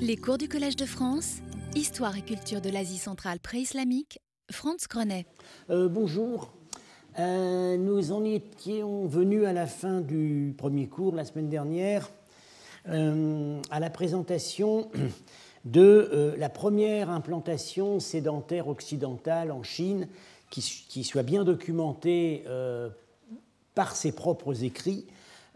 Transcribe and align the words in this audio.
Les 0.00 0.16
cours 0.16 0.36
du 0.36 0.48
Collège 0.48 0.76
de 0.76 0.84
France, 0.84 1.36
Histoire 1.74 2.14
et 2.18 2.20
culture 2.20 2.60
de 2.60 2.68
l'Asie 2.68 2.98
centrale 2.98 3.40
pré-islamique, 3.40 4.20
Franz 4.50 4.86
Grenet. 4.86 5.24
Euh, 5.70 5.88
bonjour. 5.88 6.52
Euh, 7.18 7.78
nous 7.78 8.12
en 8.12 8.22
étions 8.24 9.06
venus 9.06 9.46
à 9.46 9.54
la 9.54 9.66
fin 9.66 10.02
du 10.02 10.54
premier 10.58 10.88
cours 10.88 11.14
la 11.14 11.24
semaine 11.24 11.48
dernière 11.48 12.10
euh, 12.90 13.58
à 13.70 13.80
la 13.80 13.88
présentation 13.88 14.90
de 15.64 16.34
la 16.36 16.50
première 16.50 17.08
implantation 17.08 17.98
sédentaire 17.98 18.68
occidentale 18.68 19.50
en 19.50 19.62
Chine 19.62 20.08
qui, 20.50 20.60
qui 20.60 21.04
soit 21.04 21.22
bien 21.22 21.44
documentée 21.44 22.44
par 23.74 23.96
ses 23.96 24.12
propres 24.12 24.62
écrits. 24.64 25.06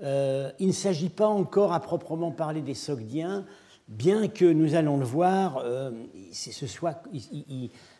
il 0.00 0.66
ne 0.66 0.72
s'agit 0.72 1.10
pas 1.10 1.28
encore 1.28 1.74
à 1.74 1.80
proprement 1.80 2.30
parler 2.30 2.62
des 2.62 2.74
Sogdiens, 2.74 3.44
bien 3.88 4.28
que 4.28 4.44
nous 4.44 4.74
allons 4.74 4.98
le 4.98 5.04
voir, 5.04 5.62
euh, 5.64 5.90
ce 6.30 6.66
soit, 6.66 7.02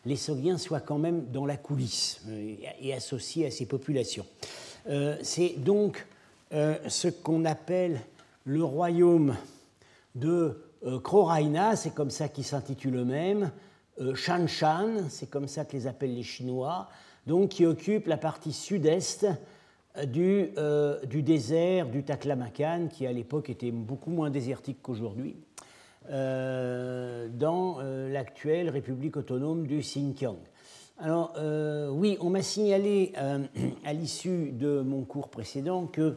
les 0.05 0.15
Sogdiens 0.15 0.57
soient 0.57 0.79
quand 0.79 0.99
même 0.99 1.25
dans 1.31 1.45
la 1.45 1.57
coulisse 1.57 2.21
euh, 2.29 2.55
et 2.79 2.93
associés 2.93 3.47
à 3.47 3.51
ces 3.51 3.65
populations. 3.65 4.25
Euh, 4.87 5.17
c'est 5.21 5.55
donc 5.57 6.05
ce 6.51 7.09
qu'on 7.09 7.45
appelle 7.45 8.01
le 8.43 8.63
royaume 8.63 9.35
de 10.15 10.63
Kroraina, 11.03 11.75
c'est 11.75 11.93
comme 11.93 12.09
ça 12.09 12.27
qu'il 12.27 12.43
s'intitule 12.43 12.95
eux-mêmes, 12.95 13.51
Shanshan, 14.15 15.09
c'est 15.09 15.29
comme 15.29 15.47
ça 15.47 15.63
que 15.65 15.73
les 15.73 15.85
appellent 15.85 16.15
les 16.15 16.23
Chinois, 16.23 16.89
donc 17.27 17.49
qui 17.49 17.67
occupe 17.67 18.07
la 18.07 18.17
partie 18.17 18.51
sud-est 18.51 19.27
du, 20.07 20.49
du, 21.07 21.21
désert 21.21 21.87
du 21.87 22.03
Taklamakan, 22.03 22.87
qui 22.87 23.05
à 23.05 23.11
l'époque 23.11 23.51
était 23.51 23.69
beaucoup 23.69 24.09
moins 24.09 24.31
désertique 24.31 24.81
qu'aujourd'hui. 24.81 25.35
Euh, 26.11 27.27
dans 27.31 27.77
euh, 27.81 28.11
l'actuelle 28.11 28.71
République 28.71 29.15
autonome 29.15 29.67
du 29.67 29.77
Xinjiang. 29.77 30.39
Alors 30.97 31.33
euh, 31.37 31.87
oui, 31.89 32.17
on 32.19 32.31
m'a 32.31 32.41
signalé 32.41 33.13
à 33.85 33.93
l'issue 33.93 34.49
de 34.49 34.81
mon 34.81 35.03
cours 35.03 35.29
précédent 35.29 35.85
que 35.85 36.15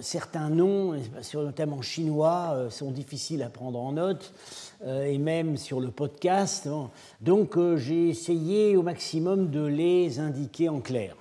certains 0.00 0.48
noms, 0.48 0.94
notamment 1.34 1.82
chinois, 1.82 2.68
sont 2.70 2.90
difficiles 2.90 3.42
à 3.42 3.50
prendre 3.50 3.78
en 3.78 3.92
note, 3.92 4.34
et 4.86 5.16
même 5.16 5.56
sur 5.56 5.80
le 5.80 5.90
podcast. 5.90 6.68
Donc 7.22 7.58
j'ai 7.76 8.08
essayé 8.10 8.76
au 8.76 8.82
maximum 8.82 9.50
de 9.50 9.64
les 9.64 10.18
indiquer 10.18 10.68
en 10.68 10.80
clair. 10.80 11.16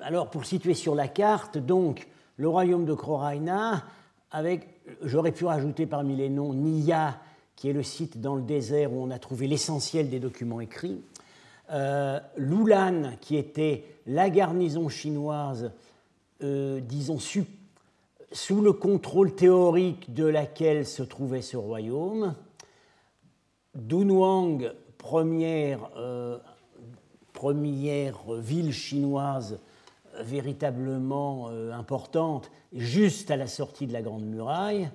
alors 0.00 0.30
pour 0.30 0.44
situer 0.44 0.74
sur 0.74 0.94
la 0.94 1.08
carte, 1.08 1.58
donc 1.58 2.06
le 2.36 2.48
royaume 2.48 2.84
de 2.84 2.94
Kroraina, 2.94 3.84
avec, 4.30 4.68
j'aurais 5.02 5.32
pu 5.32 5.44
rajouter 5.44 5.86
parmi 5.86 6.16
les 6.16 6.28
noms 6.28 6.52
Nia, 6.52 7.18
qui 7.56 7.68
est 7.68 7.72
le 7.72 7.82
site 7.82 8.20
dans 8.20 8.34
le 8.34 8.42
désert 8.42 8.92
où 8.92 9.02
on 9.02 9.10
a 9.10 9.18
trouvé 9.18 9.46
l'essentiel 9.46 10.10
des 10.10 10.18
documents 10.18 10.60
écrits, 10.60 11.00
euh, 11.70 12.18
Lulan, 12.36 13.12
qui 13.20 13.36
était 13.36 13.84
la 14.06 14.28
garnison 14.28 14.88
chinoise, 14.88 15.70
euh, 16.42 16.80
disons, 16.80 17.18
sous 17.18 18.60
le 18.60 18.72
contrôle 18.72 19.34
théorique 19.34 20.12
de 20.12 20.24
laquelle 20.24 20.84
se 20.84 21.02
trouvait 21.02 21.42
ce 21.42 21.56
royaume, 21.56 22.34
Dunhuang, 23.74 24.72
première, 24.98 25.90
euh, 25.96 26.38
première 27.32 28.18
ville 28.38 28.72
chinoise 28.72 29.58
véritablement 30.22 31.48
euh, 31.48 31.72
importante 31.72 32.50
juste 32.72 33.30
à 33.30 33.36
la 33.36 33.46
sortie 33.46 33.86
de 33.86 33.92
la 33.92 34.02
Grande 34.02 34.24
Muraille, 34.24 34.90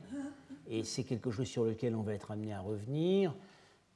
et 0.69 0.83
c'est 0.83 1.03
quelque 1.03 1.31
chose 1.31 1.47
sur 1.47 1.63
lequel 1.63 1.95
on 1.95 2.01
va 2.01 2.13
être 2.13 2.31
amené 2.31 2.53
à 2.53 2.61
revenir. 2.61 3.33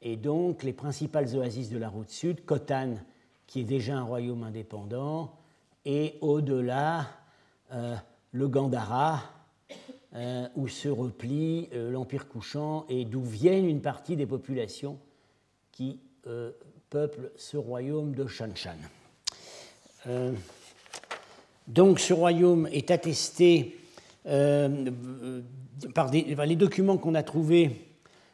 Et 0.02 0.16
donc 0.18 0.64
les 0.64 0.74
principales 0.74 1.36
oasis 1.36 1.70
de 1.70 1.78
la 1.78 1.90
route 1.90 2.10
sud, 2.10 2.46
Khotan, 2.46 2.96
qui 3.48 3.62
est 3.62 3.66
déjà 3.66 3.98
un 3.98 4.04
royaume 4.04 4.44
indépendant, 4.44 5.36
et 5.86 6.18
au-delà, 6.22 7.08
euh, 7.72 7.96
le 8.32 8.48
Gandhara, 8.48 9.22
euh, 10.16 10.48
où 10.56 10.68
se 10.68 10.90
replie 10.90 11.70
l'Empire 11.74 12.28
couchant 12.28 12.86
et 12.88 13.06
d'où 13.06 13.22
viennent 13.22 13.68
une 13.68 13.82
partie 13.82 14.16
des 14.16 14.28
populations 14.28 15.00
qui 15.72 16.00
peuplent 16.90 17.32
ce 17.36 17.58
royaume 17.58 18.14
de 18.14 18.28
Shanshan. 18.28 18.78
Donc 21.68 22.00
ce 22.00 22.14
royaume 22.14 22.68
est 22.72 22.92
attesté 22.92 23.78
euh, 24.26 24.92
par 25.94 26.12
les 26.12 26.56
documents 26.56 26.98
qu'on 26.98 27.16
a 27.16 27.24
trouvés 27.24 27.88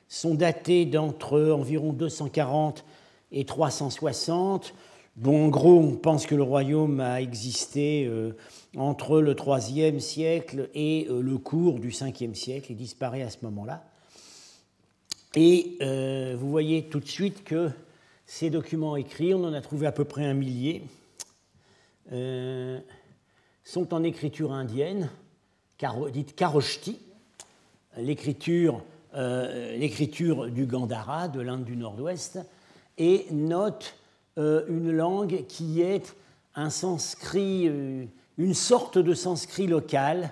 sont 0.07 0.33
datés 0.33 0.85
d'entre 0.85 1.39
environ 1.51 1.93
240 1.93 2.83
et 3.31 3.45
360. 3.45 4.73
Bon, 5.15 5.45
en 5.45 5.49
gros, 5.49 5.79
on 5.79 5.95
pense 5.95 6.25
que 6.25 6.33
le 6.33 6.41
royaume 6.41 6.99
a 6.99 7.21
existé 7.21 8.05
euh, 8.07 8.31
entre 8.75 9.19
le 9.19 9.35
IIIe 9.35 10.01
siècle 10.01 10.69
et 10.73 11.07
euh, 11.09 11.21
le 11.21 11.37
cours 11.37 11.79
du 11.79 11.89
Ve 11.89 12.33
siècle. 12.33 12.71
Il 12.71 12.77
disparaît 12.77 13.21
à 13.21 13.29
ce 13.29 13.37
moment-là. 13.43 13.83
Et 15.35 15.77
vous 16.39 16.49
voyez 16.49 16.85
tout 16.85 16.99
de 16.99 17.07
suite 17.07 17.43
que 17.43 17.69
ces 18.25 18.49
documents 18.49 18.95
écrits, 18.95 19.35
on 19.35 19.43
en 19.43 19.53
a 19.53 19.61
trouvé 19.61 19.85
à 19.85 19.91
peu 19.91 20.03
près 20.03 20.25
un 20.25 20.33
millier 20.33 20.81
sont 23.69 23.93
en 23.93 24.01
écriture 24.01 24.51
indienne, 24.51 25.09
dite 26.11 26.35
Karoshti, 26.35 26.97
l'écriture 27.97 28.81
euh, 29.13 30.49
du 30.49 30.65
Gandhara, 30.65 31.27
de 31.27 31.39
l'Inde 31.39 31.65
du 31.65 31.77
Nord-Ouest, 31.77 32.39
et 32.97 33.27
note 33.29 33.93
euh, 34.39 34.65
une 34.69 34.91
langue 34.91 35.45
qui 35.47 35.83
est 35.83 36.15
un 36.55 36.71
sanskrit, 36.71 37.67
euh, 37.67 38.05
une 38.39 38.55
sorte 38.55 38.97
de 38.97 39.13
sanskrit 39.13 39.67
local 39.67 40.31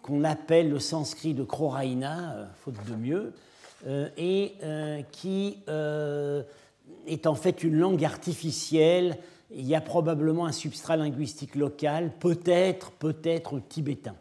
qu'on 0.00 0.24
appelle 0.24 0.70
le 0.70 0.78
sanskrit 0.78 1.34
de 1.34 1.44
Kroraina, 1.44 2.48
faute 2.64 2.82
de 2.88 2.94
mieux, 2.94 3.34
et 4.16 4.54
qui 5.12 5.58
est 7.06 7.26
en 7.26 7.34
fait 7.34 7.62
une 7.62 7.76
langue 7.76 8.04
artificielle 8.06 9.18
il 9.52 9.66
y 9.66 9.74
a 9.74 9.80
probablement 9.80 10.46
un 10.46 10.52
substrat 10.52 10.96
linguistique 10.96 11.54
local, 11.54 12.12
peut-être, 12.18 12.92
peut-être 12.92 13.60
tibétain. 13.68 14.14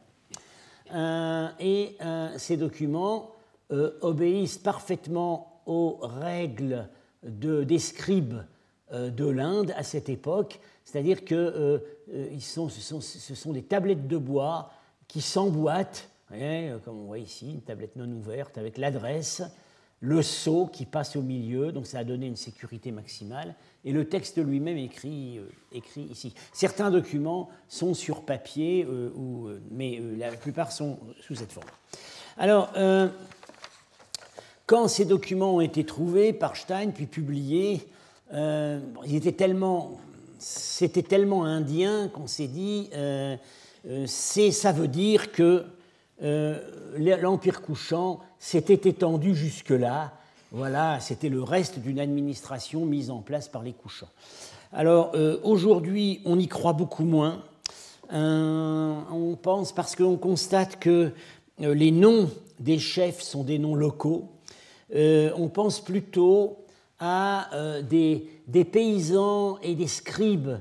Euh, 0.93 1.47
et 1.59 1.95
euh, 2.01 2.29
ces 2.37 2.57
documents 2.57 3.31
euh, 3.71 3.91
obéissent 4.01 4.57
parfaitement 4.57 5.61
aux 5.65 5.99
règles 6.01 6.87
de, 7.23 7.63
des 7.63 7.79
scribes 7.79 8.41
de 8.91 9.27
l'Inde 9.27 9.71
à 9.77 9.83
cette 9.83 10.09
époque, 10.09 10.59
c'est-à-dire 10.83 11.23
que 11.23 11.79
ce, 12.39 12.39
sont, 12.39 12.69
ce, 12.69 13.35
sont, 13.35 13.53
des 13.53 13.61
tablettes 13.61 14.07
de 14.07 14.17
bois 14.17 14.71
qui 15.07 15.21
s'emboîtent, 15.21 16.09
comme 16.29 17.01
on 17.01 17.05
voit 17.05 17.19
ici, 17.19 17.51
une 17.51 17.61
tablette 17.61 17.95
non 17.97 18.09
ouverte 18.09 18.57
avec 18.57 18.79
l'adresse, 18.79 19.43
le 20.01 20.21
sceau 20.21 20.67
qui 20.67 20.85
passe 20.85 21.15
au 21.15 21.21
milieu, 21.21 21.71
donc 21.71 21.85
ça 21.85 21.99
a 21.99 22.03
donné 22.03 22.27
une 22.27 22.37
sécurité 22.37 22.91
maximale, 22.91 23.55
et 23.83 23.91
le 23.91 24.05
texte 24.07 24.37
lui-même 24.37 24.77
écrit, 24.77 25.39
euh, 25.39 25.43
écrit 25.73 26.03
ici. 26.03 26.33
Certains 26.53 26.89
documents 26.89 27.49
sont 27.67 27.93
sur 27.93 28.21
papier, 28.21 28.85
euh, 28.85 29.11
euh, 29.17 29.59
mais 29.71 30.01
la 30.17 30.31
plupart 30.31 30.71
sont 30.71 30.99
sous 31.21 31.35
cette 31.35 31.51
forme. 31.51 31.67
Alors, 32.37 32.71
quand 34.65 34.87
ces 34.87 35.03
documents 35.03 35.55
ont 35.55 35.61
été 35.61 35.83
trouvés 35.85 36.31
par 36.31 36.55
Stein, 36.55 36.91
puis 36.91 37.05
publiés, 37.05 37.85
ils 38.31 39.15
étaient 39.15 39.33
tellement, 39.33 39.99
c'était 40.37 41.03
tellement 41.03 41.43
indien 41.43 42.07
qu'on 42.07 42.27
s'est 42.27 42.47
dit, 42.47 42.89
ça 44.07 44.71
veut 44.71 44.87
dire 44.87 45.33
que 45.33 45.65
l'Empire 46.21 47.61
couchant 47.61 48.19
s'était 48.39 48.89
étendu 48.89 49.35
jusque-là, 49.35 50.13
voilà, 50.51 50.99
c'était 50.99 51.29
le 51.29 51.43
reste 51.43 51.77
d'une 51.77 51.99
administration 51.99 52.85
mise 52.85 53.11
en 53.11 53.19
place 53.19 53.47
par 53.47 53.61
les 53.61 53.73
couchants. 53.73 54.09
Alors 54.73 55.11
euh, 55.13 55.37
aujourd'hui, 55.43 56.21
on 56.25 56.39
y 56.39 56.47
croit 56.47 56.73
beaucoup 56.73 57.03
moins. 57.03 57.43
Euh, 58.11 58.95
on 59.11 59.35
pense 59.35 59.73
parce 59.73 59.95
qu'on 59.95 60.17
constate 60.17 60.79
que 60.79 61.11
euh, 61.61 61.73
les 61.75 61.91
noms 61.91 62.31
des 62.59 62.79
chefs 62.79 63.21
sont 63.21 63.43
des 63.43 63.59
noms 63.59 63.75
locaux. 63.75 64.29
on 64.93 65.49
pense 65.53 65.81
plutôt 65.81 66.57
à 66.99 67.49
des, 67.89 68.27
des, 68.47 68.65
paysans 68.65 69.57
et 69.61 69.75
des 69.75 69.87
scribes 69.87 70.57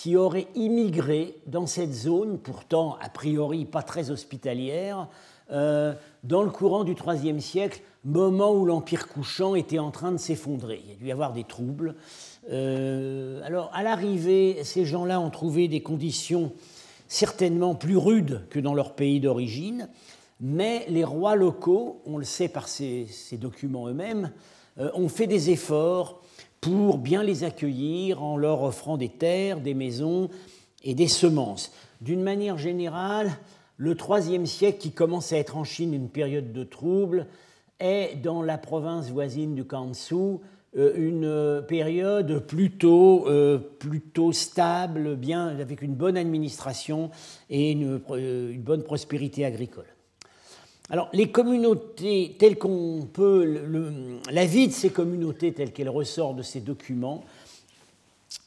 qui 0.00 0.16
auraient 0.16 0.46
immigré 0.54 1.36
dans 1.46 1.66
cette 1.66 1.92
zone, 1.92 2.38
pourtant 2.38 2.96
a 3.02 3.10
priori 3.10 3.66
pas 3.66 3.82
très 3.82 4.10
hospitalière, 4.10 5.08
dans 5.50 6.42
le 6.42 6.50
courant 6.50 6.84
du 6.84 6.94
IIIe 6.94 7.42
siècle 7.42 7.82
moment 8.04 8.52
où 8.52 8.64
l'Empire 8.64 9.08
couchant 9.08 9.54
était 9.54 9.78
en 9.78 9.90
train 9.90 10.12
de 10.12 10.16
s'effondrer. 10.16 10.80
Il 10.84 10.90
y 10.90 10.92
a 10.92 10.96
dû 10.96 11.06
y 11.08 11.12
avoir 11.12 11.32
des 11.32 11.44
troubles. 11.44 11.96
Euh, 12.50 13.42
alors, 13.44 13.70
à 13.74 13.82
l'arrivée, 13.82 14.64
ces 14.64 14.84
gens-là 14.84 15.20
ont 15.20 15.30
trouvé 15.30 15.68
des 15.68 15.82
conditions 15.82 16.52
certainement 17.08 17.74
plus 17.74 17.96
rudes 17.96 18.46
que 18.50 18.60
dans 18.60 18.74
leur 18.74 18.94
pays 18.94 19.20
d'origine, 19.20 19.88
mais 20.40 20.86
les 20.88 21.04
rois 21.04 21.36
locaux, 21.36 22.00
on 22.06 22.16
le 22.16 22.24
sait 22.24 22.48
par 22.48 22.68
ces, 22.68 23.06
documents 23.32 23.88
eux-mêmes, 23.88 24.32
euh, 24.78 24.90
ont 24.94 25.08
fait 25.08 25.26
des 25.26 25.50
efforts 25.50 26.22
pour 26.60 26.98
bien 26.98 27.22
les 27.22 27.44
accueillir 27.44 28.22
en 28.22 28.36
leur 28.36 28.62
offrant 28.62 28.96
des 28.96 29.08
terres, 29.08 29.60
des 29.60 29.74
maisons 29.74 30.28
et 30.84 30.94
des 30.94 31.08
semences. 31.08 31.72
D'une 32.00 32.22
manière 32.22 32.58
générale, 32.58 33.30
le 33.76 33.96
IIIe 33.96 34.46
siècle, 34.46 34.78
qui 34.78 34.92
commence 34.92 35.32
à 35.32 35.38
être 35.38 35.56
en 35.56 35.64
Chine 35.64 35.94
une 35.94 36.08
période 36.08 36.52
de 36.52 36.64
trouble, 36.64 37.26
est 37.78 38.16
dans 38.22 38.42
la 38.42 38.58
province 38.58 39.10
voisine 39.10 39.54
du 39.54 39.64
Kansu 39.64 40.38
euh, 40.76 40.92
une 40.94 41.66
période 41.66 42.46
plutôt, 42.46 43.26
euh, 43.26 43.58
plutôt 43.58 44.32
stable, 44.32 45.16
bien, 45.16 45.48
avec 45.48 45.82
une 45.82 45.94
bonne 45.94 46.16
administration 46.16 47.10
et 47.48 47.72
une 47.72 47.98
bonne 48.58 48.84
prospérité 48.84 49.44
agricole. 49.44 49.86
Alors, 50.92 51.08
les 51.12 51.30
communautés 51.30 52.34
telles 52.36 52.58
qu'on 52.58 53.06
peut. 53.12 53.44
la 54.28 54.44
vie 54.44 54.66
de 54.66 54.72
ces 54.72 54.90
communautés, 54.90 55.52
telle 55.52 55.72
qu'elle 55.72 55.88
ressort 55.88 56.34
de 56.34 56.42
ces 56.42 56.60
documents, 56.60 57.24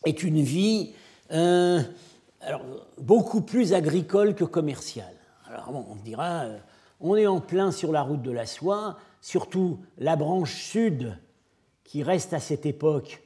est 0.05 0.23
une 0.23 0.41
vie 0.41 0.91
euh, 1.31 1.81
beaucoup 2.97 3.39
plus 3.39 3.73
agricole 3.73 4.35
que 4.35 4.43
commerciale. 4.43 5.13
Alors, 5.47 5.85
on 5.89 5.95
dira, 6.03 6.41
euh, 6.41 6.57
on 6.99 7.15
est 7.15 7.27
en 7.27 7.39
plein 7.39 7.71
sur 7.71 7.93
la 7.93 8.01
route 8.01 8.21
de 8.21 8.31
la 8.31 8.45
soie, 8.45 8.97
surtout 9.21 9.79
la 9.97 10.17
branche 10.17 10.53
sud 10.53 11.17
qui 11.85 12.03
reste 12.03 12.33
à 12.33 12.41
cette 12.41 12.65
époque 12.65 13.23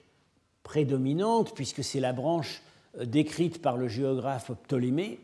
prédominante, 0.61 1.55
puisque 1.55 1.83
c'est 1.83 1.99
la 1.99 2.13
branche 2.13 2.61
euh, 2.99 3.05
décrite 3.05 3.63
par 3.63 3.77
le 3.77 3.87
géographe 3.87 4.51
Ptolémée. 4.67 5.19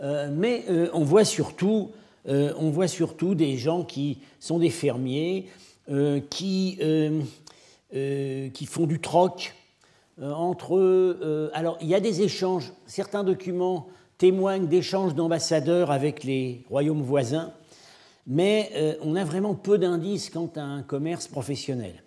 mais 0.00 0.64
on 0.92 1.04
voit 1.04 1.24
surtout 1.24 1.92
euh, 2.28 2.52
on 2.56 2.70
voit 2.70 2.88
surtout 2.88 3.34
des 3.34 3.56
gens 3.56 3.82
qui 3.84 4.18
sont 4.38 4.58
des 4.58 4.70
fermiers, 4.70 5.48
euh, 5.90 6.20
qui, 6.30 6.78
euh, 6.80 7.20
qui 8.50 8.66
font 8.66 8.86
du 8.86 9.00
troc 9.00 9.54
entre 10.20 10.76
eux. 10.76 11.50
alors, 11.54 11.78
il 11.80 11.88
y 11.88 11.94
a 11.94 12.00
des 12.00 12.22
échanges. 12.22 12.72
Certains 12.86 13.24
documents 13.24 13.88
témoignent 14.18 14.66
d'échanges 14.66 15.14
d'ambassadeurs 15.14 15.90
avec 15.90 16.22
les 16.22 16.64
royaumes 16.68 17.02
voisins, 17.02 17.52
mais 18.26 18.98
on 19.02 19.16
a 19.16 19.24
vraiment 19.24 19.54
peu 19.54 19.78
d'indices 19.78 20.30
quant 20.30 20.50
à 20.54 20.60
un 20.60 20.82
commerce 20.82 21.26
professionnel. 21.26 22.04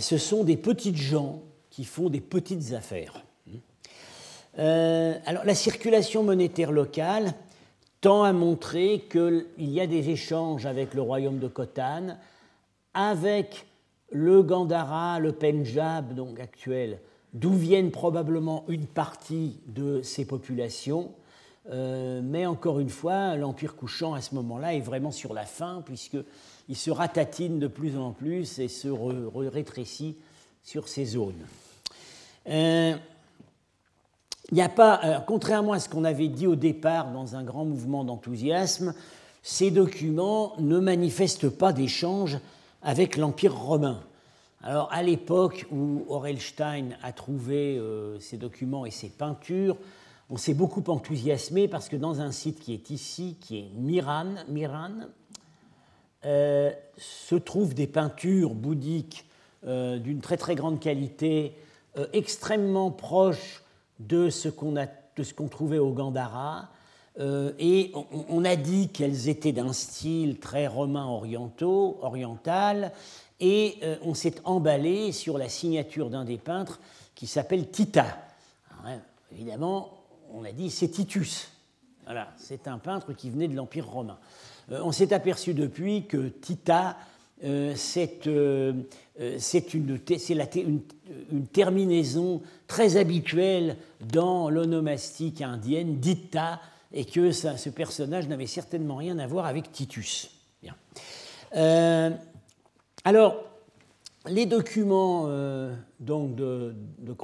ce 0.00 0.16
sont 0.16 0.42
des 0.42 0.56
petites 0.56 0.96
gens 0.96 1.42
qui 1.70 1.84
font 1.84 2.08
des 2.08 2.20
petites 2.20 2.72
affaires. 2.72 3.22
alors, 4.56 5.44
la 5.44 5.54
circulation 5.54 6.24
monétaire 6.24 6.72
locale, 6.72 7.34
tend 8.00 8.22
à 8.22 8.32
montrer 8.32 9.04
qu'il 9.10 9.46
y 9.58 9.80
a 9.80 9.86
des 9.86 10.10
échanges 10.10 10.66
avec 10.66 10.94
le 10.94 11.02
royaume 11.02 11.38
de 11.38 11.48
Khotan, 11.48 12.16
avec 12.94 13.66
le 14.10 14.42
Gandhara, 14.42 15.18
le 15.20 15.32
Pendjab 15.32 16.14
donc 16.14 16.40
actuel, 16.40 17.00
d'où 17.34 17.52
viennent 17.52 17.90
probablement 17.90 18.64
une 18.68 18.86
partie 18.86 19.60
de 19.66 20.02
ces 20.02 20.24
populations. 20.24 21.12
Euh, 21.70 22.22
mais 22.24 22.46
encore 22.46 22.80
une 22.80 22.88
fois, 22.88 23.36
l'Empire 23.36 23.76
couchant 23.76 24.14
à 24.14 24.22
ce 24.22 24.34
moment-là 24.36 24.74
est 24.74 24.80
vraiment 24.80 25.10
sur 25.10 25.34
la 25.34 25.44
fin, 25.44 25.82
puisqu'il 25.84 26.76
se 26.76 26.90
ratatine 26.90 27.58
de 27.58 27.66
plus 27.66 27.98
en 27.98 28.12
plus 28.12 28.58
et 28.58 28.68
se 28.68 28.88
rétrécit 28.88 30.16
sur 30.62 30.88
ces 30.88 31.04
zones. 31.04 31.44
Euh, 32.48 32.96
il 34.50 34.54
n'y 34.54 34.62
a 34.62 34.68
pas, 34.70 35.00
euh, 35.04 35.20
contrairement 35.20 35.72
à 35.72 35.78
ce 35.78 35.88
qu'on 35.88 36.04
avait 36.04 36.28
dit 36.28 36.46
au 36.46 36.56
départ 36.56 37.12
dans 37.12 37.36
un 37.36 37.42
grand 37.42 37.66
mouvement 37.66 38.02
d'enthousiasme, 38.04 38.94
ces 39.42 39.70
documents 39.70 40.54
ne 40.58 40.78
manifestent 40.78 41.50
pas 41.50 41.72
d'échange 41.72 42.38
avec 42.82 43.16
l'Empire 43.18 43.54
romain. 43.54 44.02
Alors 44.62 44.88
à 44.90 45.02
l'époque 45.02 45.66
où 45.70 46.04
Orelstein 46.08 46.96
a 47.02 47.12
trouvé 47.12 47.76
euh, 47.76 48.18
ces 48.20 48.38
documents 48.38 48.86
et 48.86 48.90
ces 48.90 49.10
peintures, 49.10 49.76
on 50.30 50.38
s'est 50.38 50.54
beaucoup 50.54 50.84
enthousiasmé 50.88 51.68
parce 51.68 51.90
que 51.90 51.96
dans 51.96 52.22
un 52.22 52.32
site 52.32 52.60
qui 52.60 52.72
est 52.72 52.90
ici, 52.90 53.36
qui 53.40 53.58
est 53.58 53.70
Miran, 53.74 54.34
Miran 54.48 54.92
euh, 56.24 56.70
se 56.96 57.34
trouvent 57.34 57.74
des 57.74 57.86
peintures 57.86 58.54
bouddhiques 58.54 59.26
d'une 59.64 60.20
très 60.20 60.36
très 60.36 60.54
grande 60.54 60.78
qualité, 60.78 61.52
extrêmement 62.12 62.92
proches 62.92 63.64
de 63.98 64.30
ce 64.30 64.48
qu'on 64.48 65.48
trouvait 65.48 65.78
au 65.78 65.92
Gandhara. 65.92 66.68
Euh, 67.20 67.52
et 67.58 67.92
on, 68.28 68.44
a 68.44 68.54
dit 68.54 68.88
qu'elles 68.88 69.28
étaient 69.28 69.52
d'un 69.52 69.72
style 69.72 70.38
très 70.38 70.68
romain 70.68 71.06
orientaux, 71.06 71.98
oriental, 72.02 72.92
et 73.40 73.78
euh, 73.82 73.96
on 74.02 74.14
s'est 74.14 74.36
emballé 74.44 75.10
sur 75.10 75.36
la 75.36 75.48
signature 75.48 76.10
d'un 76.10 76.24
des 76.24 76.38
peintres 76.38 76.80
qui 77.14 77.26
s'appelle 77.26 77.70
Tita. 77.70 78.18
Hein, 78.84 78.98
évidemment, 79.32 79.90
on 80.32 80.44
a 80.44 80.52
dit 80.52 80.70
c'est 80.70 80.88
Titus. 80.88 81.50
Voilà, 82.04 82.28
c'est 82.36 82.68
un 82.68 82.78
peintre 82.78 83.12
qui 83.12 83.30
venait 83.30 83.48
de 83.48 83.56
l'Empire 83.56 83.88
romain. 83.88 84.18
Euh, 84.70 84.80
on 84.84 84.92
s'est 84.92 85.12
aperçu 85.12 85.54
depuis 85.54 86.06
que 86.06 86.28
Tita 86.28 86.96
euh, 87.44 87.74
c'est 89.38 89.74
euh, 89.74 89.78
euh, 90.10 90.46
une, 90.54 90.80
une, 91.32 91.46
terminaison 91.46 92.42
très 92.66 92.96
habituelle 92.96 93.76
dans 94.12 94.50
l'onomastique 94.50 95.42
indienne, 95.42 95.98
Ditta, 95.98 96.60
et 96.92 97.04
que 97.04 97.32
ce 97.32 97.68
personnage 97.68 98.28
n'avait 98.28 98.46
certainement 98.46 98.96
rien 98.96 99.18
à 99.18 99.26
voir 99.26 99.46
avec 99.46 99.72
Titus. 99.72 100.30
alors, 103.04 103.44
les 104.26 104.46
documents 104.46 105.28
donc 106.00 106.34
de, 106.34 106.74
de 106.98 107.14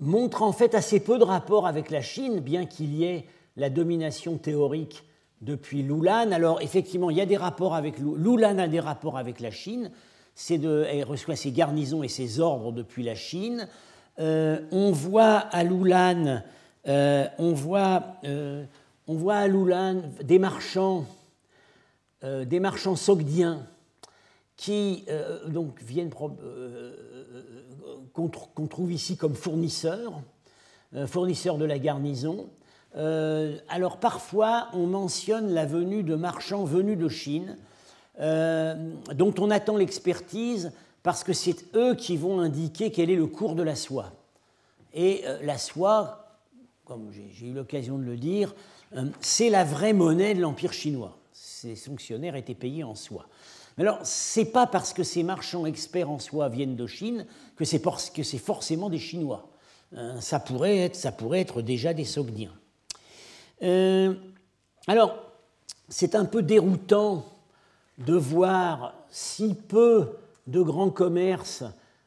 montrent 0.00 0.42
en 0.42 0.52
fait 0.52 0.74
assez 0.74 1.00
peu 1.00 1.18
de 1.18 1.24
rapport 1.24 1.66
avec 1.66 1.90
la 1.90 2.02
Chine, 2.02 2.40
bien 2.40 2.66
qu'il 2.66 2.94
y 2.94 3.04
ait 3.04 3.26
la 3.56 3.70
domination 3.70 4.36
théorique 4.36 5.04
depuis 5.40 5.82
Lulan. 5.82 6.30
Alors 6.32 6.60
effectivement, 6.62 7.10
il 7.10 7.16
y 7.16 7.20
a 7.20 7.26
des 7.26 7.36
rapports 7.36 7.74
avec 7.74 7.98
Lulan 7.98 8.58
a 8.58 8.68
des 8.68 8.80
rapports 8.80 9.18
avec 9.18 9.40
la 9.40 9.50
Chine. 9.50 9.90
Elle 10.50 11.04
reçoit 11.04 11.36
ses 11.36 11.50
garnisons 11.50 12.02
et 12.02 12.08
ses 12.08 12.40
ordres 12.40 12.72
depuis 12.72 13.02
la 13.02 13.14
Chine. 13.14 13.68
Euh, 14.18 14.60
on 14.72 14.90
voit 14.90 15.36
à 15.36 15.62
Lulan, 15.62 16.42
euh, 16.88 17.26
on 17.38 17.52
voit, 17.52 18.16
euh, 18.24 18.64
on 19.06 19.14
voit 19.14 19.36
à 19.36 19.46
Lulan 19.46 20.02
des 20.22 20.38
marchands, 20.38 21.06
des 22.22 22.58
marchands 22.58 22.96
sogdiens 22.96 23.64
qui 24.56 25.04
donc 25.46 25.80
viennent 25.80 26.10
qu'on 28.12 28.66
trouve 28.68 28.90
ici 28.90 29.16
comme 29.16 29.34
fournisseurs, 29.36 30.20
fournisseurs 31.06 31.58
de 31.58 31.64
la 31.64 31.78
garnison. 31.78 32.48
Alors 32.96 33.98
parfois, 34.00 34.66
on 34.72 34.88
mentionne 34.88 35.54
la 35.54 35.64
venue 35.64 36.02
de 36.02 36.16
marchands 36.16 36.64
venus 36.64 36.98
de 36.98 37.08
Chine, 37.08 37.56
euh, 38.20 38.74
dont 39.14 39.34
on 39.38 39.50
attend 39.50 39.76
l'expertise 39.76 40.72
parce 41.02 41.24
que 41.24 41.32
c'est 41.32 41.74
eux 41.76 41.94
qui 41.94 42.16
vont 42.16 42.40
indiquer 42.40 42.90
quel 42.90 43.10
est 43.10 43.16
le 43.16 43.26
cours 43.26 43.54
de 43.54 43.62
la 43.62 43.76
soie. 43.76 44.12
Et 44.92 45.22
euh, 45.26 45.38
la 45.42 45.58
soie, 45.58 46.38
comme 46.84 47.10
j'ai 47.12 47.46
eu 47.46 47.52
l'occasion 47.52 47.98
de 47.98 48.04
le 48.04 48.16
dire, 48.16 48.54
c'est 49.20 49.50
la 49.50 49.64
vraie 49.64 49.92
monnaie 49.92 50.34
de 50.34 50.40
l'Empire 50.40 50.72
chinois. 50.72 51.18
Ces 51.32 51.76
fonctionnaires 51.76 52.36
étaient 52.36 52.54
payés 52.54 52.84
en 52.84 52.94
soie. 52.94 53.26
Mais 53.76 53.84
alors, 53.84 54.00
c'est 54.02 54.46
pas 54.46 54.66
parce 54.66 54.92
que 54.94 55.02
ces 55.02 55.22
marchands 55.22 55.66
experts 55.66 56.10
en 56.10 56.18
soie 56.18 56.48
viennent 56.48 56.74
de 56.74 56.86
Chine 56.86 57.26
que 57.54 57.64
c'est 57.64 58.38
forcément 58.38 58.88
des 58.88 58.98
Chinois. 58.98 59.50
ça, 60.20 60.40
pourrait 60.40 60.78
être, 60.78 60.96
ça 60.96 61.12
pourrait 61.12 61.40
être 61.40 61.60
déjà 61.60 61.92
des 61.92 62.06
Sogdiens. 62.06 62.54
Euh, 63.62 64.14
alors, 64.86 65.16
c'est 65.88 66.14
un 66.14 66.24
peu 66.24 66.42
déroutant 66.42 67.24
de 67.98 68.14
voir 68.14 68.94
si 69.10 69.54
peu 69.54 70.16
de 70.46 70.62
grands 70.62 70.90
commerces 70.90 71.64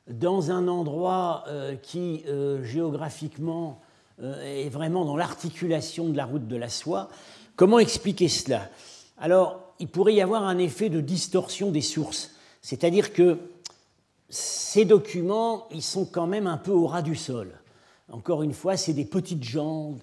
dans 0.08 0.52
un 0.52 0.68
endroit 0.68 1.44
euh, 1.48 1.76
qui 1.76 2.24
euh, 2.28 2.64
géographiquement 2.64 3.82
est 4.44 4.70
vraiment 4.70 5.04
dans 5.04 5.18
l'articulation 5.18 6.10
de 6.10 6.16
la 6.16 6.26
route 6.26 6.48
de 6.48 6.56
la 6.56 6.70
soie. 6.70 7.10
Comment 7.56 7.80
expliquer 7.80 8.28
cela? 8.28 8.70
Alors, 9.18 9.74
il 9.80 9.88
pourrait 9.88 10.14
y 10.14 10.22
avoir 10.22 10.44
un 10.44 10.60
effet 10.60 10.90
de 10.90 11.02
distorsion 11.02 11.72
des 11.72 11.82
sources, 11.82 12.32
c'est-à-dire 12.62 13.14
que 13.14 13.40
ces 14.30 14.86
documents, 14.86 15.68
ils 15.72 15.82
sont 15.82 16.06
quand 16.06 16.28
même 16.28 16.48
un 16.48 16.58
peu 16.58 16.72
au 16.72 16.88
ras 16.88 17.02
du 17.02 17.16
sol. 17.16 17.52
Encore 18.12 18.44
une 18.44 18.54
fois, 18.54 18.78
c'est 18.78 18.94
des 18.94 19.06
petites 19.06 19.44
jambes, 19.44 20.00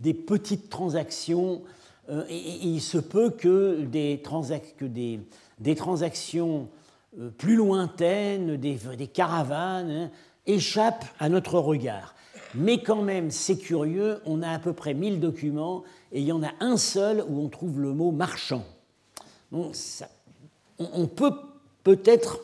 des 0.00 0.14
petites 0.14 0.68
transactions, 0.68 1.62
euh, 2.10 2.24
il 2.28 2.80
se 2.80 2.98
peut 2.98 3.30
que 3.30 3.82
des, 3.82 4.20
transactions 5.76 6.68
euh, 7.18 7.30
plus 7.30 7.54
lointaines, 7.54 8.56
des, 8.56 9.06
caravanes, 9.06 9.90
hein, 9.90 10.10
échappent 10.46 11.04
à 11.20 11.28
notre 11.28 11.58
regard. 11.60 12.14
mais 12.54 12.82
quand 12.82 13.02
même, 13.02 13.30
c'est 13.30 13.56
curieux, 13.56 14.20
on 14.26 14.42
a 14.42 14.50
à 14.50 14.58
peu 14.58 14.72
près 14.72 14.94
1000 14.94 15.20
documents 15.20 15.84
et 16.10 16.20
il 16.20 16.26
y 16.26 16.32
en 16.32 16.42
a 16.42 16.50
un 16.60 16.76
seul 16.76 17.24
où 17.28 17.40
on 17.40 17.48
trouve 17.48 17.80
le 17.80 17.92
mot 17.92 18.10
marchand. 18.10 18.64
on, 19.52 21.06
peut 21.06 21.34
peut-être 21.84 22.40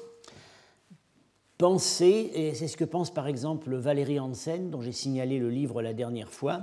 penser, 1.58 2.30
et 2.32 2.54
c'est 2.54 2.68
ce 2.68 2.76
que 2.76 2.84
pense 2.84 3.12
par 3.12 3.26
exemple 3.26 3.74
Valérie 3.74 4.20
Hansen, 4.20 4.70
dont 4.70 4.82
j'ai 4.82 4.92
signalé 4.92 5.40
le 5.40 5.50
livre 5.50 5.82
la 5.82 5.92
dernière 5.92 6.30
fois, 6.30 6.62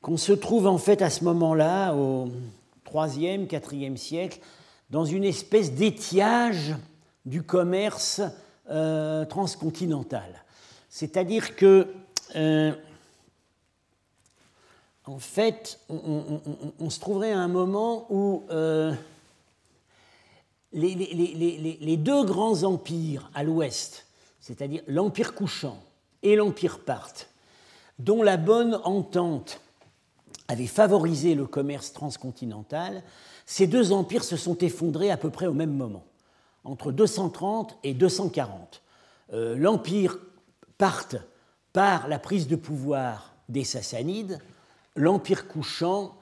qu'on 0.00 0.16
se 0.16 0.32
trouve 0.32 0.66
en 0.66 0.78
fait 0.78 1.02
à 1.02 1.10
ce 1.10 1.24
moment-là, 1.24 1.94
au 1.94 2.28
3e, 2.86 3.46
4e 3.46 3.96
siècle, 3.96 4.40
dans 4.90 5.04
une 5.04 5.24
espèce 5.24 5.72
d'étiage 5.72 6.74
du 7.26 7.42
commerce 7.42 8.22
euh, 8.70 9.24
transcontinental. 9.26 10.44
C'est-à-dire 10.88 11.56
que, 11.56 11.88
euh, 12.36 12.72
en 15.04 15.18
fait, 15.18 15.80
on, 15.88 16.90
se 16.90 17.00
trouverait 17.00 17.32
à 17.32 17.38
un 17.38 17.48
moment 17.48 18.06
où 18.10 18.44
euh, 18.50 18.92
les, 20.72 21.96
deux 21.96 22.24
grands 22.24 22.62
empires 22.64 23.30
à 23.34 23.42
l'ouest, 23.42 24.06
c'est-à-dire 24.40 24.82
l'empire 24.86 25.34
couchant 25.34 25.78
et 26.22 26.36
l'empire 26.36 26.80
parthe, 26.80 27.30
dont 27.98 28.22
la 28.22 28.36
bonne 28.36 28.80
entente 28.84 29.60
avait 30.48 30.66
favorisé 30.66 31.34
le 31.34 31.46
commerce 31.46 31.92
transcontinental, 31.92 33.02
ces 33.44 33.66
deux 33.66 33.92
empires 33.92 34.24
se 34.24 34.36
sont 34.36 34.56
effondrés 34.58 35.10
à 35.10 35.16
peu 35.16 35.30
près 35.30 35.46
au 35.46 35.52
même 35.52 35.74
moment, 35.74 36.04
entre 36.64 36.90
230 36.90 37.78
et 37.84 37.94
240. 37.94 38.82
Euh, 39.32 39.56
l'empire 39.56 40.18
parthe 40.78 41.16
par 41.72 42.08
la 42.08 42.18
prise 42.18 42.48
de 42.48 42.56
pouvoir 42.56 43.34
des 43.48 43.64
Sassanides, 43.64 44.40
l'empire 44.96 45.48
couchant 45.48 46.14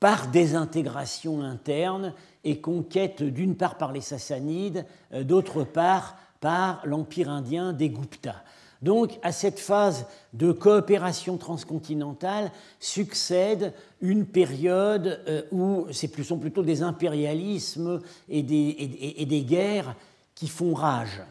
par 0.00 0.28
désintégration 0.28 1.42
interne 1.42 2.14
et 2.42 2.60
conquête 2.60 3.22
d'une 3.22 3.56
part 3.56 3.78
par 3.78 3.92
les 3.92 4.00
Sassanides, 4.00 4.84
euh, 5.12 5.22
d'autre 5.22 5.62
part 5.62 6.16
par 6.40 6.84
l'empire 6.84 7.30
indien 7.30 7.72
des 7.72 7.90
Guptas. 7.90 8.42
Donc 8.82 9.18
à 9.22 9.30
cette 9.30 9.60
phase 9.60 10.06
de 10.32 10.50
coopération 10.50 11.36
transcontinentale 11.38 12.50
succède 12.80 13.72
une 14.00 14.26
période 14.26 15.22
euh, 15.28 15.42
où 15.52 15.86
ce 15.92 16.06
sont 16.22 16.38
plutôt 16.38 16.62
des 16.62 16.82
impérialismes 16.82 18.00
et 18.28 18.42
des, 18.42 19.44
guerres 19.48 19.94
qui 20.34 20.48
font 20.48 20.74
rage. 20.74 21.22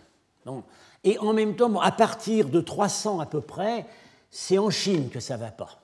Et 1.04 1.18
en 1.20 1.34
même 1.34 1.56
temps, 1.56 1.80
à 1.82 1.92
partir 1.92 2.48
de 2.48 2.62
300 2.62 3.20
à 3.20 3.26
peu 3.26 3.42
près, 3.42 3.86
c'est 4.30 4.58
en 4.58 4.70
Chine 4.70 5.10
que 5.10 5.20
ça 5.20 5.36
va 5.36 5.52
pas. 5.52 5.82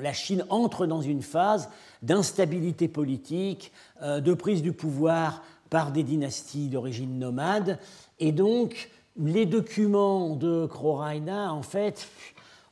la 0.00 0.12
Chine 0.12 0.46
entre 0.48 0.86
dans 0.86 1.02
une 1.02 1.22
phase 1.22 1.68
d'instabilité 2.02 2.86
politique, 2.86 3.72
euh, 4.02 4.20
de 4.20 4.32
prise 4.32 4.62
du 4.62 4.72
pouvoir 4.72 5.42
par 5.72 5.90
des 5.90 6.02
dynasties 6.02 6.68
d'origine 6.68 7.18
nomade, 7.18 7.78
et 8.20 8.30
donc 8.30 8.90
les 9.16 9.46
documents 9.46 10.36
de 10.36 10.66
Croraina, 10.66 11.54
en 11.54 11.62
fait, 11.62 12.08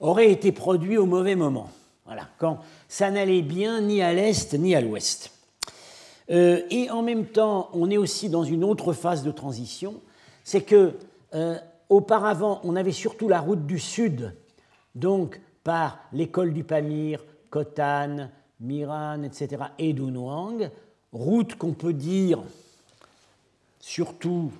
auraient 0.00 0.30
été 0.30 0.52
produits 0.52 0.98
au 0.98 1.06
mauvais 1.06 1.34
moment, 1.34 1.70
voilà, 2.04 2.28
quand 2.36 2.58
ça 2.88 3.10
n'allait 3.10 3.40
bien 3.40 3.80
ni 3.80 4.02
à 4.02 4.12
l'est 4.12 4.52
ni 4.52 4.74
à 4.74 4.82
l'ouest. 4.82 5.32
Euh, 6.30 6.60
et 6.68 6.90
en 6.90 7.00
même 7.00 7.24
temps, 7.24 7.70
on 7.72 7.90
est 7.90 7.96
aussi 7.96 8.28
dans 8.28 8.44
une 8.44 8.64
autre 8.64 8.92
phase 8.92 9.22
de 9.22 9.30
transition, 9.30 9.94
c'est 10.44 10.60
que 10.60 10.92
euh, 11.32 11.56
auparavant, 11.88 12.60
on 12.64 12.76
avait 12.76 12.92
surtout 12.92 13.28
la 13.28 13.40
route 13.40 13.64
du 13.64 13.78
sud, 13.78 14.34
donc 14.94 15.40
par 15.64 16.00
l'école 16.12 16.52
du 16.52 16.64
Pamir, 16.64 17.24
Khotan, 17.48 18.28
Miran, 18.60 19.22
etc., 19.22 19.62
et 19.78 19.94
Dunhuang, 19.94 20.70
route 21.12 21.54
qu'on 21.54 21.72
peut 21.72 21.94
dire 21.94 22.42
surtout 23.80 24.52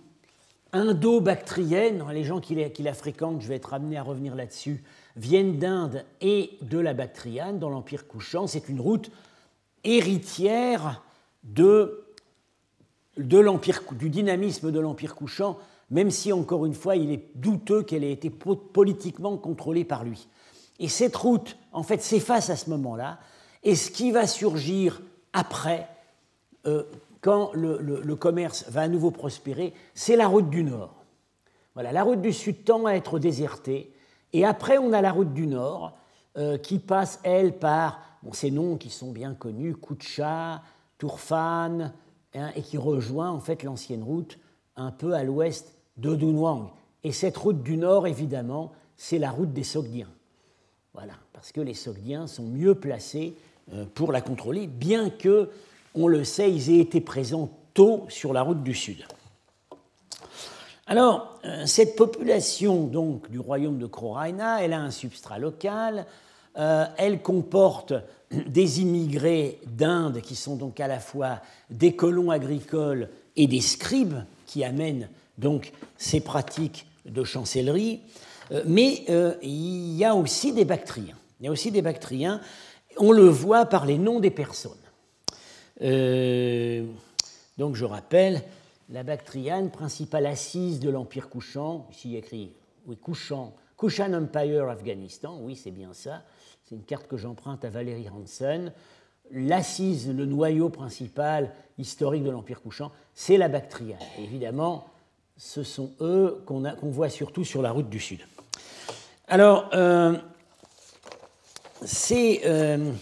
indo-bactrienne, 0.73 2.05
les 2.13 2.25
gens 2.25 2.41
qui 2.41 2.55
la, 2.55 2.95
fréquentent, 2.95 3.41
je 3.41 3.49
vais 3.49 3.57
être 3.57 3.75
amené 3.75 3.97
à 3.97 4.03
revenir 4.03 4.35
là-dessus, 4.35 4.83
viennent 5.17 5.59
d'Inde 5.59 6.05
et 6.21 6.59
de 6.63 6.79
la 6.79 6.95
Bactriane, 6.95 7.59
dans 7.59 7.71
l'Empire 7.71 8.07
couchant. 8.07 8.47
C'est 8.47 8.69
une 8.69 8.81
route 8.81 9.11
héritière 9.85 11.03
de, 11.43 12.05
de 13.17 13.95
du 13.95 14.11
dynamisme 14.11 14.71
de 14.71 14.81
l'Empire 14.81 15.15
couchant, 15.15 15.59
même 15.91 16.11
si, 16.11 16.33
encore 16.33 16.67
une 16.67 16.75
fois, 16.75 16.97
il 16.97 17.11
est 17.11 17.31
douteux 17.35 17.83
qu'elle 17.83 18.05
ait 18.05 18.13
été 18.13 18.31
politiquement 18.31 19.37
contrôlée 19.37 19.85
par 19.85 20.05
lui. 20.05 20.29
Et 20.79 20.89
cette 20.89 21.17
route, 21.17 21.57
en 21.73 21.83
fait, 21.83 22.01
s'efface 22.01 22.49
à 22.49 22.57
ce 22.57 22.71
moment-là, 22.71 23.19
et 23.63 23.75
ce 23.75 23.91
qui 23.91 24.13
va 24.13 24.27
surgir 24.27 25.03
après, 25.33 25.89
euh, 26.67 26.85
quand 27.21 27.53
le, 27.55 28.15
commerce 28.15 28.65
va 28.69 28.83
à 28.83 28.89
nouveau 28.89 29.11
prospérer, 29.11 29.75
c'est 29.95 30.17
la 30.17 30.27
route 30.27 30.51
du 30.51 30.65
Nord. 30.65 31.05
Voilà, 31.75 31.93
la 31.93 32.03
route 32.03 32.21
du 32.21 32.33
Sud 32.33 32.65
tend 32.65 32.87
à 32.87 32.93
être 32.93 33.19
désertée, 33.19 33.93
et 34.33 34.45
après 34.45 34.79
on 34.79 34.93
a 34.93 35.01
la 35.01 35.13
route 35.13 35.33
du 35.33 35.47
Nord 35.47 35.97
euh, 36.37 36.59
qui 36.59 36.79
passe, 36.79 37.21
elle, 37.23 37.59
par 37.59 38.01
ces 38.33 38.51
noms 38.51 38.77
qui 38.77 38.91
sont 38.91 39.13
bien 39.13 39.35
connus, 39.35 39.75
Koucha, 39.75 40.63
Turfan, 40.99 41.93
hein, 42.35 42.51
et 42.55 42.63
qui 42.63 42.79
rejoint 42.79 43.31
en 43.31 43.41
fait 43.41 43.63
l'ancienne 43.63 44.03
route 44.03 44.39
un 44.77 44.91
peu 44.91 45.15
à 45.15 45.25
l'ouest 45.25 45.75
de 45.97 46.15
Dunhuang. 46.15 46.71
Et 47.03 47.13
cette 47.13 47.37
route 47.37 47.63
du 47.63 47.77
Nord, 47.77 48.07
évidemment, 48.07 48.73
c'est 48.97 49.19
la 49.19 49.31
route 49.31 49.53
des 49.53 49.65
Sogdiens. 49.65 50.11
Voilà, 50.95 51.15
parce 51.33 51.53
que 51.53 51.61
les 51.61 51.75
Sogdiens 51.75 52.27
sont 52.27 52.45
mieux 52.45 52.75
placés 52.75 53.35
euh, 53.73 53.85
pour 53.95 54.13
la 54.13 54.21
contrôler, 54.21 54.67
bien 54.67 55.11
que 55.11 55.51
on 55.95 56.07
le 56.07 56.25
sait, 56.25 56.51
ils 56.51 56.71
aient 56.71 56.81
été 56.81 57.01
présents 57.01 57.51
tôt 57.75 58.07
sur 58.09 58.33
la 58.33 58.43
route 58.43 58.63
du 58.63 58.75
Sud. 58.75 59.05
Alors, 60.91 61.39
euh, 61.45 61.67
cette 61.67 61.95
population 61.95 62.87
donc, 62.87 63.31
du 63.31 63.39
royaume 63.39 63.79
de 63.79 63.87
Croraina, 63.87 64.61
elle 64.61 64.73
a 64.73 64.81
un 64.81 64.91
substrat 64.91 65.39
local, 65.39 66.05
euh, 66.59 66.85
elle 66.99 67.23
comporte 67.23 67.95
des 68.47 68.81
immigrés 68.81 69.61
d'Inde 69.67 70.21
qui 70.21 70.35
sont 70.35 70.57
donc 70.57 70.81
à 70.81 70.89
la 70.89 70.99
fois 70.99 71.43
des 71.71 71.95
colons 71.95 72.33
agricoles 72.33 73.09
et 73.37 73.47
des 73.47 73.61
scribes 73.61 74.25
qui 74.47 74.65
amènent 74.65 75.09
donc 75.39 75.73
ces 75.97 76.19
pratiques 76.19 76.87
de 77.07 77.23
chancellerie, 77.23 78.01
euh, 78.51 78.65
mais 78.67 79.05
il 79.43 79.95
y 79.95 80.05
a 80.05 80.17
aussi 80.17 80.53
des 80.53 80.65
Bactriens. 80.65 81.17
Il 81.41 81.47
y 81.47 81.49
a 81.49 81.53
aussi 81.53 81.71
des 81.71 81.83
Bactriens, 81.83 82.41
on 82.97 83.13
le 83.13 83.29
voit 83.29 83.65
par 83.65 83.87
les 83.87 83.97
noms 83.97 84.19
des 84.19 84.31
personnes. 84.31 84.73
Euh, 85.83 86.85
donc 87.59 87.75
je 87.75 87.85
rappelle, 87.85 88.43
la 88.91 89.03
Bactriane, 89.03 89.71
principale 89.71 90.27
assise 90.27 90.81
de 90.81 90.91
l'Empire 90.91 91.29
couchant, 91.29 91.87
ici 91.93 92.17
écrit, 92.17 92.53
oui, 92.87 92.97
couchant, 92.97 93.55
Kushan 93.79 94.13
Empire 94.13 94.69
Afghanistan, 94.69 95.39
oui, 95.41 95.57
c'est 95.57 95.71
bien 95.71 95.93
ça, 95.93 96.23
c'est 96.65 96.75
une 96.75 96.85
carte 96.85 97.07
que 97.07 97.17
j'emprunte 97.17 97.65
à 97.65 97.71
Valérie 97.71 98.09
Hansen. 98.09 98.73
L'assise, 99.33 100.09
le 100.09 100.27
noyau 100.27 100.69
principal 100.69 101.53
historique 101.79 102.25
de 102.25 102.31
l'Empire 102.31 102.61
couchant, 102.61 102.93
c'est 103.15 103.39
la 103.39 103.49
Bactriane. 103.49 103.99
évidemment, 104.19 104.87
ce 105.37 105.63
sont 105.63 105.93
eux 106.01 106.43
qu'on 106.47 106.91
voit 106.91 107.09
surtout 107.09 107.45
sur 107.45 107.63
la 107.63 107.71
route 107.71 107.89
du 107.89 108.01
Sud. 108.01 108.21
Alors, 109.29 109.71
euh, 109.73 110.19
c'est. 111.83 112.43
Euh, 112.45 112.93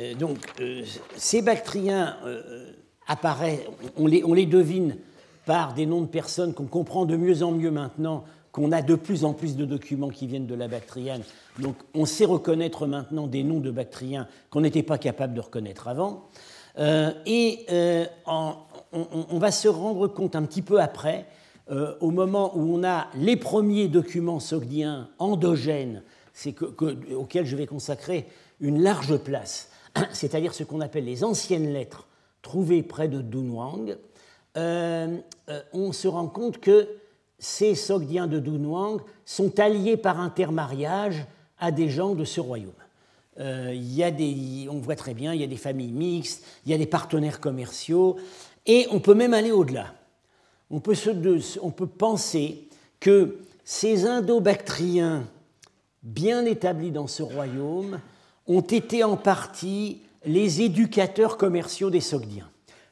euh, 0.00 0.14
donc, 0.14 0.38
euh, 0.60 0.82
ces 1.16 1.42
Bactriens 1.42 2.16
euh, 2.24 2.72
apparaissent, 3.06 3.60
on 3.96 4.06
les, 4.06 4.46
devine 4.46 4.96
par 5.46 5.74
des 5.74 5.86
noms 5.86 6.00
de 6.00 6.06
personnes 6.06 6.54
qu'on 6.54 6.66
comprend 6.66 7.06
de 7.06 7.16
mieux 7.16 7.42
en 7.42 7.52
mieux 7.52 7.70
maintenant, 7.70 8.24
qu'on 8.52 8.72
a 8.72 8.82
de 8.82 8.94
plus 8.94 9.24
en 9.24 9.32
plus 9.32 9.56
de 9.56 9.64
documents 9.64 10.08
qui 10.08 10.26
viennent 10.26 10.46
de 10.46 10.54
la 10.54 10.68
Bactriane. 10.68 11.22
Donc, 11.58 11.76
on 11.94 12.04
sait 12.04 12.24
reconnaître 12.24 12.86
maintenant 12.86 13.26
des 13.26 13.44
noms 13.44 13.60
de 13.60 13.70
Bactriens 13.70 14.26
qu'on 14.50 14.60
n'était 14.60 14.82
pas 14.82 14.98
capable 14.98 15.34
de 15.34 15.40
reconnaître 15.40 15.86
avant. 15.86 16.28
et 16.78 17.66
on, 18.26 19.38
va 19.38 19.52
se 19.52 19.68
rendre 19.68 20.08
compte 20.08 20.34
un 20.34 20.42
petit 20.42 20.62
peu 20.62 20.80
après, 20.80 21.26
au 22.00 22.10
moment 22.10 22.56
où 22.56 22.74
on 22.76 22.82
a 22.82 23.06
les 23.14 23.36
premiers 23.36 23.86
documents 23.86 24.40
sogdiens 24.40 25.08
endogènes, 25.20 26.02
auxquels 27.16 27.46
je 27.46 27.56
vais 27.56 27.66
consacrer 27.66 28.26
une 28.60 28.82
large 28.82 29.16
place 29.18 29.69
c'est-à-dire 30.12 30.54
ce 30.54 30.64
qu'on 30.64 30.80
appelle 30.80 31.04
les 31.04 31.24
anciennes 31.24 31.72
lettres 31.72 32.06
trouvées 32.42 32.82
près 32.82 33.08
de 33.08 33.20
Dunhuang, 33.20 33.96
euh, 34.56 35.16
euh, 35.48 35.62
on 35.72 35.92
se 35.92 36.08
rend 36.08 36.26
compte 36.26 36.58
que 36.58 36.88
ces 37.38 37.74
Sogdiens 37.74 38.26
de 38.26 38.38
Dunhuang 38.38 39.00
sont 39.24 39.58
alliés 39.60 39.96
par 39.96 40.20
intermariage 40.20 41.24
à 41.58 41.70
des 41.70 41.88
gens 41.88 42.14
de 42.14 42.24
ce 42.24 42.40
royaume. 42.40 42.72
Euh, 43.38 43.72
y 43.74 44.02
a 44.02 44.10
des, 44.10 44.66
on 44.70 44.78
voit 44.78 44.96
très 44.96 45.14
bien, 45.14 45.32
il 45.32 45.40
y 45.40 45.44
a 45.44 45.46
des 45.46 45.56
familles 45.56 45.92
mixtes, 45.92 46.44
il 46.66 46.72
y 46.72 46.74
a 46.74 46.78
des 46.78 46.86
partenaires 46.86 47.40
commerciaux, 47.40 48.16
et 48.66 48.86
on 48.90 49.00
peut 49.00 49.14
même 49.14 49.34
aller 49.34 49.52
au-delà. 49.52 49.94
On 50.70 50.80
peut, 50.80 50.94
on 51.62 51.70
peut 51.70 51.86
penser 51.86 52.68
que 52.98 53.38
ces 53.64 54.06
Indo-Bactriens 54.06 55.24
bien 56.02 56.44
établis 56.44 56.90
dans 56.90 57.06
ce 57.06 57.22
royaume 57.22 58.00
ont 58.46 58.60
été 58.60 59.04
en 59.04 59.16
partie 59.16 60.02
les 60.24 60.62
éducateurs 60.62 61.36
commerciaux 61.36 61.90
des 61.90 62.00
Sogdiens. 62.00 62.50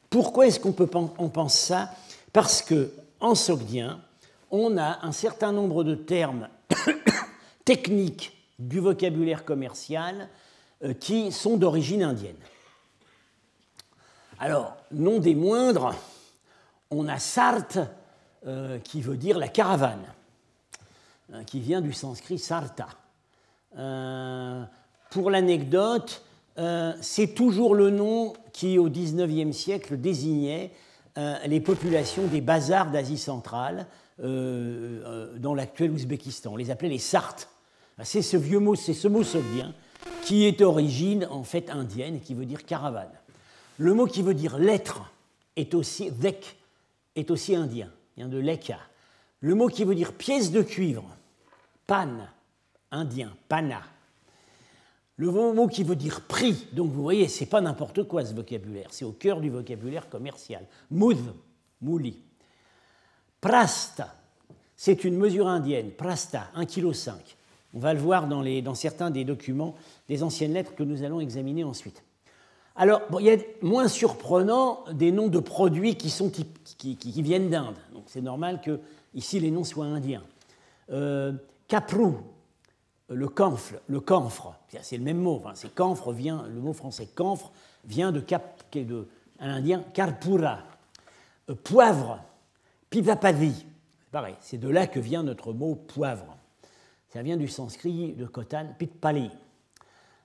Pourquoi 0.09 0.47
est-ce 0.47 0.59
qu'on 0.59 0.75
on 1.17 1.29
pense 1.29 1.57
ça? 1.57 1.91
Parce 2.33 2.61
que 2.61 2.91
en 3.19 3.35
sogdien, 3.35 4.01
on 4.49 4.77
a 4.77 5.05
un 5.05 5.11
certain 5.11 5.51
nombre 5.51 5.83
de 5.83 5.95
termes 5.95 6.47
techniques 7.65 8.37
du 8.57 8.79
vocabulaire 8.79 9.45
commercial 9.45 10.29
euh, 10.83 10.93
qui 10.93 11.31
sont 11.31 11.57
d'origine 11.57 12.03
indienne. 12.03 12.35
Alors, 14.39 14.77
non 14.91 15.19
des 15.19 15.35
moindres, 15.35 15.93
on 16.89 17.07
a 17.07 17.19
Sart, 17.19 17.77
euh, 18.47 18.79
qui 18.79 19.01
veut 19.01 19.17
dire 19.17 19.37
la 19.37 19.49
caravane, 19.49 20.05
euh, 21.33 21.43
qui 21.43 21.59
vient 21.59 21.81
du 21.81 21.93
sanskrit 21.93 22.39
Sarta. 22.39 22.87
Pour 25.09 25.29
l'anecdote, 25.29 26.23
c'est 27.01 27.33
toujours 27.35 27.75
le 27.75 27.89
nom 27.89 28.33
qui, 28.53 28.77
au 28.77 28.89
XIXe 28.89 29.55
siècle, 29.55 29.97
désignait 29.97 30.71
les 31.45 31.59
populations 31.61 32.27
des 32.27 32.41
bazars 32.41 32.91
d'Asie 32.91 33.17
centrale, 33.17 33.87
dans 34.19 35.55
l'actuel 35.55 35.91
Ouzbékistan. 35.91 36.53
On 36.53 36.57
les 36.57 36.71
appelait 36.71 36.89
les 36.89 36.99
Sartes. 36.99 37.49
C'est 38.03 38.21
ce 38.21 38.37
vieux 38.37 38.59
mot, 38.59 38.75
c'est 38.75 38.93
ce 38.93 39.07
mot 39.07 39.23
sogdien 39.23 39.73
qui 40.23 40.45
est 40.45 40.59
d'origine 40.59 41.27
en 41.29 41.43
fait 41.43 41.69
indienne 41.69 42.15
et 42.15 42.19
qui 42.19 42.33
veut 42.33 42.45
dire 42.45 42.65
caravane. 42.65 43.11
Le 43.77 43.93
mot 43.93 44.05
qui 44.05 44.21
veut 44.21 44.33
dire 44.33 44.57
lettre 44.57 45.11
est 45.55 45.73
aussi 45.73 46.09
vek, 46.09 46.57
est 47.15 47.31
aussi 47.31 47.55
indien, 47.55 47.89
vient 48.17 48.27
de 48.27 48.37
leka. 48.37 48.77
Le 49.39 49.55
mot 49.55 49.67
qui 49.67 49.85
veut 49.85 49.95
dire 49.95 50.13
pièce 50.13 50.51
de 50.51 50.61
cuivre, 50.61 51.05
pan, 51.87 52.09
indien, 52.91 53.31
pana. 53.47 53.81
Le 55.19 55.31
mot 55.31 55.67
qui 55.67 55.83
veut 55.83 55.97
dire 55.97 56.21
prix, 56.21 56.67
donc 56.71 56.93
vous 56.93 57.03
voyez, 57.03 57.27
c'est 57.27 57.45
pas 57.45 57.59
n'importe 57.59 58.03
quoi 58.03 58.23
ce 58.23 58.33
vocabulaire, 58.33 58.87
c'est 58.91 59.03
au 59.03 59.11
cœur 59.11 59.41
du 59.41 59.49
vocabulaire 59.49 60.07
commercial. 60.07 60.65
Moud, 60.89 61.17
mouli. 61.81 62.17
Prasta, 63.41 64.15
c'est 64.77 65.03
une 65.03 65.17
mesure 65.17 65.49
indienne, 65.49 65.91
prasta, 65.91 66.49
1,5 66.55 66.67
kg. 66.67 67.19
On 67.73 67.79
va 67.79 67.93
le 67.93 67.99
voir 67.99 68.29
dans, 68.29 68.75
certains 68.75 69.11
des 69.11 69.25
documents 69.25 69.75
des 70.07 70.23
anciennes 70.23 70.53
lettres 70.53 70.73
que 70.73 70.83
nous 70.83 71.03
allons 71.03 71.19
examiner 71.19 71.65
ensuite. 71.65 72.01
Alors, 72.77 73.01
il 73.19 73.25
y 73.25 73.29
a 73.29 73.35
moins 73.61 73.89
surprenant 73.89 74.85
des 74.93 75.11
noms 75.11 75.27
de 75.27 75.39
produits 75.39 75.97
qui, 75.97 77.21
viennent 77.21 77.49
d'Inde. 77.49 77.75
Donc 77.91 78.03
c'est 78.07 78.21
normal 78.21 78.61
que 78.61 78.79
ici 79.13 79.41
les 79.41 79.51
noms 79.51 79.65
soient 79.65 79.85
indiens. 79.85 80.23
Euh, 80.91 81.33
caprou, 81.67 82.19
le 83.09 83.27
camphre, 83.27 83.73
le 83.87 84.01
c'est 84.81 84.97
le 84.97 85.03
même 85.03 85.17
mot. 85.17 85.41
C'est 85.55 85.73
camphre 85.73 86.11
vient, 86.11 86.45
le 86.47 86.61
mot 86.61 86.73
français 86.73 87.07
camphre 87.07 87.51
vient 87.85 88.11
de, 88.11 88.19
cap, 88.19 88.63
de 88.73 89.07
un 89.39 89.49
indien 89.49 89.83
karpura. 89.93 90.59
Euh, 91.49 91.55
poivre, 91.55 92.19
pipapadi, 92.89 93.53
c'est 93.55 94.11
pareil. 94.11 94.35
C'est 94.41 94.57
de 94.57 94.69
là 94.69 94.87
que 94.87 94.99
vient 94.99 95.23
notre 95.23 95.53
mot 95.53 95.75
poivre. 95.75 96.37
Ça 97.11 97.23
vient 97.23 97.37
du 97.37 97.47
sanskrit 97.47 98.13
de 98.13 98.25
Kotan, 98.25 98.67
Pitpali. 98.77 99.31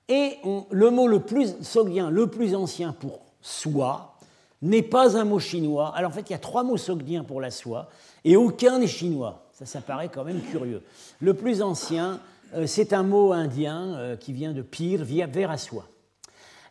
Et 0.09 0.37
le 0.71 0.91
mot 0.91 1.09
le 1.09 1.21
plus 1.21 1.55
sogdien, 1.62 2.11
le 2.11 2.26
plus 2.26 2.55
ancien 2.55 2.93
pour 2.93 3.21
soie, 3.41 4.19
n'est 4.61 4.83
pas 4.83 5.17
un 5.17 5.25
mot 5.25 5.38
chinois. 5.38 5.95
Alors 5.97 6.11
en 6.11 6.14
fait, 6.14 6.29
il 6.29 6.33
y 6.33 6.37
a 6.37 6.38
trois 6.38 6.62
mots 6.62 6.76
sogdiens 6.76 7.25
pour 7.25 7.41
la 7.41 7.50
soie, 7.50 7.88
et 8.25 8.37
aucun 8.37 8.79
n'est 8.79 8.87
chinois. 8.87 9.47
Ça, 9.53 9.64
ça 9.64 9.81
paraît 9.81 10.09
quand 10.09 10.25
même 10.25 10.43
curieux. 10.43 10.83
Le 11.21 11.33
plus 11.33 11.62
ancien, 11.62 12.21
c'est 12.67 12.93
un 12.93 13.03
mot 13.03 13.33
indien 13.33 13.95
euh, 13.97 14.17
qui 14.17 14.33
vient 14.33 14.53
de 14.53 14.63
pire, 14.63 15.03
à 15.51 15.59
soie. 15.59 15.87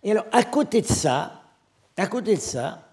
Et 0.04 0.12
alors, 0.12 0.26
à 0.32 0.44
côté 0.44 0.82
de 0.82 0.88
ça, 0.88 1.42
à 1.98 2.08
côté 2.08 2.36
de 2.36 2.42
ça, 2.42 2.90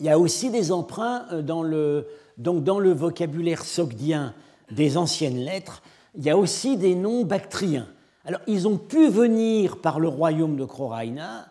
il 0.00 0.06
y 0.06 0.10
a 0.10 0.18
aussi 0.18 0.50
des 0.50 0.72
emprunts 0.72 1.26
euh, 1.32 1.42
dans 1.42 1.62
le, 1.62 2.06
donc 2.36 2.64
dans 2.64 2.78
le 2.78 2.92
vocabulaire 2.92 3.64
sogdien 3.64 4.34
des 4.70 4.96
anciennes 4.96 5.38
lettres 5.38 5.82
il 6.18 6.24
y 6.24 6.30
a 6.30 6.36
aussi 6.36 6.76
des 6.76 6.94
noms 6.94 7.24
bactriens. 7.24 7.86
Alors, 8.24 8.40
ils 8.46 8.66
ont 8.66 8.76
pu 8.76 9.08
venir 9.08 9.80
par 9.80 10.00
le 10.00 10.08
royaume 10.08 10.56
de 10.56 10.64
Croraina, 10.64 11.46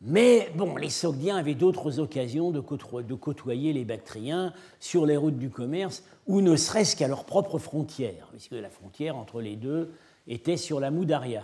mais 0.00 0.50
bon, 0.56 0.76
les 0.76 0.90
Sogdiens 0.90 1.36
avaient 1.36 1.54
d'autres 1.54 1.98
occasions 1.98 2.50
de, 2.50 2.60
côtoyer 2.60 3.72
les 3.72 3.84
Bactriens 3.84 4.52
sur 4.80 5.06
les 5.06 5.16
routes 5.16 5.38
du 5.38 5.50
commerce, 5.50 6.04
ou 6.26 6.40
ne 6.40 6.56
serait-ce 6.56 6.96
qu'à 6.96 7.08
leurs 7.08 7.24
propres 7.24 7.58
frontières, 7.58 8.28
puisque 8.30 8.52
la 8.52 8.70
frontière 8.70 9.16
entre 9.16 9.40
les 9.40 9.56
deux 9.56 9.92
était 10.28 10.56
sur 10.56 10.78
la 10.80 10.90
Moudaria. 10.90 11.42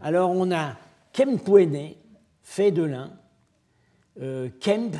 Alors, 0.00 0.30
on 0.30 0.50
a 0.50 0.76
Kempwene, 1.12 1.90
fait 2.42 2.70
de 2.70 2.82
lin, 2.82 3.10
euh, 4.20 4.48
Kemp, 4.60 4.96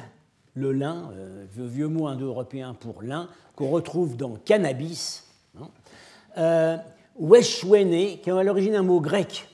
le 0.55 0.73
lin, 0.73 1.11
euh, 1.15 1.47
vieux 1.49 1.89
mot 1.89 2.07
indo-européen 2.07 2.75
pour 2.75 3.03
lin, 3.03 3.29
qu'on 3.57 3.71
retrouve 3.71 4.17
dans 4.17 4.37
cannabis. 4.37 5.27
Hein. 5.59 5.69
Euh, 6.39 6.77
Weshwene, 7.19 8.19
qui 8.21 8.31
est 8.31 8.31
à 8.31 8.43
l'origine 8.43 8.75
un 8.75 8.83
mot 8.83 9.01
grec, 9.01 9.49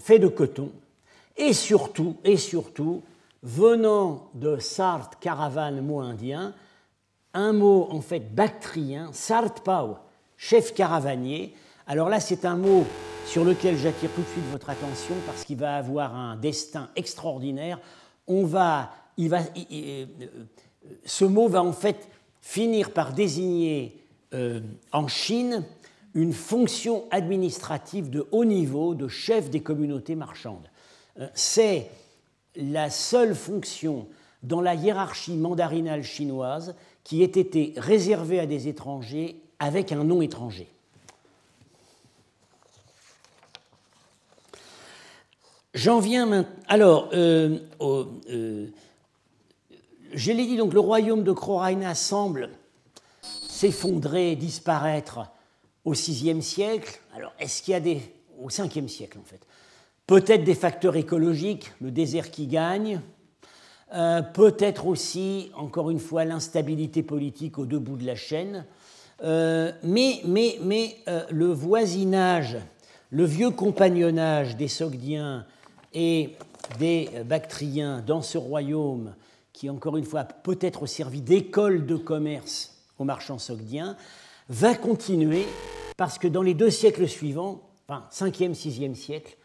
fait 0.00 0.18
de 0.18 0.28
coton, 0.28 0.70
et 1.36 1.52
surtout, 1.52 2.16
et 2.24 2.36
surtout, 2.36 3.02
venant 3.42 4.30
de 4.34 4.58
Sart, 4.58 5.18
caravane, 5.20 5.80
mot 5.80 6.00
indien, 6.00 6.54
un 7.34 7.52
mot 7.52 7.88
en 7.90 8.00
fait 8.00 8.34
bactrien, 8.34 9.10
Sart 9.12 9.54
Pau, 9.62 9.96
chef 10.36 10.72
caravanier. 10.74 11.54
Alors 11.86 12.08
là, 12.08 12.18
c'est 12.18 12.46
un 12.46 12.56
mot 12.56 12.86
sur 13.26 13.44
lequel 13.44 13.76
j'attire 13.76 14.10
tout 14.14 14.22
de 14.22 14.26
suite 14.26 14.44
votre 14.50 14.70
attention 14.70 15.14
parce 15.26 15.44
qu'il 15.44 15.58
va 15.58 15.76
avoir 15.76 16.14
un 16.14 16.36
destin 16.36 16.88
extraordinaire. 16.96 17.78
On 18.26 18.48
euh, 18.54 20.06
ce 21.04 21.24
mot 21.24 21.48
va 21.48 21.62
en 21.62 21.72
fait 21.72 22.08
finir 22.40 22.90
par 22.90 23.12
désigner 23.12 24.00
euh, 24.32 24.60
en 24.92 25.08
Chine 25.08 25.62
une 26.14 26.32
fonction 26.32 27.04
administrative 27.10 28.08
de 28.08 28.26
haut 28.32 28.46
niveau 28.46 28.94
de 28.94 29.08
chef 29.08 29.50
des 29.50 29.60
communautés 29.60 30.14
marchandes. 30.14 30.70
Euh, 31.20 31.28
c'est 31.34 31.90
la 32.56 32.88
seule 32.88 33.34
fonction 33.34 34.06
dans 34.42 34.62
la 34.62 34.74
hiérarchie 34.74 35.36
mandarinale 35.36 36.02
chinoise 36.02 36.74
qui 37.02 37.22
ait 37.22 37.26
été 37.26 37.74
réservée 37.76 38.40
à 38.40 38.46
des 38.46 38.68
étrangers 38.68 39.36
avec 39.58 39.92
un 39.92 40.04
nom 40.04 40.22
étranger. 40.22 40.68
J'en 45.74 45.98
viens 45.98 46.26
maintenant. 46.26 46.54
Alors, 46.68 47.10
euh, 47.14 47.58
euh, 47.80 48.66
je 50.12 50.30
l'ai 50.30 50.46
dit, 50.46 50.56
donc 50.56 50.72
le 50.72 50.78
royaume 50.78 51.24
de 51.24 51.32
Croraina 51.32 51.96
semble 51.96 52.50
s'effondrer, 53.20 54.36
disparaître 54.36 55.32
au 55.84 55.92
VIe 55.92 56.40
siècle. 56.42 57.00
Alors, 57.16 57.32
est-ce 57.40 57.60
qu'il 57.60 57.72
y 57.72 57.74
a 57.74 57.80
des. 57.80 58.00
au 58.40 58.46
Ve 58.46 58.86
siècle, 58.86 59.18
en 59.18 59.24
fait. 59.24 59.40
Peut-être 60.06 60.44
des 60.44 60.54
facteurs 60.54 60.94
écologiques, 60.94 61.72
le 61.80 61.90
désert 61.90 62.30
qui 62.30 62.46
gagne. 62.46 63.00
Euh, 63.94 64.22
peut-être 64.22 64.86
aussi, 64.86 65.50
encore 65.56 65.90
une 65.90 65.98
fois, 65.98 66.24
l'instabilité 66.24 67.02
politique 67.02 67.58
aux 67.58 67.66
deux 67.66 67.80
bouts 67.80 67.96
de 67.96 68.06
la 68.06 68.16
chaîne. 68.16 68.64
Mais 69.22 70.20
mais, 70.24 70.58
mais 70.62 70.98
le 71.30 71.46
voisinage, 71.46 72.58
le 73.10 73.24
vieux 73.24 73.50
compagnonnage 73.50 74.56
des 74.56 74.68
Sogdiens 74.68 75.46
et 75.94 76.36
des 76.78 77.08
Bactriens 77.24 78.02
dans 78.06 78.22
ce 78.22 78.38
royaume, 78.38 79.14
qui 79.52 79.70
encore 79.70 79.96
une 79.96 80.04
fois 80.04 80.24
peut-être 80.24 80.86
servi 80.86 81.20
d'école 81.20 81.86
de 81.86 81.96
commerce 81.96 82.82
aux 82.98 83.04
marchands 83.04 83.38
sogdiens, 83.38 83.96
va 84.48 84.74
continuer 84.74 85.46
parce 85.96 86.18
que 86.18 86.28
dans 86.28 86.42
les 86.42 86.54
deux 86.54 86.70
siècles 86.70 87.08
suivants, 87.08 87.62
enfin 87.88 88.06
5e, 88.10 88.54
6e 88.54 88.94
siècle, 88.94 89.36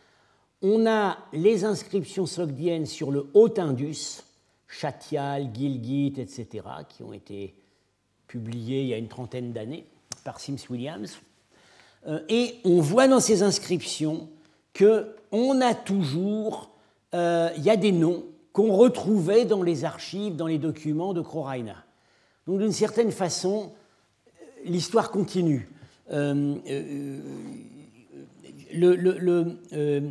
on 0.62 0.86
a 0.88 1.18
les 1.32 1.64
inscriptions 1.64 2.26
sogdiennes 2.26 2.86
sur 2.86 3.12
le 3.12 3.30
Haut-Indus, 3.34 4.24
Chatial, 4.68 5.50
Gilgit, 5.54 6.14
etc., 6.18 6.66
qui 6.90 7.04
ont 7.04 7.14
été 7.14 7.56
publiées 8.28 8.82
il 8.82 8.88
y 8.88 8.94
a 8.94 8.98
une 8.98 9.08
trentaine 9.08 9.54
d'années 9.54 9.86
par 10.24 10.40
Sims 10.40 10.70
Williams. 10.70 11.18
Euh, 12.08 12.20
et 12.30 12.56
on 12.64 12.82
voit 12.82 13.08
dans 13.08 13.20
ces 13.20 13.42
inscriptions 13.42 14.30
qu'on 14.80 15.62
a 15.62 15.76
toujours, 15.76 16.72
euh, 17.14 17.50
il 17.58 17.64
y 17.64 17.70
a 17.70 17.76
des 17.76 17.92
noms 17.92 18.24
qu'on 18.54 18.76
retrouvait 18.76 19.46
dans 19.46 19.62
les 19.62 19.86
archives, 19.86 20.36
dans 20.36 20.48
les 20.48 20.58
documents 20.58 21.14
de 21.14 21.22
Croraina. 21.22 21.76
Donc 22.48 22.60
d'une 22.60 22.72
certaine 22.72 23.12
façon, 23.12 23.72
l'histoire 24.66 25.12
continue. 25.12 25.70
Euh, 26.12 26.56
euh, 26.68 27.20
le, 28.74 29.60
euh, 29.74 30.10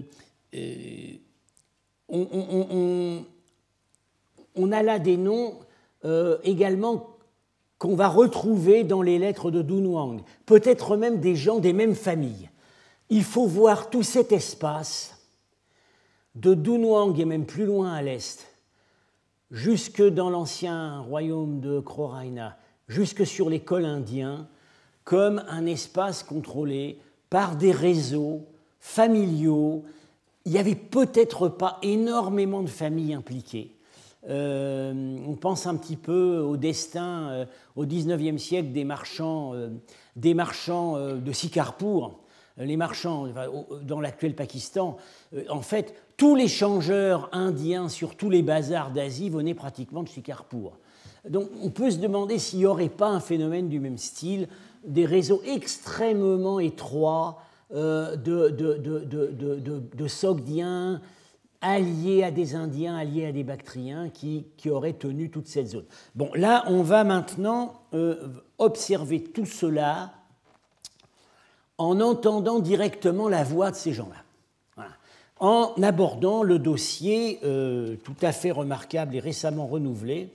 on, 2.09 3.25
on, 4.55 4.73
a 4.73 4.83
là 4.83 4.99
des 4.99 5.17
noms 5.17 5.55
également 6.45 7.09
qu'on 7.79 7.95
va 7.95 8.09
retrouver 8.09 8.85
dans 8.85 9.03
les 9.03 9.19
lettres 9.19 9.51
de 9.51 9.63
Dunhuang, 9.63 10.23
peut-être 10.47 10.97
même 10.97 11.21
des 11.21 11.37
gens 11.37 11.59
des 11.59 11.73
mêmes 11.73 11.95
familles. 11.95 12.51
Il 13.11 13.25
faut 13.25 13.47
voir 13.47 13.90
tout 13.90 14.03
cet 14.03 14.33
espace 14.33 15.18
de 16.35 16.55
Dunhuang 16.55 17.18
et 17.18 17.25
même 17.25 17.47
plus 17.47 17.64
loin 17.64 17.92
à 17.92 18.03
l'est, 18.03 18.47
jusque 19.51 20.03
dans 20.03 20.31
l'ancien 20.31 21.01
royaume 21.01 21.61
de 21.61 21.81
Croraina, 21.81 22.59
jusque 22.87 23.27
sur 23.27 23.49
les 23.49 23.61
cols 23.61 23.87
indiens, 23.87 24.47
comme 25.05 25.42
un 25.49 25.64
espace 25.66 26.23
contrôlé 26.23 27.01
par 27.31 27.57
des 27.57 27.73
réseaux 27.73 28.47
familiaux. 28.79 29.85
Il 30.44 30.53
n'y 30.53 30.59
avait 30.59 30.75
peut-être 30.75 31.49
pas 31.49 31.79
énormément 31.83 32.62
de 32.62 32.68
familles 32.68 33.14
impliquées. 33.14 33.75
Euh, 34.29 35.16
on 35.27 35.37
pense 35.37 35.66
un 35.66 35.77
petit 35.77 35.97
peu 35.97 36.38
au 36.38 36.57
destin 36.57 37.29
euh, 37.31 37.47
au 37.77 37.87
XIXe 37.87 38.42
siècle 38.42 38.73
des 38.73 38.85
marchands, 38.85 39.55
euh, 39.55 39.71
des 40.16 40.35
marchands 40.35 40.99
de 40.99 41.33
Sikarpur, 41.33 42.18
les 42.59 42.77
marchands 42.77 43.27
dans 43.83 44.01
l'actuel 44.01 44.35
Pakistan. 44.35 44.97
en 45.49 45.62
fait, 45.62 45.94
tous 46.16 46.35
les 46.35 46.49
changeurs 46.49 47.29
indiens 47.33 47.88
sur 47.88 48.16
tous 48.16 48.31
les 48.31 48.42
bazars 48.42 48.90
d'Asie 48.90 49.31
venaient 49.31 49.55
pratiquement 49.55 50.03
de 50.03 50.09
Sikarpur. 50.09 50.79
Donc 51.29 51.49
on 51.62 51.71
peut 51.71 51.90
se 51.90 51.99
demander 51.99 52.38
s'il 52.38 52.61
n'y 52.61 52.66
aurait 52.66 52.88
pas 52.88 53.09
un 53.09 53.21
phénomène 53.21 53.68
du 53.68 53.81
même 53.81 53.99
style, 53.99 54.49
des 54.85 55.07
réseaux 55.07 55.42
extrêmement 55.47 56.61
étroits 56.61 57.38
de, 57.71 58.16
de, 58.16 58.49
de, 58.49 59.83
de, 59.94 60.09
Sogdiens 60.09 61.01
alliés 61.61 62.23
à 62.23 62.31
des 62.31 62.55
Indiens, 62.55 62.97
alliés 62.97 63.27
à 63.27 63.33
des 63.33 63.44
Bactriens 63.44 64.09
qui, 64.09 64.47
qui, 64.57 64.71
auraient 64.71 64.94
tenu 64.94 65.31
toute 65.31 65.49
cette 65.49 65.68
zone. 65.68 65.85
Bon, 66.14 66.31
là, 66.35 66.64
on 66.68 66.83
va 66.83 67.05
maintenant 67.05 67.83
observer 68.59 69.23
tout 69.23 69.47
cela 69.47 70.12
en 71.79 72.01
entendant 72.01 72.59
directement 72.59 73.29
la 73.29 73.45
voix 73.45 73.71
de 73.71 73.77
ces 73.77 73.93
gens-là 73.93 74.25
en 75.41 75.75
abordant 75.83 76.43
le 76.43 76.59
dossier 76.59 77.38
euh, 77.45 77.97
tout 78.05 78.17
à 78.23 78.33
fait 78.33 78.51
remarquable 78.51 79.14
et 79.14 79.21
récemment 79.21 79.67
renouvelé 79.67 80.31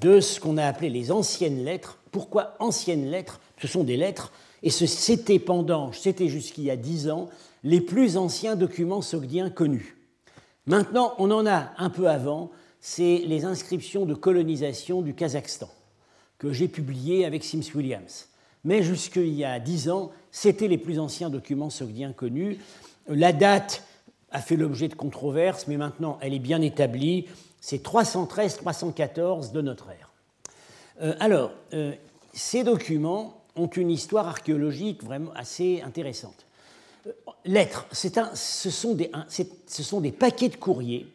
de 0.00 0.20
ce 0.20 0.40
qu'on 0.40 0.56
a 0.56 0.64
appelé 0.64 0.88
les 0.88 1.12
anciennes 1.12 1.64
lettres. 1.64 1.98
Pourquoi 2.10 2.54
anciennes 2.58 3.10
lettres? 3.10 3.40
Ce 3.60 3.68
sont 3.68 3.84
des 3.84 3.96
lettres, 3.96 4.32
et 4.62 4.70
c'était 4.70 5.38
pendant, 5.38 5.92
c'était 5.92 6.28
jusqu'il 6.28 6.64
y 6.64 6.70
a 6.70 6.76
dix 6.76 7.10
ans, 7.10 7.28
les 7.62 7.80
plus 7.80 8.16
anciens 8.16 8.56
documents 8.56 9.02
sogdiens 9.02 9.50
connus. 9.50 9.96
Maintenant, 10.66 11.14
on 11.18 11.30
en 11.30 11.46
a 11.46 11.72
un 11.78 11.90
peu 11.90 12.08
avant, 12.08 12.50
c'est 12.80 13.22
les 13.26 13.44
inscriptions 13.44 14.06
de 14.06 14.14
colonisation 14.14 15.02
du 15.02 15.14
Kazakhstan, 15.14 15.68
que 16.38 16.52
j'ai 16.52 16.68
publiées 16.68 17.24
avec 17.24 17.44
Sims 17.44 17.74
Williams. 17.74 18.28
Mais 18.64 18.82
jusqu'il 18.82 19.34
y 19.34 19.44
a 19.44 19.58
dix 19.58 19.90
ans, 19.90 20.12
c'était 20.30 20.68
les 20.68 20.78
plus 20.78 20.98
anciens 20.98 21.30
documents 21.30 21.70
sogdiens 21.70 22.12
connus. 22.12 22.58
La 23.08 23.32
date 23.32 23.84
a 24.30 24.40
fait 24.40 24.56
l'objet 24.56 24.88
de 24.88 24.94
controverses, 24.94 25.66
mais 25.66 25.76
maintenant 25.76 26.18
elle 26.20 26.34
est 26.34 26.38
bien 26.38 26.62
établie. 26.62 27.26
C'est 27.60 27.84
313-314 27.84 29.52
de 29.52 29.60
notre 29.60 29.90
ère. 29.90 30.12
Euh, 31.00 31.14
alors, 31.20 31.52
euh, 31.74 31.92
ces 32.32 32.64
documents 32.64 33.42
ont 33.56 33.66
une 33.66 33.90
histoire 33.90 34.28
archéologique 34.28 35.02
vraiment 35.02 35.32
assez 35.34 35.82
intéressante. 35.82 36.46
Euh, 37.06 37.12
lettres, 37.44 37.86
ce, 37.92 38.70
sont 38.70 38.94
des, 38.94 39.10
ce 39.28 39.82
sont 39.82 40.00
des 40.00 40.12
paquets 40.12 40.48
de 40.48 40.56
courriers, 40.56 41.06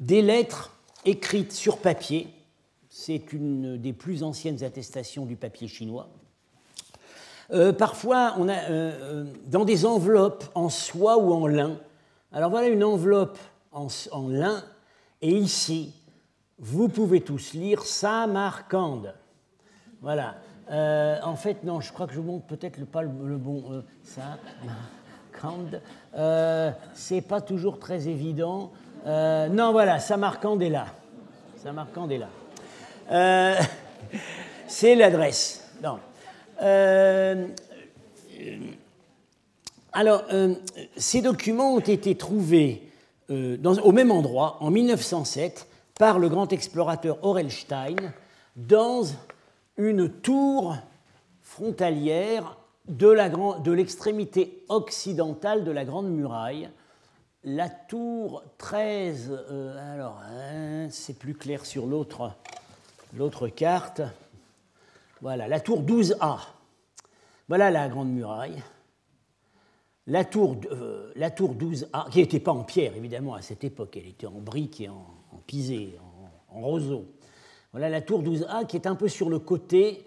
des 0.00 0.22
lettres 0.22 0.72
écrites 1.04 1.52
sur 1.52 1.78
papier. 1.78 2.28
C'est 2.88 3.32
une 3.32 3.76
des 3.76 3.92
plus 3.92 4.22
anciennes 4.22 4.62
attestations 4.62 5.26
du 5.26 5.36
papier 5.36 5.68
chinois. 5.68 6.08
Parfois, 7.78 8.34
on 8.38 8.48
a, 8.48 8.56
dans 9.46 9.64
des 9.64 9.86
enveloppes 9.86 10.44
en 10.54 10.68
soie 10.68 11.18
ou 11.18 11.32
en 11.32 11.46
lin, 11.46 11.78
alors 12.32 12.50
voilà 12.50 12.68
une 12.68 12.84
enveloppe 12.84 13.38
en, 13.72 14.28
lin, 14.28 14.62
et 15.22 15.30
ici, 15.30 15.94
vous 16.58 16.88
pouvez 16.88 17.20
tous 17.20 17.52
lire 17.52 17.82
Samarcande. 17.82 19.14
Voilà. 20.00 20.36
Euh, 20.70 21.18
en 21.22 21.36
fait, 21.36 21.62
non, 21.64 21.80
je 21.80 21.92
crois 21.92 22.06
que 22.06 22.12
je 22.12 22.20
vous 22.20 22.32
montre 22.32 22.46
peut-être 22.46 22.84
pas 22.84 23.02
le, 23.02 23.08
bon 23.08 23.64
euh, 23.70 23.82
Samarcande. 24.02 25.80
Euh, 26.16 26.70
c'est 26.94 27.20
pas 27.20 27.40
toujours 27.40 27.78
très 27.78 28.08
évident. 28.08 28.72
Euh, 29.06 29.48
non, 29.48 29.72
voilà, 29.72 30.00
Samarcande 30.00 30.62
est 30.62 30.70
là. 30.70 30.86
Samarcande 31.62 32.12
est 32.12 32.18
là. 32.18 32.28
c'est 34.66 34.94
l'adresse. 34.94 35.70
Non. 35.82 36.00
Alors, 39.96 40.24
euh, 40.30 40.54
ces 40.98 41.22
documents 41.22 41.74
ont 41.74 41.80
été 41.80 42.14
trouvés 42.16 42.82
euh, 43.30 43.56
au 43.82 43.92
même 43.92 44.10
endroit, 44.10 44.58
en 44.60 44.70
1907, 44.70 45.66
par 45.98 46.18
le 46.18 46.28
grand 46.28 46.52
explorateur 46.52 47.18
Orelstein, 47.22 47.96
dans 48.56 49.04
une 49.78 50.10
tour 50.10 50.76
frontalière 51.42 52.58
de 52.88 53.70
l'extrémité 53.70 54.64
occidentale 54.68 55.64
de 55.64 55.70
la 55.70 55.86
Grande 55.86 56.10
Muraille. 56.10 56.68
La 57.44 57.70
tour 57.70 58.42
13, 58.58 59.30
euh, 59.50 59.94
alors, 59.94 60.20
hein, 60.30 60.88
c'est 60.90 61.18
plus 61.18 61.34
clair 61.34 61.64
sur 61.64 61.86
l'autre 61.86 63.48
carte. 63.48 64.02
Voilà, 65.22 65.48
la 65.48 65.60
tour 65.60 65.82
12A. 65.82 66.38
Voilà 67.48 67.70
la 67.70 67.88
Grande 67.88 68.10
Muraille. 68.10 68.62
La 70.06 70.24
tour, 70.24 70.56
euh, 70.70 71.10
la 71.16 71.30
tour 71.30 71.54
12A, 71.54 72.10
qui 72.10 72.18
n'était 72.18 72.38
pas 72.38 72.52
en 72.52 72.64
pierre 72.64 72.94
évidemment 72.96 73.34
à 73.34 73.42
cette 73.42 73.64
époque, 73.64 73.96
elle 73.96 74.06
était 74.06 74.26
en 74.26 74.40
briques 74.40 74.80
et 74.80 74.88
en, 74.88 75.04
pisé, 75.46 75.98
en, 76.48 76.60
roseau. 76.60 77.06
Voilà 77.72 77.88
la 77.88 78.02
tour 78.02 78.22
12A 78.22 78.66
qui 78.66 78.76
est 78.76 78.86
un 78.86 78.94
peu 78.94 79.08
sur 79.08 79.28
le 79.28 79.38
côté 79.38 80.04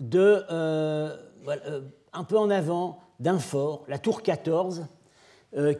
de, 0.00 0.44
euh, 0.50 1.16
euh, 1.48 1.80
un 2.12 2.24
peu 2.24 2.36
en 2.36 2.50
avant 2.50 2.98
d'un 3.20 3.38
fort, 3.38 3.84
la 3.88 3.98
tour 3.98 4.22
14, 4.22 4.86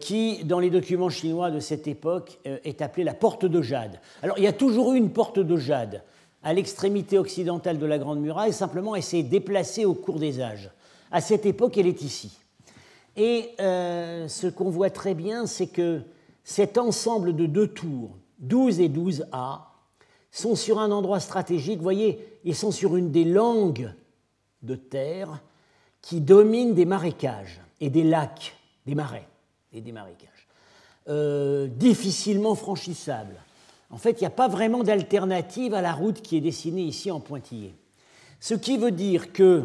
qui, 0.00 0.44
dans 0.44 0.60
les 0.60 0.70
documents 0.70 1.10
chinois 1.10 1.50
de 1.50 1.60
cette 1.60 1.86
époque, 1.86 2.40
est 2.44 2.80
appelée 2.80 3.04
la 3.04 3.12
porte 3.12 3.44
de 3.44 3.60
jade. 3.60 4.00
Alors, 4.22 4.38
il 4.38 4.44
y 4.44 4.46
a 4.46 4.52
toujours 4.54 4.94
eu 4.94 4.96
une 4.96 5.12
porte 5.12 5.38
de 5.38 5.56
jade 5.58 6.02
à 6.42 6.52
l'extrémité 6.52 7.18
occidentale 7.18 7.78
de 7.78 7.86
la 7.86 7.98
Grande 7.98 8.20
Muraille, 8.20 8.52
simplement 8.52 8.94
elle 8.94 9.02
s'est 9.02 9.22
déplacée 9.22 9.84
au 9.84 9.94
cours 9.94 10.18
des 10.18 10.40
âges. 10.40 10.70
À 11.10 11.20
cette 11.20 11.46
époque, 11.46 11.78
elle 11.78 11.86
est 11.86 12.02
ici. 12.02 12.38
Et 13.16 13.50
euh, 13.60 14.28
ce 14.28 14.46
qu'on 14.46 14.70
voit 14.70 14.90
très 14.90 15.14
bien, 15.14 15.46
c'est 15.46 15.66
que 15.66 16.02
cet 16.44 16.78
ensemble 16.78 17.34
de 17.34 17.46
deux 17.46 17.66
tours, 17.66 18.16
12 18.38 18.80
et 18.80 18.88
12A, 18.88 19.60
sont 20.30 20.54
sur 20.54 20.78
un 20.78 20.92
endroit 20.92 21.20
stratégique. 21.20 21.78
Vous 21.78 21.82
voyez, 21.82 22.38
ils 22.44 22.54
sont 22.54 22.70
sur 22.70 22.96
une 22.96 23.10
des 23.10 23.24
langues 23.24 23.92
de 24.62 24.76
terre 24.76 25.42
qui 26.00 26.20
dominent 26.20 26.74
des 26.74 26.84
marécages 26.84 27.60
et 27.80 27.90
des 27.90 28.04
lacs, 28.04 28.56
des 28.86 28.94
marais 28.94 29.26
et 29.72 29.80
des 29.80 29.92
marécages, 29.92 30.48
euh, 31.08 31.66
difficilement 31.66 32.54
franchissables. 32.54 33.36
En 33.90 33.96
fait, 33.96 34.12
il 34.12 34.20
n'y 34.20 34.26
a 34.26 34.30
pas 34.30 34.48
vraiment 34.48 34.82
d'alternative 34.82 35.74
à 35.74 35.80
la 35.80 35.92
route 35.92 36.20
qui 36.20 36.36
est 36.36 36.42
dessinée 36.42 36.82
ici 36.82 37.10
en 37.10 37.20
pointillé. 37.20 37.74
Ce 38.40 38.54
qui 38.54 38.76
veut 38.76 38.90
dire 38.90 39.32
que 39.32 39.64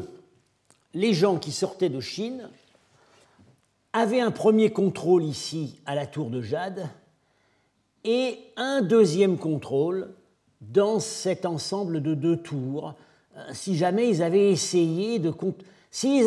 les 0.93 1.13
gens 1.13 1.37
qui 1.37 1.51
sortaient 1.51 1.89
de 1.89 1.99
Chine 1.99 2.49
avait 3.91 4.21
un 4.21 4.31
premier 4.31 4.71
contrôle 4.71 5.23
ici 5.23 5.79
à 5.85 5.93
la 5.95 6.07
tour 6.07 6.29
de 6.29 6.41
Jade 6.41 6.87
et 8.03 8.39
un 8.57 8.81
deuxième 8.81 9.37
contrôle 9.37 10.13
dans 10.61 10.99
cet 10.99 11.45
ensemble 11.45 12.01
de 12.01 12.13
deux 12.13 12.37
tours, 12.37 12.95
euh, 13.35 13.41
si 13.53 13.75
jamais 13.75 14.09
ils 14.09 14.23
avaient 14.23 14.51
essayé 14.51 15.19
de, 15.19 15.33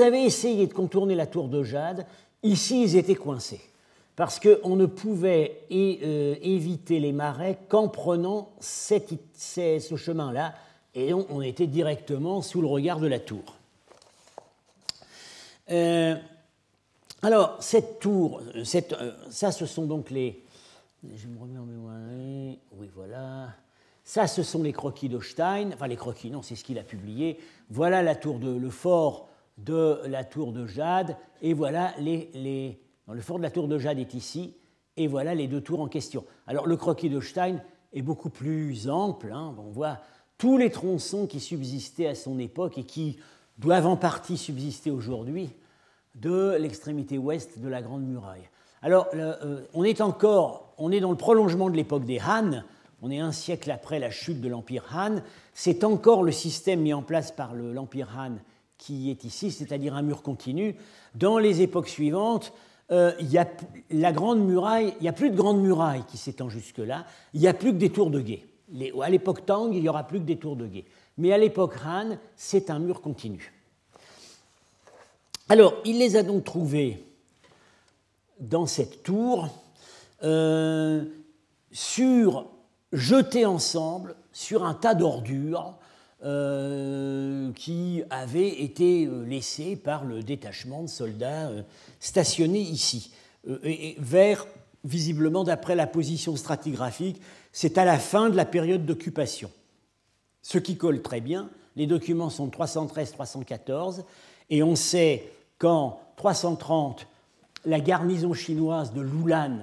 avaient 0.02 0.24
essayé 0.24 0.66
de 0.66 0.72
contourner 0.72 1.14
la 1.14 1.26
tour 1.26 1.48
de 1.48 1.62
Jade, 1.62 2.06
ici 2.42 2.82
ils 2.82 2.96
étaient 2.96 3.14
coincés. 3.14 3.60
Parce 4.16 4.40
qu'on 4.40 4.76
ne 4.76 4.86
pouvait 4.86 5.60
euh, 5.70 6.34
éviter 6.40 7.00
les 7.00 7.12
marais 7.12 7.58
qu'en 7.68 7.88
prenant 7.88 8.50
ce 8.60 8.98
chemin-là, 9.96 10.54
et 10.94 11.12
on, 11.12 11.26
on, 11.28 11.42
était 11.42 11.66
directement 11.66 12.40
sous 12.40 12.62
le 12.62 12.66
regard 12.66 12.98
de 12.98 13.06
la 13.06 13.20
tour. 13.20 13.56
Euh, 15.70 16.16
alors, 17.22 17.56
cette 17.60 17.98
tour, 17.98 18.40
euh, 18.54 18.64
ça, 19.30 19.52
ce 19.52 19.66
sont 19.66 19.84
donc 19.84 20.10
les. 20.10 20.42
Je 21.14 21.26
me 21.26 21.38
remets 21.38 21.58
en 21.58 21.64
mémoire. 21.66 21.96
Oui, 22.78 22.88
voilà. 22.94 23.48
Ça, 24.02 24.26
ce 24.26 24.42
sont 24.42 24.62
les 24.62 24.72
croquis 24.72 25.10
d'Ostein. 25.10 25.72
Enfin, 25.74 25.88
les 25.88 25.96
croquis, 25.96 26.30
non, 26.30 26.40
c'est 26.40 26.56
ce 26.56 26.64
qu'il 26.64 26.78
a 26.78 26.82
publié. 26.82 27.38
Voilà 27.68 28.02
la 28.02 28.14
tour 28.14 28.38
de, 28.38 28.50
le 28.50 28.70
fort 28.70 29.28
de 29.58 30.00
la 30.06 30.24
tour 30.24 30.52
de 30.52 30.66
Jade. 30.66 31.16
Et 31.42 31.52
voilà 31.52 31.92
les. 31.98 32.30
les 32.32 32.80
le 33.12 33.20
fort 33.20 33.38
de 33.38 33.42
la 33.42 33.50
tour 33.50 33.68
de 33.68 33.78
Jade 33.78 33.98
est 33.98 34.14
ici. 34.14 34.54
Et 34.96 35.06
voilà 35.06 35.34
les 35.34 35.46
deux 35.46 35.60
tours 35.60 35.80
en 35.80 35.88
question. 35.88 36.24
Alors, 36.46 36.66
le 36.66 36.76
croquis 36.76 37.10
d'Ostein 37.10 37.60
est 37.92 38.02
beaucoup 38.02 38.30
plus 38.30 38.88
ample. 38.88 39.30
Hein. 39.32 39.54
On 39.58 39.70
voit 39.70 39.98
tous 40.38 40.56
les 40.56 40.70
tronçons 40.70 41.26
qui 41.26 41.40
subsistaient 41.40 42.08
à 42.08 42.14
son 42.14 42.38
époque 42.38 42.78
et 42.78 42.84
qui 42.84 43.18
doivent 43.58 43.86
en 43.86 43.96
partie 43.96 44.36
subsister 44.36 44.90
aujourd'hui 44.90 45.50
de 46.14 46.56
l'extrémité 46.58 47.18
ouest 47.18 47.58
de 47.58 47.68
la 47.68 47.82
Grande 47.82 48.04
Muraille. 48.04 48.48
Alors, 48.82 49.08
euh, 49.14 49.62
on 49.74 49.84
est 49.84 50.00
encore, 50.00 50.72
on 50.78 50.90
est 50.92 51.00
dans 51.00 51.10
le 51.10 51.16
prolongement 51.16 51.70
de 51.70 51.76
l'époque 51.76 52.04
des 52.04 52.20
Han, 52.20 52.62
on 53.02 53.10
est 53.10 53.18
un 53.18 53.32
siècle 53.32 53.70
après 53.70 53.98
la 53.98 54.10
chute 54.10 54.40
de 54.40 54.48
l'Empire 54.48 54.84
Han, 54.94 55.16
c'est 55.52 55.84
encore 55.84 56.22
le 56.22 56.32
système 56.32 56.80
mis 56.80 56.94
en 56.94 57.02
place 57.02 57.32
par 57.32 57.54
l'Empire 57.54 58.14
Han 58.18 58.36
qui 58.78 59.10
est 59.10 59.24
ici, 59.24 59.50
c'est-à-dire 59.50 59.94
un 59.94 60.02
mur 60.02 60.22
continu. 60.22 60.76
Dans 61.14 61.38
les 61.38 61.62
époques 61.62 61.88
suivantes, 61.88 62.52
euh, 62.92 63.12
il 63.20 63.28
y 63.28 63.38
a 63.38 63.48
il 63.90 63.98
n'y 63.98 64.04
a 64.04 65.12
plus 65.12 65.30
de 65.30 65.36
grande 65.36 65.60
muraille 65.60 66.04
qui 66.06 66.16
s'étend 66.16 66.48
jusque-là, 66.48 67.04
il 67.34 67.40
n'y 67.40 67.48
a 67.48 67.54
plus 67.54 67.72
que 67.72 67.78
des 67.78 67.90
tours 67.90 68.10
de 68.10 68.20
guet. 68.20 68.44
à 69.02 69.10
l'époque 69.10 69.46
Tang, 69.46 69.72
il 69.72 69.80
n'y 69.80 69.88
aura 69.88 70.04
plus 70.04 70.20
que 70.20 70.24
des 70.24 70.36
tours 70.36 70.56
de 70.56 70.66
guet. 70.66 70.84
Mais 71.18 71.32
à 71.32 71.38
l'époque 71.38 71.74
Han, 71.84 72.16
c'est 72.36 72.70
un 72.70 72.78
mur 72.78 73.00
continu. 73.00 73.52
Alors, 75.48 75.74
il 75.84 75.98
les 75.98 76.16
a 76.16 76.22
donc 76.22 76.44
trouvés 76.44 77.04
dans 78.40 78.66
cette 78.66 79.02
tour, 79.02 79.48
euh, 80.22 81.04
sur, 81.70 82.46
jetés 82.92 83.46
ensemble 83.46 84.16
sur 84.32 84.64
un 84.64 84.74
tas 84.74 84.94
d'ordures 84.94 85.74
euh, 86.26 87.52
qui 87.52 88.02
avaient 88.10 88.60
été 88.62 89.06
euh, 89.06 89.24
laissées 89.24 89.76
par 89.76 90.04
le 90.04 90.22
détachement 90.22 90.82
de 90.82 90.88
soldats 90.88 91.50
stationnés 92.00 92.60
ici, 92.60 93.12
et 93.62 93.96
vers, 93.98 94.46
visiblement 94.84 95.44
d'après 95.44 95.76
la 95.76 95.86
position 95.86 96.36
stratigraphique, 96.36 97.22
c'est 97.52 97.78
à 97.78 97.84
la 97.84 97.98
fin 97.98 98.28
de 98.28 98.36
la 98.36 98.44
période 98.44 98.84
d'occupation. 98.84 99.50
Ce 100.42 100.58
qui 100.58 100.76
colle 100.76 101.00
très 101.00 101.20
bien, 101.20 101.48
les 101.76 101.86
documents 101.86 102.30
sont 102.30 102.48
313-314, 102.48 104.02
et 104.50 104.62
on 104.62 104.76
sait 104.76 105.30
qu'en 105.58 106.00
330, 106.16 107.06
la 107.64 107.80
garnison 107.80 108.32
chinoise 108.32 108.92
de 108.92 109.00
Lulan, 109.00 109.58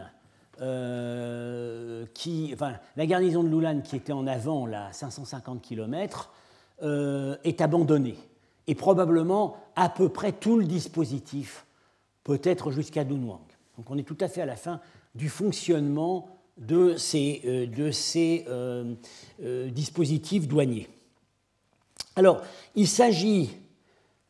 euh, 0.61 2.05
qui, 2.13 2.51
enfin, 2.53 2.73
la 2.95 3.05
garnison 3.05 3.43
de 3.43 3.49
Lulan 3.49 3.81
qui 3.81 3.95
était 3.95 4.13
en 4.13 4.27
avant, 4.27 4.65
là, 4.65 4.87
à 4.87 4.93
550 4.93 5.61
km, 5.61 6.29
euh, 6.83 7.35
est 7.43 7.61
abandonnée. 7.61 8.17
Et 8.67 8.75
probablement 8.75 9.57
à 9.75 9.89
peu 9.89 10.09
près 10.09 10.31
tout 10.31 10.57
le 10.57 10.65
dispositif, 10.65 11.65
peut-être 12.23 12.71
jusqu'à 12.71 13.03
Dunhuang. 13.03 13.41
Donc 13.77 13.89
on 13.89 13.97
est 13.97 14.03
tout 14.03 14.17
à 14.19 14.27
fait 14.27 14.41
à 14.41 14.45
la 14.45 14.55
fin 14.55 14.79
du 15.15 15.29
fonctionnement 15.29 16.29
de 16.57 16.95
ces, 16.97 17.41
euh, 17.45 17.65
de 17.65 17.91
ces 17.91 18.45
dispositifs 19.71 20.47
douaniers. 20.47 20.87
Alors, 22.15 22.41
il 22.75 22.87
s'agit 22.87 23.49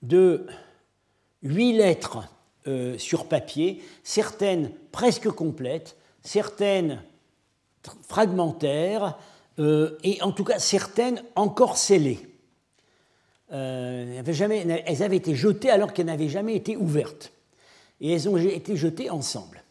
de 0.02 0.48
huit 1.42 1.74
lettres 1.74 2.30
euh, 2.68 2.98
sur 2.98 3.28
papier, 3.28 3.84
certaines 4.04 4.72
presque 4.92 5.30
complètes, 5.30 5.98
certaines 6.22 7.02
fragmentaires, 8.08 9.18
euh, 9.60 9.98
et 10.04 10.22
en 10.22 10.32
tout 10.32 10.46
cas 10.46 10.60
certaines 10.60 11.22
encore 11.36 11.78
scellées. 11.78 12.20
Euh, 13.54 14.22
elles, 14.26 15.04
avaient 15.04 15.18
été 15.18 15.36
jetées 15.36 15.70
alors 15.70 15.94
qu'elles 15.94 16.08
n'avaient 16.08 16.30
jamais 16.30 16.56
été 16.56 16.76
ouvertes. 16.76 17.32
Et 18.02 18.12
elles 18.12 18.28
ont 18.28 18.38
été 18.38 18.76
jetées 18.76 19.10
ensemble. 19.10 19.64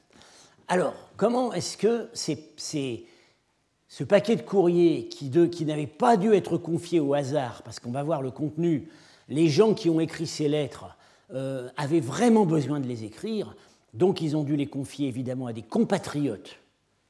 Alors, 0.69 0.95
comment 1.17 1.53
est-ce 1.53 1.77
que 1.77 2.09
ce 2.15 4.05
paquet 4.05 4.37
de 4.37 4.43
courrier 4.43 5.09
qui, 5.09 5.31
qui 5.51 5.65
n'avait 5.65 5.87
pas 5.87 6.17
dû 6.17 6.33
être 6.33 6.57
confié 6.57 7.01
au 7.01 7.15
hasard, 7.15 7.63
parce 7.63 7.81
qu'on 7.81 7.91
va 7.91 8.03
voir 8.03 8.23
le 8.23 8.31
contenu, 8.31 8.89
les 9.29 9.49
gens 9.49 9.75
qui 9.75 9.91
ont 9.91 10.01
écrit 10.01 10.27
ces 10.27 10.49
lettres 10.49 10.97
euh, 11.35 11.69
avaient 11.77 12.01
vraiment 12.01 12.47
besoin 12.47 12.81
de 12.81 12.87
les 12.87 13.05
écrire, 13.05 13.55
donc 13.95 14.21
ils 14.21 14.37
ont 14.37 14.45
dû 14.45 14.57
les 14.57 14.67
confier 14.67 15.09
évidemment 15.09 15.47
à 15.47 15.53
des 15.53 15.63
compatriotes, 15.63 16.59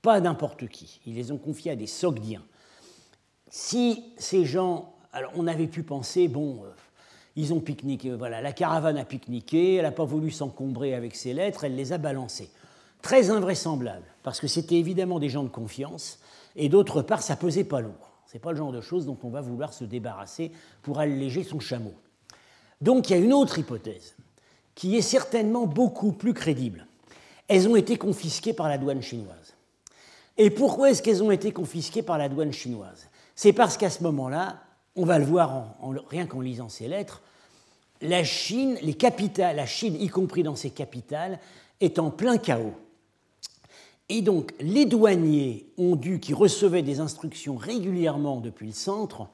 pas 0.00 0.20
n'importe 0.20 0.68
qui. 0.68 1.00
Ils 1.06 1.14
les 1.14 1.30
ont 1.30 1.38
confiés 1.38 1.72
à 1.72 1.76
des 1.76 1.86
Sogdiens. 1.86 2.42
Si 3.50 4.02
ces 4.16 4.44
gens, 4.44 4.91
alors 5.12 5.32
on 5.36 5.46
avait 5.46 5.66
pu 5.66 5.82
penser, 5.82 6.28
bon, 6.28 6.62
euh, 6.64 6.68
ils 7.36 7.52
ont 7.52 7.60
pique-niqué, 7.60 8.12
voilà, 8.12 8.40
la 8.40 8.52
caravane 8.52 8.98
a 8.98 9.04
pique-niqué, 9.04 9.76
elle 9.76 9.84
n'a 9.84 9.92
pas 9.92 10.04
voulu 10.04 10.30
s'encombrer 10.30 10.94
avec 10.94 11.14
ses 11.14 11.32
lettres, 11.32 11.64
elle 11.64 11.76
les 11.76 11.92
a 11.92 11.98
balancées. 11.98 12.50
Très 13.00 13.30
invraisemblable, 13.30 14.04
parce 14.22 14.40
que 14.40 14.46
c'était 14.46 14.76
évidemment 14.76 15.18
des 15.18 15.28
gens 15.28 15.42
de 15.42 15.48
confiance, 15.48 16.20
et 16.56 16.68
d'autre 16.68 17.02
part, 17.02 17.22
ça 17.22 17.36
pesait 17.36 17.64
pas 17.64 17.80
lourd. 17.80 18.12
C'est 18.26 18.38
pas 18.38 18.52
le 18.52 18.56
genre 18.56 18.72
de 18.72 18.80
choses 18.80 19.04
dont 19.04 19.18
on 19.24 19.28
va 19.28 19.42
vouloir 19.42 19.74
se 19.74 19.84
débarrasser 19.84 20.52
pour 20.82 20.98
alléger 21.00 21.44
son 21.44 21.60
chameau. 21.60 21.92
Donc 22.80 23.10
il 23.10 23.12
y 23.12 23.16
a 23.16 23.18
une 23.22 23.34
autre 23.34 23.58
hypothèse 23.58 24.16
qui 24.74 24.96
est 24.96 25.02
certainement 25.02 25.66
beaucoup 25.66 26.12
plus 26.12 26.32
crédible. 26.32 26.86
Elles 27.48 27.68
ont 27.68 27.76
été 27.76 27.98
confisquées 27.98 28.54
par 28.54 28.68
la 28.68 28.78
douane 28.78 29.02
chinoise. 29.02 29.54
Et 30.38 30.48
pourquoi 30.48 30.90
est-ce 30.90 31.02
qu'elles 31.02 31.22
ont 31.22 31.30
été 31.30 31.52
confisquées 31.52 32.02
par 32.02 32.16
la 32.16 32.30
douane 32.30 32.52
chinoise? 32.52 33.08
C'est 33.34 33.52
parce 33.52 33.76
qu'à 33.76 33.90
ce 33.90 34.02
moment-là, 34.02 34.62
on 34.96 35.04
va 35.04 35.18
le 35.18 35.24
voir 35.24 35.76
rien 36.08 36.26
qu'en 36.26 36.40
lisant 36.40 36.68
ces 36.68 36.88
lettres, 36.88 37.22
la 38.00 38.24
Chine, 38.24 38.76
les 38.82 38.94
capitales, 38.94 39.56
la 39.56 39.66
Chine 39.66 39.96
y 40.00 40.08
compris 40.08 40.42
dans 40.42 40.56
ses 40.56 40.70
capitales, 40.70 41.38
est 41.80 41.98
en 41.98 42.10
plein 42.10 42.36
chaos. 42.36 42.74
Et 44.08 44.22
donc 44.22 44.52
les 44.60 44.84
douaniers 44.84 45.66
ont 45.78 45.96
dû, 45.96 46.20
qui 46.20 46.34
recevaient 46.34 46.82
des 46.82 47.00
instructions 47.00 47.56
régulièrement 47.56 48.40
depuis 48.40 48.66
le 48.66 48.72
centre, 48.72 49.28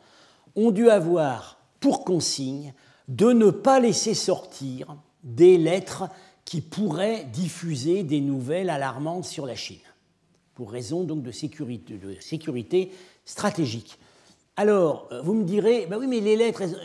ont 0.54 0.70
dû 0.70 0.90
avoir 0.90 1.58
pour 1.80 2.04
consigne 2.04 2.74
de 3.08 3.32
ne 3.32 3.50
pas 3.50 3.80
laisser 3.80 4.14
sortir 4.14 4.96
des 5.24 5.56
lettres 5.56 6.04
qui 6.44 6.60
pourraient 6.60 7.24
diffuser 7.24 8.02
des 8.02 8.20
nouvelles 8.20 8.70
alarmantes 8.70 9.24
sur 9.24 9.46
la 9.46 9.54
Chine, 9.54 9.78
pour 10.54 10.70
raison 10.70 11.04
de 11.04 11.30
sécurité 11.30 12.92
stratégique. 13.24 13.98
Alors, 14.58 15.06
euh, 15.12 15.22
vous 15.22 15.34
me 15.34 15.44
direz, 15.44 15.86
bah 15.86 15.98
oui, 16.00 16.08
mais 16.08 16.18
les 16.18 16.34
lettres, 16.34 16.62
elles, 16.62 16.76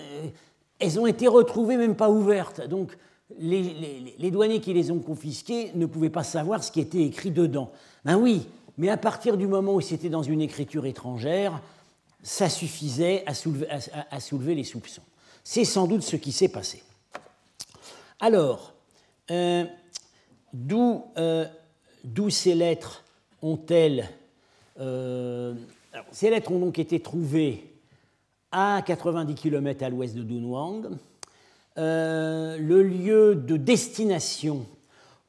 euh, 0.96 1.02
ont 1.02 1.08
été 1.08 1.28
retrouvées 1.28 1.76
même 1.76 1.96
pas 1.96 2.08
ouvertes, 2.08 2.68
donc 2.68 2.96
les, 3.40 4.30
douaniers 4.30 4.62
qui 4.62 4.74
les 4.74 4.92
ont 4.92 5.00
confisquées 5.00 5.72
ne 5.74 5.88
pouvaient 5.88 6.12
pas 6.12 6.24
savoir 6.24 6.64
ce 6.64 6.72
qui 6.72 6.80
était 6.80 7.02
écrit 7.02 7.32
dedans. 7.32 7.72
Ben 8.06 8.16
oui, 8.16 8.48
mais 8.78 8.90
à 8.90 8.98
partir 8.98 9.38
du 9.38 9.48
moment 9.48 9.74
où 9.74 9.82
c'était 9.82 10.10
dans 10.10 10.22
une 10.22 10.40
écriture 10.40 10.86
étrangère, 10.86 11.64
ça 12.22 12.48
suffisait 12.48 13.26
à 13.26 13.34
soulever, 13.34 14.54
les 14.54 14.64
soupçons. 14.64 15.02
C'est 15.44 15.66
sans 15.66 15.88
doute 15.88 16.04
ce 16.04 16.16
qui 16.16 16.32
s'est 16.32 16.50
passé. 16.50 16.84
Alors, 18.20 18.74
euh, 19.32 19.66
d'où 20.54 22.30
ces 22.30 22.54
lettres 22.54 23.04
ont-elles... 23.42 24.08
ces 26.12 26.29
lettres 26.29 26.51
ont 26.51 26.60
donc 26.60 26.79
été 26.79 26.99
trouvées 26.99 27.73
à 28.51 28.82
90 28.86 29.36
km 29.36 29.84
à 29.84 29.89
l'ouest 29.89 30.15
de 30.15 30.23
Dunhuang. 30.23 30.89
le 31.75 32.82
lieu 32.84 33.36
de 33.36 33.58
destination, 33.58 34.65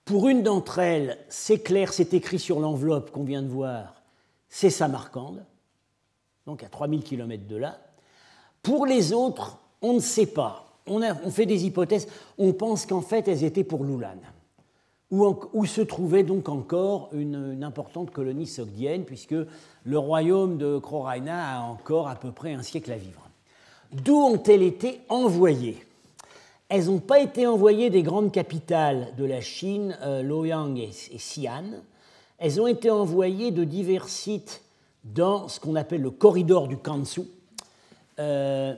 pour 0.05 0.29
une 0.29 0.43
d'entre 0.43 0.79
elles, 0.79 1.19
c'est 1.29 1.61
clair, 1.61 1.93
c'est 1.93 2.13
écrit 2.15 2.39
sur 2.39 2.61
l'enveloppe 2.61 3.11
qu'on 3.11 3.25
vient 3.25 3.43
de 3.43 3.49
voir, 3.49 4.03
c'est 4.49 4.71
Samarcande, 4.71 5.45
donc 6.47 6.63
à 6.63 6.69
3000 6.69 7.03
km 7.03 7.47
de 7.47 7.57
là. 7.57 7.79
Pour 8.63 8.87
les 8.87 9.13
autres, 9.13 9.59
on 9.83 9.95
ne 9.95 10.01
sait 10.01 10.27
pas. 10.27 10.65
On, 10.87 11.31
fait 11.31 11.47
des 11.47 11.65
hypothèses. 11.65 12.07
On 12.37 12.53
pense 12.53 12.85
qu'en 12.85 13.01
fait, 13.01 13.27
elles 13.29 13.45
étaient 13.45 13.65
pour 13.65 13.85
Lulan, 13.85 14.17
où, 15.11 15.67
se 15.67 15.81
trouvait 15.81 16.23
donc 16.23 16.49
encore 16.49 17.09
une, 17.13 17.63
importante 17.63 18.11
colonie 18.11 18.47
sogdienne, 18.47 19.05
puisque 19.05 19.37
le 19.85 19.99
royaume 19.99 20.59
de 20.59 20.79
Croraina 20.79 21.57
a 21.57 21.61
encore 21.63 22.09
à 22.09 22.17
peu 22.17 22.33
près 22.33 22.55
un 22.55 22.63
siècle 22.63 22.91
à 22.93 22.97
vivre. 22.97 23.29
D'où 23.93 24.17
ont-elles 24.17 24.63
été 24.63 25.01
envoyées? 25.09 25.85
Elles 26.69 26.87
n'ont 26.87 26.99
pas 26.99 27.21
été 27.21 27.47
envoyées 27.47 27.91
des 27.91 28.03
grandes 28.03 28.33
capitales 28.33 29.09
de 29.17 29.25
la 29.25 29.41
Chine, 29.41 29.97
euh, 30.03 30.23
Luoyang 30.23 30.77
et, 30.79 30.89
Xi'an. 30.89 31.65
Elles 32.39 32.61
ont 32.61 32.67
été 32.67 32.91
envoyées 32.91 33.51
de 33.51 33.63
divers 33.65 34.09
sites 34.09 34.63
dans 35.05 35.49
ce 35.49 35.61
qu'on 35.61 35.77
appelle 35.77 36.01
le 36.01 36.11
corridor 36.11 36.67
du 36.67 36.77
Kansu. 36.77 37.23
Euh, 38.19 38.75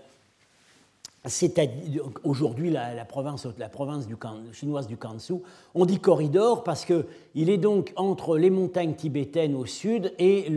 aujourd'hui 2.25 2.71
la, 2.71 3.05
province, 3.05 3.47
la 3.59 3.69
province 3.69 4.07
chinoise 4.53 4.87
du 4.87 4.97
Kansu. 4.97 5.35
On 5.75 5.87
dit 5.87 5.99
corridor 5.99 6.65
parce 6.65 6.85
qu'il 6.85 7.51
est 7.51 7.59
donc 7.59 7.93
entre 7.97 8.39
les 8.39 8.51
montagnes 8.51 8.95
tibétaines 8.95 9.55
au 9.55 9.67
sud 9.67 10.13
et, 10.19 10.49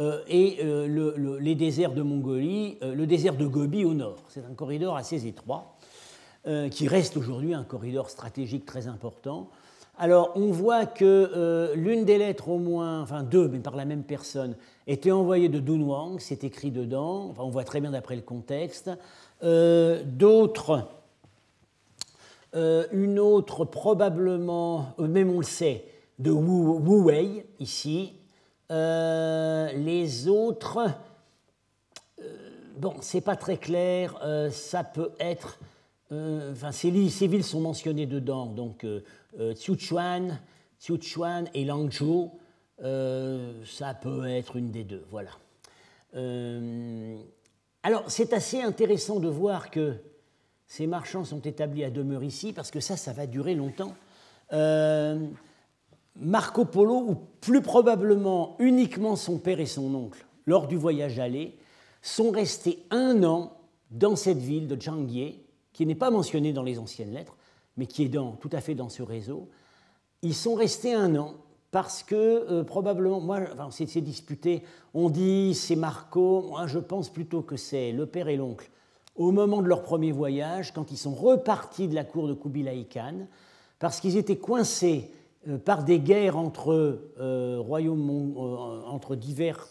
euh, 0.00 0.20
euh, 0.32 1.38
les 1.40 1.54
déserts 1.54 1.92
de 1.92 2.02
Mongolie, 2.02 2.78
euh, 2.82 2.94
le 2.94 3.06
désert 3.06 3.36
de 3.36 3.46
Gobi 3.46 3.84
au 3.84 3.94
nord. 3.94 4.16
C'est 4.28 4.44
un 4.44 4.54
corridor 4.54 4.96
assez 4.96 5.26
étroit 5.26 5.76
qui 6.70 6.88
reste 6.88 7.16
aujourd'hui 7.16 7.54
un 7.54 7.64
corridor 7.64 8.10
stratégique 8.10 8.66
très 8.66 8.86
important. 8.86 9.48
Alors, 9.96 10.32
on 10.34 10.50
voit 10.50 10.84
que 10.84 11.72
l'une 11.74 12.04
des 12.04 12.18
lettres, 12.18 12.50
au 12.50 12.58
moins, 12.58 13.00
enfin 13.00 13.22
deux, 13.22 13.48
mais 13.48 13.60
par 13.60 13.76
la 13.76 13.86
même 13.86 14.02
personne, 14.02 14.54
était 14.86 15.10
envoyée 15.10 15.48
de 15.48 15.58
Dunhuang, 15.58 16.18
c'est 16.18 16.44
écrit 16.44 16.70
dedans, 16.70 17.32
on 17.38 17.48
voit 17.48 17.64
très 17.64 17.80
bien 17.80 17.92
d'après 17.92 18.14
le 18.14 18.20
contexte. 18.20 18.90
Euh, 19.42 20.02
d'autres, 20.04 20.88
euh, 22.54 22.86
une 22.92 23.18
autre 23.18 23.64
probablement, 23.64 24.94
même 24.98 25.30
on 25.30 25.38
le 25.38 25.44
sait, 25.44 25.84
de 26.18 26.30
Wu, 26.30 27.02
Wei, 27.02 27.44
ici. 27.58 28.14
les 28.70 30.28
autres, 30.28 30.86
bon, 32.76 32.94
c'est 33.00 33.20
pas 33.20 33.36
très 33.36 33.56
clair, 33.56 34.18
ça 34.50 34.84
peut 34.84 35.10
être 35.18 35.58
enfin, 36.10 36.72
ces, 36.72 36.90
villes 36.90 37.44
sont 37.44 37.60
mentionnées 37.60 38.06
dedans, 38.06 38.46
donc 38.46 38.86
euh, 39.40 39.54
Sichuan, 39.56 40.38
et 41.54 41.64
Langzhou, 41.64 42.32
euh, 42.82 43.64
ça 43.64 43.94
peut 43.94 44.26
être 44.28 44.56
une 44.56 44.70
des 44.70 44.84
deux. 44.84 45.04
Voilà. 45.10 45.30
Euh, 47.84 47.88
alors, 47.88 48.04
c'est 48.08 48.32
assez 48.32 48.60
intéressant 48.60 49.20
de 49.20 49.28
voir 49.28 49.70
que 49.70 49.94
ces 50.66 50.86
marchands 50.86 51.24
sont 51.24 51.40
établis 51.40 51.84
à 51.84 51.90
demeure 51.90 52.24
ici, 52.24 52.52
parce 52.52 52.70
que 52.70 52.80
ça, 52.80 52.96
ça 52.96 53.12
va 53.12 53.26
durer 53.26 53.54
longtemps. 53.54 53.94
Marco 56.16 56.64
Polo, 56.64 56.96
ou 57.08 57.16
plus 57.40 57.60
probablement 57.60 58.56
uniquement 58.60 59.16
son 59.16 59.38
père 59.38 59.58
et 59.58 59.66
son 59.66 59.94
oncle, 59.94 60.24
lors 60.46 60.68
du 60.68 60.76
voyage 60.76 61.18
aller, 61.18 61.58
sont 62.02 62.30
restés 62.30 62.84
un 62.90 63.24
an 63.24 63.56
dans 63.90 64.14
cette 64.14 64.38
ville 64.38 64.68
de 64.68 64.80
Zhangye, 64.80 65.40
qui 65.72 65.86
n'est 65.86 65.94
pas 65.94 66.10
mentionnée 66.10 66.52
dans 66.52 66.62
les 66.62 66.78
anciennes 66.78 67.12
lettres, 67.12 67.36
mais 67.76 67.86
qui 67.86 68.04
est 68.04 68.10
tout 68.10 68.50
à 68.52 68.60
fait 68.60 68.74
dans 68.74 68.88
ce 68.88 69.02
réseau. 69.02 69.48
Ils 70.22 70.34
sont 70.34 70.54
restés 70.54 70.94
un 70.94 71.16
an 71.16 71.34
parce 71.74 72.04
que 72.04 72.14
euh, 72.14 72.62
probablement, 72.62 73.18
moi, 73.18 73.40
enfin, 73.52 73.68
c'est 73.72 74.00
disputé, 74.00 74.62
on 74.94 75.10
dit 75.10 75.54
c'est 75.54 75.74
Marco, 75.74 76.42
moi 76.42 76.68
je 76.68 76.78
pense 76.78 77.08
plutôt 77.08 77.42
que 77.42 77.56
c'est 77.56 77.90
le 77.90 78.06
père 78.06 78.28
et 78.28 78.36
l'oncle. 78.36 78.70
Au 79.16 79.32
moment 79.32 79.60
de 79.60 79.66
leur 79.66 79.82
premier 79.82 80.12
voyage, 80.12 80.72
quand 80.72 80.92
ils 80.92 80.96
sont 80.96 81.16
repartis 81.16 81.88
de 81.88 81.96
la 81.96 82.04
cour 82.04 82.28
de 82.28 82.34
Kubilai 82.34 82.84
Khan, 82.84 83.26
parce 83.80 83.98
qu'ils 83.98 84.16
étaient 84.16 84.36
coincés 84.36 85.10
euh, 85.48 85.58
par 85.58 85.82
des 85.82 85.98
guerres 85.98 86.38
entre 86.38 87.10
euh, 87.18 87.58
royaumes, 87.58 88.36
entre 88.86 89.16
divers, 89.16 89.66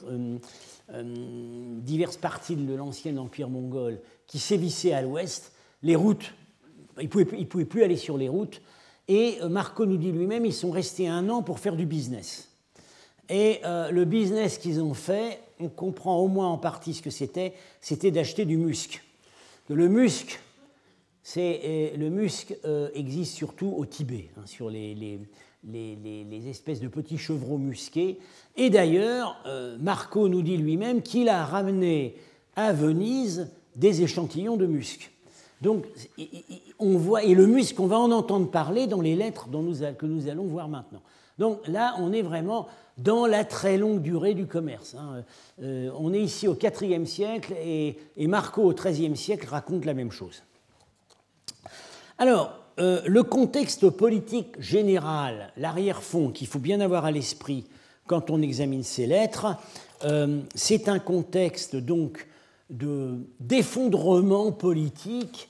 diverses 0.92 2.18
parties 2.18 2.58
de 2.58 2.76
l'ancien 2.76 3.16
empire 3.16 3.48
mongol 3.48 4.02
qui 4.28 4.40
sévissaient 4.40 4.92
à 4.92 5.02
l'ouest, 5.02 5.54
les 5.82 5.96
routes 5.96 6.34
ils 7.00 7.06
ne 7.06 7.46
pouvaient, 7.46 7.66
plus 7.66 7.84
aller 7.84 7.98
sur 7.98 8.18
les 8.18 8.30
routes. 8.30 8.62
Et 9.08 9.38
euh, 9.42 9.50
Marco 9.50 9.86
nous 9.86 9.98
dit 9.98 10.12
lui-même, 10.12 10.46
ils 10.46 10.54
sont 10.54 10.72
restés 10.72 11.08
un 11.08 11.30
an 11.30 11.42
pour 11.42 11.60
faire 11.60 11.76
du 11.76 11.86
business. 11.86 12.50
Et 13.30 13.60
euh, 13.66 13.92
le 13.92 14.06
business 14.06 14.58
qu'ils 14.58 14.82
ont 14.82 14.94
fait, 14.94 15.40
on 15.60 15.70
comprend 15.70 16.18
au 16.20 16.28
moins 16.28 16.50
en 16.50 16.58
partie 16.58 16.94
ce 16.94 17.02
que 17.02 17.10
c'était, 17.10 17.54
c'était 17.82 18.12
d'acheter 18.12 18.46
du 18.46 18.58
musc. 18.58 19.04
Le 19.70 19.88
musc, 19.88 20.40
c'est, 21.22 21.94
le 21.98 22.10
musc 22.10 22.56
euh, 22.66 22.90
existe 22.94 23.36
surtout 23.36 23.74
au 23.78 23.86
Tibet, 23.86 24.30
hein, 24.38 24.46
sur 24.46 24.70
les, 24.70 25.20
espèces 26.48 26.82
de 26.82 26.90
petits 26.90 27.18
chevreaux 27.18 27.58
musqués. 27.58 28.20
Et 28.58 28.70
d'ailleurs, 28.70 29.42
Marco 29.80 30.28
nous 30.28 30.42
dit 30.42 30.58
lui-même 30.58 31.02
qu'il 31.02 31.30
a 31.30 31.46
ramené 31.46 32.16
à 32.58 32.74
Venise 32.74 33.50
des 33.76 34.02
échantillons 34.02 34.58
de 34.58 34.66
musc. 34.66 35.13
Donc, 35.64 35.86
on 36.78 36.98
voit, 36.98 37.24
et 37.24 37.34
le 37.34 37.48
musc, 37.48 37.80
on 37.80 37.88
va 37.88 37.98
en 37.98 38.12
entendre 38.12 38.52
parler 38.52 38.86
dans 38.86 39.00
les 39.00 39.16
lettres 39.16 39.48
que 39.50 40.06
nous 40.06 40.28
allons 40.28 40.44
voir 40.44 40.68
maintenant. 40.68 41.02
Donc 41.40 41.66
là, 41.70 41.96
on 42.00 42.12
est 42.12 42.22
vraiment 42.22 42.68
dans 42.98 43.26
la 43.26 43.46
très 43.46 43.78
longue 43.78 44.02
durée 44.02 44.34
du 44.34 44.46
commerce. 44.46 44.94
Hein. 45.00 45.24
Euh, 45.62 45.90
on 45.98 46.14
est 46.14 46.20
ici 46.20 46.50
au 46.50 46.56
IVe 46.56 47.06
siècle 47.06 47.54
et, 47.64 47.98
Marco 48.28 48.62
au 48.62 48.74
XIIIe 48.74 49.16
siècle 49.16 49.48
raconte 49.48 49.86
la 49.86 49.94
même 49.94 50.12
chose. 50.12 50.44
Alors, 52.18 52.54
euh, 52.80 53.02
le 53.06 53.24
contexte 53.24 53.90
politique 53.90 54.60
général, 54.60 55.54
l'arrière-fond 55.56 56.30
qu'il 56.30 56.48
faut 56.48 56.60
bien 56.60 56.82
avoir 56.82 57.06
à 57.06 57.12
l'esprit 57.12 57.66
quand 58.06 58.30
on 58.30 58.42
examine 58.42 58.84
ces 58.84 59.08
lettres, 59.08 59.56
euh, 60.04 60.42
c'est 60.56 60.90
un 60.90 61.00
contexte 61.00 61.78
donc 61.78 62.28
d'effondrement 62.70 64.52
politique 64.52 65.50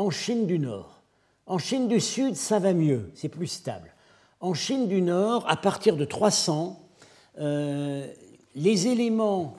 en 0.00 0.08
Chine 0.08 0.46
du 0.46 0.58
Nord. 0.58 1.02
En 1.44 1.58
Chine 1.58 1.86
du 1.86 2.00
Sud, 2.00 2.34
ça 2.34 2.58
va 2.58 2.72
mieux, 2.72 3.10
c'est 3.14 3.28
plus 3.28 3.48
stable. 3.48 3.94
En 4.40 4.54
Chine 4.54 4.88
du 4.88 5.02
Nord, 5.02 5.44
à 5.46 5.56
partir 5.56 5.94
de 5.94 6.06
300, 6.06 6.80
euh, 7.38 8.06
les 8.54 8.86
éléments 8.86 9.58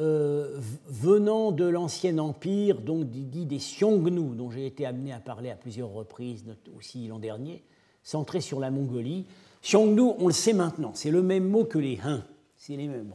euh, 0.00 0.58
venant 0.88 1.52
de 1.52 1.66
l'ancien 1.66 2.16
empire, 2.16 2.80
donc 2.80 3.10
dit 3.10 3.44
des 3.44 3.58
Xiongnu, 3.58 4.34
dont 4.34 4.50
j'ai 4.50 4.64
été 4.64 4.86
amené 4.86 5.12
à 5.12 5.18
parler 5.18 5.50
à 5.50 5.56
plusieurs 5.56 5.92
reprises, 5.92 6.46
aussi 6.74 7.06
l'an 7.08 7.18
dernier, 7.18 7.62
centrés 8.02 8.40
sur 8.40 8.60
la 8.60 8.70
Mongolie. 8.70 9.26
Xiongnu, 9.62 10.14
on 10.18 10.28
le 10.28 10.32
sait 10.32 10.54
maintenant, 10.54 10.92
c'est 10.94 11.10
le 11.10 11.22
même 11.22 11.46
mot 11.46 11.64
que 11.64 11.78
les 11.78 11.98
Han. 12.02 12.20
C'est 12.56 12.76
les 12.76 12.88
mêmes. 12.88 13.12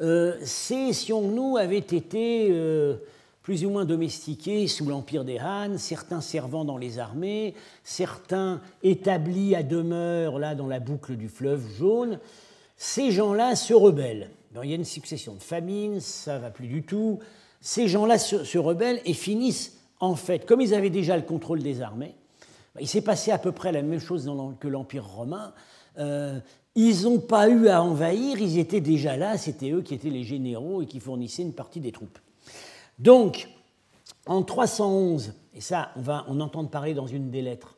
Euh, 0.00 0.38
ces 0.42 0.92
Xiongnu 0.92 1.58
avaient 1.58 1.76
été 1.76 2.48
plus 3.46 3.64
ou 3.64 3.70
moins 3.70 3.84
domestiqués 3.84 4.66
sous 4.66 4.86
l'empire 4.86 5.24
des 5.24 5.38
Han, 5.38 5.78
certains 5.78 6.20
servant 6.20 6.64
dans 6.64 6.78
les 6.78 6.98
armées, 6.98 7.54
certains 7.84 8.60
établis 8.82 9.54
à 9.54 9.62
demeure 9.62 10.40
là 10.40 10.56
dans 10.56 10.66
la 10.66 10.80
boucle 10.80 11.14
du 11.14 11.28
fleuve 11.28 11.64
jaune. 11.78 12.18
Ces 12.76 13.12
gens-là 13.12 13.54
se 13.54 13.72
rebellent. 13.72 14.30
il 14.64 14.68
y 14.68 14.72
a 14.72 14.74
une 14.74 14.84
succession 14.84 15.34
de 15.34 15.42
famines, 15.44 16.00
ça 16.00 16.40
va 16.40 16.50
plus 16.50 16.66
du 16.66 16.82
tout. 16.82 17.20
Ces 17.60 17.86
gens-là 17.86 18.18
se, 18.18 18.58
rebellent 18.58 19.00
et 19.04 19.14
finissent 19.14 19.78
en 20.00 20.16
fait, 20.16 20.44
comme 20.44 20.60
ils 20.60 20.74
avaient 20.74 20.90
déjà 20.90 21.16
le 21.16 21.22
contrôle 21.22 21.62
des 21.62 21.82
armées, 21.82 22.16
bah, 22.74 22.80
il 22.80 22.88
s'est 22.88 23.00
passé 23.00 23.30
à 23.30 23.38
peu 23.38 23.52
près 23.52 23.70
la 23.70 23.82
même 23.82 24.00
chose 24.00 24.28
que 24.58 24.66
l'Empire 24.66 25.06
romain. 25.06 25.52
Euh, 25.98 26.40
ils 26.74 27.04
n'ont 27.04 27.20
pas 27.20 27.48
eu 27.48 27.68
à 27.68 27.80
envahir, 27.80 28.40
ils 28.40 28.58
étaient 28.58 28.80
déjà 28.80 29.16
là, 29.16 29.38
c'était 29.38 29.70
eux 29.70 29.82
qui 29.82 29.94
étaient 29.94 30.10
les 30.10 30.24
généraux 30.24 30.82
et 30.82 30.86
qui 30.86 30.98
fournissaient 30.98 31.42
une 31.42 31.54
partie 31.54 31.78
des 31.78 31.92
troupes. 31.92 32.18
Donc, 32.98 33.48
en 34.26 34.42
311, 34.42 35.34
et 35.54 35.60
ça, 35.60 35.90
on 35.96 36.00
va 36.00 36.24
en 36.28 36.40
entendre 36.40 36.70
parler 36.70 36.94
dans 36.94 37.06
une 37.06 37.30
des 37.30 37.42
lettres, 37.42 37.76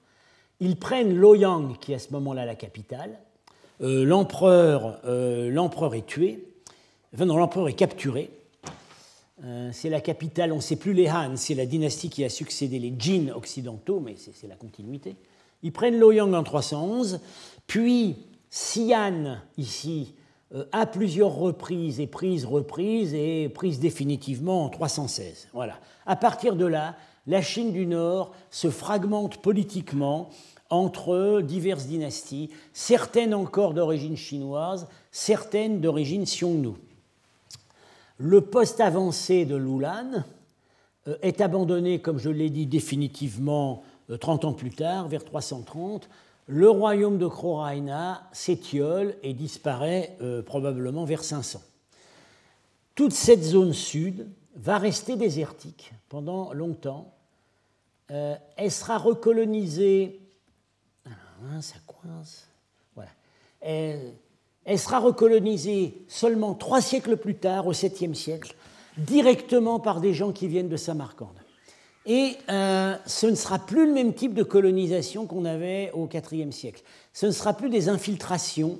ils 0.60 0.76
prennent 0.76 1.14
Loyang, 1.14 1.78
qui 1.78 1.92
est 1.92 1.96
à 1.96 1.98
ce 1.98 2.12
moment-là 2.12 2.44
la 2.44 2.54
capitale. 2.54 3.18
Euh, 3.80 4.04
euh, 4.04 5.50
l'empereur, 5.50 5.94
est 5.94 6.06
tué, 6.06 6.44
l'empereur 7.16 7.68
est 7.68 7.74
capturé. 7.74 8.30
Euh, 9.44 9.70
c'est 9.72 9.88
la 9.88 10.00
capitale, 10.00 10.52
on 10.52 10.56
ne 10.56 10.60
sait 10.60 10.76
plus 10.76 10.94
les 10.94 11.08
Han, 11.08 11.36
c'est 11.36 11.54
la 11.54 11.66
dynastie 11.66 12.10
qui 12.10 12.24
a 12.24 12.28
succédé 12.28 12.80
les 12.80 12.92
Jin 12.98 13.30
occidentaux, 13.34 14.00
mais 14.00 14.16
c'est 14.16 14.48
la 14.48 14.56
continuité. 14.56 15.14
Ils 15.62 15.72
prennent 15.72 15.98
Loyang 15.98 16.34
en 16.34 16.42
311, 16.42 17.20
puis 17.68 18.16
Xi'an, 18.50 19.38
ici, 19.56 20.14
à 20.72 20.86
plusieurs 20.86 21.34
reprises 21.34 22.00
et 22.00 22.06
prises, 22.06 22.46
reprises 22.46 23.14
et 23.14 23.50
prises 23.50 23.80
définitivement 23.80 24.64
en 24.64 24.68
316. 24.68 25.48
Voilà. 25.52 25.78
À 26.06 26.16
partir 26.16 26.56
de 26.56 26.64
là, 26.64 26.96
la 27.26 27.42
Chine 27.42 27.72
du 27.72 27.86
Nord 27.86 28.32
se 28.50 28.70
fragmente 28.70 29.42
politiquement 29.42 30.30
entre 30.70 31.40
diverses 31.42 31.86
dynasties, 31.86 32.50
certaines 32.72 33.34
encore 33.34 33.74
d'origine 33.74 34.16
chinoise, 34.16 34.86
certaines 35.12 35.80
d'origine 35.80 36.24
Xiongnu. 36.24 36.72
Le 38.18 38.40
poste 38.40 38.80
avancé 38.80 39.44
de 39.44 39.56
Lulan 39.56 40.24
euh, 41.06 41.16
est 41.22 41.40
abandonné, 41.40 42.00
comme 42.00 42.18
je 42.18 42.30
l'ai 42.30 42.50
dit, 42.50 42.66
définitivement 42.66 43.82
30 44.20 44.44
euh, 44.44 44.48
ans 44.48 44.52
plus 44.52 44.70
tard, 44.70 45.08
vers 45.08 45.24
330, 45.24 46.08
le 46.48 46.70
royaume 46.70 47.18
de 47.18 47.26
Croraina 47.26 48.26
s'étiole 48.32 49.14
et 49.22 49.34
disparaît 49.34 50.16
euh, 50.22 50.42
probablement 50.42 51.04
vers 51.04 51.22
500. 51.22 51.60
Toute 52.94 53.12
cette 53.12 53.42
zone 53.42 53.74
sud 53.74 54.26
va 54.56 54.78
rester 54.78 55.16
désertique 55.16 55.92
pendant 56.08 56.54
longtemps. 56.54 57.12
Euh, 58.10 58.34
elle 58.56 58.72
sera 58.72 58.96
recolonisée. 58.96 60.20
Hein, 61.06 61.60
coince. 61.86 62.48
Voilà. 62.94 63.10
Elle, 63.60 64.14
elle, 64.64 64.78
sera 64.78 65.00
recolonisée 65.00 66.02
seulement 66.08 66.54
trois 66.54 66.80
siècles 66.80 67.18
plus 67.18 67.36
tard, 67.36 67.66
au 67.66 67.74
7e 67.74 68.14
siècle, 68.14 68.56
directement 68.96 69.80
par 69.80 70.00
des 70.00 70.14
gens 70.14 70.32
qui 70.32 70.48
viennent 70.48 70.70
de 70.70 70.78
Samarcande. 70.78 71.37
Et 72.10 72.38
euh, 72.48 72.96
ce 73.04 73.26
ne 73.26 73.34
sera 73.34 73.58
plus 73.58 73.86
le 73.86 73.92
même 73.92 74.14
type 74.14 74.32
de 74.32 74.42
colonisation 74.42 75.26
qu'on 75.26 75.44
avait 75.44 75.92
au 75.92 76.08
IVe 76.08 76.50
siècle. 76.52 76.82
Ce 77.12 77.26
ne 77.26 77.30
sera 77.30 77.52
plus 77.52 77.68
des 77.68 77.90
infiltrations, 77.90 78.78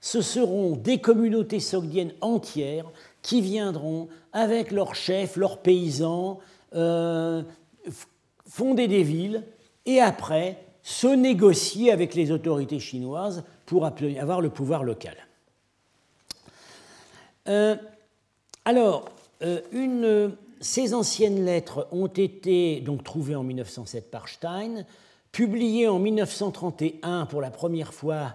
ce 0.00 0.22
seront 0.22 0.74
des 0.74 0.98
communautés 0.98 1.60
sogdiennes 1.60 2.14
entières 2.22 2.90
qui 3.20 3.42
viendront 3.42 4.08
avec 4.32 4.70
leurs 4.70 4.94
chefs, 4.94 5.36
leurs 5.36 5.58
paysans, 5.58 6.40
euh, 6.74 7.42
fonder 8.48 8.88
des 8.88 9.02
villes 9.02 9.44
et 9.84 10.00
après 10.00 10.64
se 10.82 11.08
négocier 11.08 11.92
avec 11.92 12.14
les 12.14 12.30
autorités 12.30 12.80
chinoises 12.80 13.44
pour 13.66 13.84
avoir 13.84 14.40
le 14.40 14.48
pouvoir 14.48 14.82
local. 14.82 15.14
Euh, 17.48 17.76
alors, 18.64 19.10
une, 19.72 20.32
ces 20.62 20.94
anciennes 20.94 21.44
lettres 21.44 21.86
ont 21.92 22.06
été 22.06 22.80
donc 22.80 23.04
trouvées 23.04 23.34
en 23.34 23.42
1907 23.42 24.10
par 24.10 24.28
Stein, 24.28 24.84
publiées 25.30 25.88
en 25.88 25.98
1931 25.98 27.26
pour 27.26 27.42
la 27.42 27.50
première 27.50 27.92
fois 27.92 28.34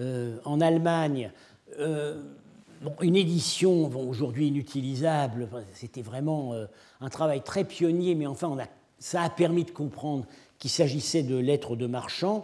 euh, 0.00 0.38
en 0.44 0.60
Allemagne. 0.60 1.30
une 1.78 3.16
édition 3.16 3.90
aujourd'hui 4.08 4.48
inutilisable, 4.48 5.48
c'était 5.74 6.02
vraiment 6.02 6.54
un 7.00 7.08
travail 7.08 7.42
très 7.42 7.64
pionnier, 7.64 8.14
mais 8.14 8.26
enfin 8.26 8.56
ça 8.98 9.22
a 9.22 9.30
permis 9.30 9.64
de 9.64 9.70
comprendre 9.70 10.26
qu'il 10.58 10.70
s'agissait 10.70 11.22
de 11.22 11.36
lettres 11.36 11.76
de 11.76 11.86
marchands 11.86 12.42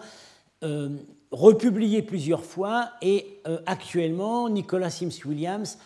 republié 1.33 2.03
plusieurs 2.03 2.45
fois 2.45 2.91
et 3.01 3.41
euh, 3.49 3.59
actuellement, 3.67 4.49
Nicolas 4.49 4.91
Sims 4.91 5.25
Williams 5.25 5.79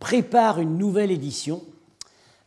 prépare 0.00 0.58
une 0.58 0.78
nouvelle 0.78 1.10
édition 1.10 1.62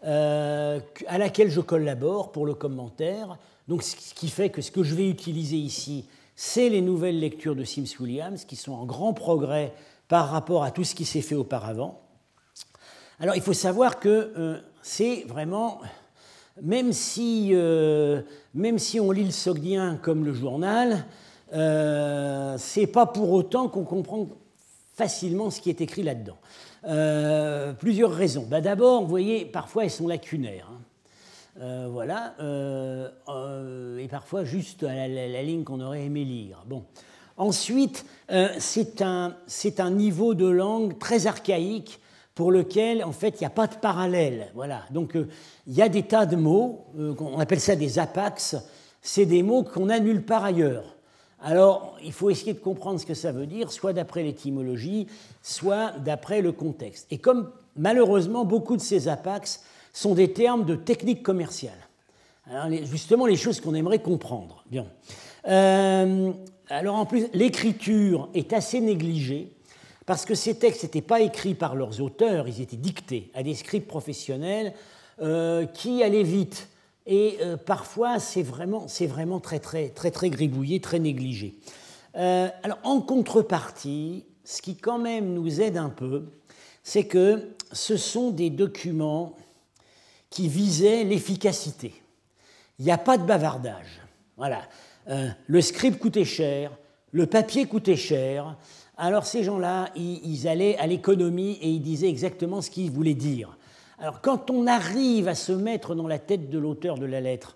euh, 0.04 0.80
à 1.08 1.18
laquelle 1.18 1.50
je 1.50 1.62
collabore 1.62 2.32
pour 2.32 2.46
le 2.46 2.54
commentaire. 2.54 3.38
Donc, 3.68 3.84
ce 3.84 3.96
qui 4.14 4.30
fait 4.30 4.50
que 4.50 4.62
ce 4.62 4.72
que 4.72 4.84
je 4.84 4.96
vais 4.96 5.10
utiliser 5.10 5.58
ici, 5.58 6.06
c'est 6.36 6.70
les 6.70 6.82
nouvelles 6.82 7.20
lectures 7.20 7.56
de 7.56 7.64
Sims 7.64 8.00
Williams 8.00 8.46
qui 8.46 8.56
sont 8.56 8.74
en 8.74 8.86
grand 8.86 9.14
progrès 9.14 9.74
par 10.08 10.30
rapport 10.30 10.64
à 10.64 10.72
tout 10.72 10.84
ce 10.84 10.96
qui 10.96 11.06
s'est 11.06 11.22
fait 11.22 11.36
auparavant. 11.36 12.02
Alors, 13.20 13.36
il 13.36 13.42
faut 13.42 13.54
savoir 13.54 14.00
que 14.00 14.32
euh, 14.38 14.60
c'est 14.82 15.24
vraiment, 15.28 15.82
même 16.62 16.94
si, 16.94 17.52
même 18.54 18.80
si 18.80 19.00
on 19.00 19.12
lit 19.12 19.26
le 19.26 19.32
Sogdien 19.32 20.00
comme 20.02 20.24
le 20.24 20.34
journal, 20.34 21.06
euh, 21.54 22.56
c'est 22.58 22.88
pas 22.88 23.06
pour 23.06 23.32
autant 23.32 23.70
qu'on 23.70 23.84
comprend 23.84 24.28
facilement 24.94 25.50
ce 25.50 25.62
qui 25.62 25.70
est 25.70 25.82
écrit 25.82 26.04
là-dedans. 26.04 26.38
Euh, 26.86 27.74
plusieurs 27.74 28.12
raisons. 28.12 28.46
Bah, 28.50 28.62
D'abord, 28.62 29.02
vous 29.02 29.08
voyez, 29.08 29.46
parfois 29.46 29.84
elles 29.84 29.92
sont 29.92 30.08
lacunaires. 30.08 30.70
Hein. 30.72 30.82
Euh, 31.60 31.88
voilà, 31.92 32.36
et 34.00 34.08
parfois 34.08 34.44
juste 34.44 34.84
la, 34.84 35.42
ligne 35.42 35.64
qu'on 35.64 35.82
aurait 35.82 36.04
aimé 36.04 36.24
lire. 36.24 36.64
Bon. 36.68 36.84
Ensuite, 37.36 38.06
c'est 38.60 39.02
un, 39.02 39.36
un, 39.80 39.92
niveau 39.92 40.36
de 40.36 40.48
langue 40.48 41.00
très 41.00 41.26
archaïque 41.26 42.00
pour 42.36 42.52
lequel, 42.52 43.04
en 43.04 43.12
fait, 43.12 43.40
il 43.40 43.40
n'y 43.40 43.48
a 43.48 43.52
pas 43.52 43.66
de 43.66 43.74
parallèle. 43.76 44.52
Voilà. 44.54 44.84
Donc, 44.92 45.16
il 45.16 45.74
y 45.74 45.82
a 45.82 45.90
des 45.90 46.04
tas 46.04 46.28
de 46.28 46.36
mots, 46.36 46.86
on 46.96 47.40
appelle 47.40 47.60
ça 47.60 47.76
des 47.76 47.98
apax, 47.98 48.56
c'est 49.02 49.26
des 49.26 49.42
mots 49.42 49.64
qu'on 49.64 49.90
a 49.90 50.00
nulle 50.00 50.24
part 50.24 50.44
ailleurs. 50.44 50.97
Alors, 51.42 51.98
il 52.04 52.12
faut 52.12 52.30
essayer 52.30 52.54
de 52.54 52.60
comprendre 52.60 53.00
ce 53.00 53.06
que 53.06 53.14
ça 53.14 53.32
veut 53.32 53.46
dire, 53.46 53.72
soit 53.72 53.94
d'après 53.94 54.24
l'étymologie, 54.24 55.08
soit 55.44 55.92
d'après 56.00 56.42
le 56.42 56.52
contexte. 56.52 57.08
Et 57.12 57.20
comme 57.20 57.52
malheureusement 57.76 58.44
beaucoup 58.44 58.76
de 58.76 58.82
ces 58.82 59.08
apax 59.08 59.64
sont 59.94 60.16
des 60.16 60.34
termes 60.34 60.66
de 60.66 60.76
technique 60.76 61.24
commerciale, 61.24 61.78
justement 62.84 63.26
les 63.26 63.36
choses 63.36 63.62
qu'on 63.62 63.76
aimerait 63.76 64.02
comprendre. 64.02 64.64
Bien. 64.70 64.88
Euh, 65.48 66.32
alors 66.70 66.96
en 66.96 67.06
plus, 67.06 67.28
l'écriture 67.34 68.30
est 68.34 68.52
assez 68.54 68.82
négligée 68.82 69.54
parce 70.06 70.26
que 70.26 70.36
ces 70.36 70.58
textes 70.58 70.84
n'étaient 70.84 71.02
pas 71.02 71.22
écrits 71.22 71.54
par 71.54 71.76
leurs 71.76 72.02
auteurs, 72.02 72.48
ils 72.48 72.62
étaient 72.62 72.78
dictés 72.78 73.30
à 73.34 73.44
des 73.44 73.56
scripts 73.56 73.88
professionnels 73.88 74.74
euh, 75.22 75.66
qui 75.66 76.04
allaient 76.04 76.24
vite 76.24 76.70
et 77.08 77.38
euh, 77.42 77.58
parfois 77.58 78.20
c'est 78.20 78.44
vraiment, 78.44 78.86
vraiment 79.02 79.40
très, 79.40 79.60
très, 79.60 79.90
très, 79.90 80.12
très 80.12 80.30
gribouillé, 80.30 80.82
très 80.82 81.00
négligé. 81.00 81.56
Euh, 82.16 82.50
alors 82.64 82.80
en 82.84 83.02
contrepartie, 83.02 84.26
ce 84.44 84.62
qui 84.62 84.76
quand 84.76 85.00
même 85.00 85.34
nous 85.34 85.62
aide 85.62 85.78
un 85.78 85.90
peu, 85.90 86.26
c'est 86.84 87.06
que 87.06 87.56
ce 87.72 87.98
sont 87.98 88.32
des 88.32 88.50
documents 88.50 89.36
qui 90.30 90.48
visaient 90.48 91.04
l'efficacité. 91.04 91.94
Il 92.80 92.86
n'y 92.86 92.92
a 92.92 92.98
pas 92.98 93.18
de 93.18 93.26
bavardage. 93.26 94.02
Voilà. 94.36 94.62
Euh, 95.10 95.30
le 95.48 95.62
script 95.62 96.00
coûtait 96.00 96.26
cher, 96.26 96.72
le 97.12 97.26
papier 97.26 97.66
coûtait 97.66 97.96
cher. 97.96 98.58
Alors 98.98 99.26
ces 99.26 99.44
gens-là, 99.44 99.90
ils 99.96 100.48
allaient 100.48 100.78
à 100.78 100.88
l'économie 100.88 101.58
et 101.62 101.70
ils 101.70 101.82
disaient 101.82 102.10
exactement 102.10 102.62
ce 102.62 102.70
qu'ils 102.70 102.92
voulaient 102.92 103.14
dire. 103.14 103.57
Alors 104.00 104.22
quand 104.22 104.52
on 104.52 104.68
arrive 104.68 105.28
à 105.28 105.36
se 105.36 105.52
mettre 105.52 105.96
dans 105.96 106.08
la 106.08 106.20
tête 106.20 106.50
de 106.50 106.60
l'auteur 106.60 106.98
de 106.98 107.06
la 107.06 107.20
lettre 107.20 107.56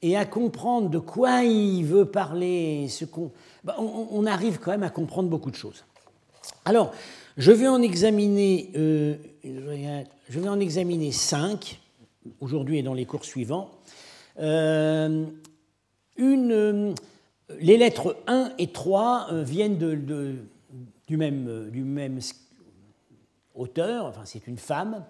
et 0.00 0.16
à 0.16 0.24
comprendre 0.24 0.88
de 0.88 0.98
quoi 0.98 1.42
il 1.44 1.84
veut 1.84 2.06
parler, 2.06 2.88
ben, 3.62 3.74
on, 3.78 4.26
arrive 4.26 4.58
quand 4.58 4.72
même 4.72 4.82
à 4.82 4.90
comprendre 4.90 5.28
beaucoup 5.28 5.50
de 5.50 5.56
choses. 5.56 5.84
Alors, 6.64 6.92
je 7.36 7.52
vais 7.52 7.68
en 7.68 7.80
examiner, 7.80 8.70
euh, 8.74 9.14
cinq 11.12 11.80
aujourd'hui 12.40 12.78
et 12.78 12.82
dans 12.82 12.94
les 12.94 13.06
cours 13.06 13.24
suivants. 13.24 13.70
Euh, 14.40 15.24
une, 16.16 16.94
les 17.60 17.76
lettres 17.76 18.16
1 18.26 18.52
et 18.58 18.68
3 18.68 19.28
euh, 19.30 19.42
viennent 19.44 19.78
du, 19.78 21.16
même, 21.16 21.70
du 21.70 21.84
même 21.84 22.18
auteur, 23.54 24.06
enfin 24.06 24.22
c'est 24.24 24.46
une 24.46 24.58
femme, 24.58 25.04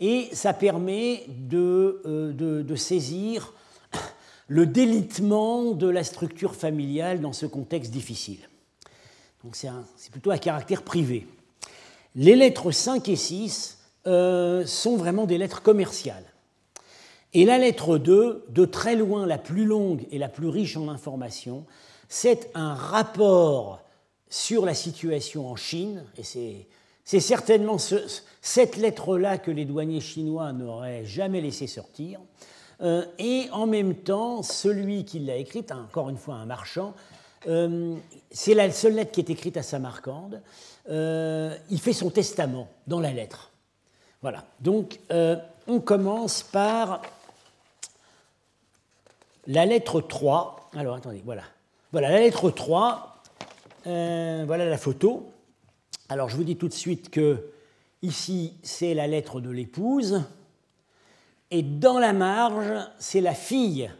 et 0.00 0.28
ça 0.32 0.52
permet 0.52 1.24
euh, 1.52 2.32
de, 2.32 2.62
de, 2.62 2.74
saisir 2.74 3.54
le 4.48 4.66
délitement 4.66 5.72
de 5.72 5.88
la 5.88 6.04
structure 6.04 6.54
familiale 6.54 7.20
dans 7.20 7.32
ce 7.32 7.46
contexte 7.46 7.90
difficile. 7.90 8.48
Donc 9.44 9.56
c'est 9.56 10.10
plutôt 10.10 10.30
un 10.30 10.38
caractère 10.38 10.82
privé. 10.82 11.26
Les 12.14 12.34
lettres 12.34 12.70
5 12.70 13.08
et 13.08 13.16
6 13.16 13.78
euh, 14.06 14.64
sont 14.66 14.96
vraiment 14.96 15.26
des 15.26 15.38
lettres 15.38 15.62
commerciales. 15.62 16.24
Et 17.34 17.44
la 17.44 17.58
lettre 17.58 17.98
2, 17.98 18.46
de 18.48 18.64
très 18.64 18.96
loin 18.96 19.26
la 19.26 19.36
plus 19.36 19.64
longue 19.64 20.06
et 20.10 20.18
la 20.18 20.28
plus 20.28 20.48
riche 20.48 20.76
en 20.76 20.88
informations, 20.88 21.66
c'est 22.08 22.50
un 22.54 22.74
rapport 22.74 23.82
sur 24.30 24.64
la 24.64 24.74
situation 24.74 25.48
en 25.50 25.56
Chine, 25.56 26.04
et 26.16 26.22
c'est 26.22 26.66
c'est 27.06 27.20
certainement 27.20 27.76
cette 28.42 28.76
lettre-là 28.76 29.38
que 29.38 29.52
les 29.52 29.64
douaniers 29.64 30.00
chinois 30.00 30.52
n'auraient 30.52 31.04
jamais 31.04 31.40
laissé 31.40 31.68
sortir. 31.68 32.18
Euh, 32.82 33.06
et 33.20 33.46
en 33.52 33.68
même 33.68 33.94
temps, 33.94 34.42
celui 34.42 35.04
qui 35.04 35.20
l'a 35.20 35.36
écrite, 35.36 35.70
encore 35.70 36.10
une 36.10 36.18
fois 36.18 36.34
un 36.34 36.46
marchand, 36.46 36.94
euh, 37.46 37.94
c'est 38.32 38.54
la 38.54 38.72
seule 38.72 38.94
lettre 38.94 39.12
qui 39.12 39.20
est 39.20 39.30
écrite 39.30 39.56
à 39.56 39.62
Samarcande. 39.62 40.42
Euh, 40.90 41.56
il 41.70 41.80
fait 41.80 41.92
son 41.92 42.10
testament 42.10 42.68
dans 42.88 42.98
la 42.98 43.12
lettre. 43.12 43.52
Voilà. 44.20 44.42
Donc, 44.58 44.98
on 45.68 45.80
commence 45.80 46.42
par 46.42 47.02
la 49.46 49.64
lettre 49.64 50.00
3. 50.00 50.70
Alors, 50.74 50.96
attendez, 50.96 51.22
voilà. 51.24 51.44
Voilà, 51.92 52.10
la 52.10 52.18
lettre 52.18 52.50
3. 52.50 53.22
voilà 53.84 54.64
la 54.64 54.78
photo. 54.78 55.30
Alors 56.08 56.28
je 56.28 56.36
vous 56.36 56.44
dis 56.44 56.56
tout 56.56 56.68
de 56.68 56.72
suite 56.72 57.10
que 57.10 57.50
ici 58.02 58.54
c'est 58.62 58.94
la 58.94 59.08
lettre 59.08 59.40
de 59.40 59.50
l'épouse 59.50 60.22
et 61.50 61.62
dans 61.62 61.98
la 61.98 62.12
marge 62.12 62.72
c'est 62.98 63.20
la 63.20 63.34
fille 63.34 63.90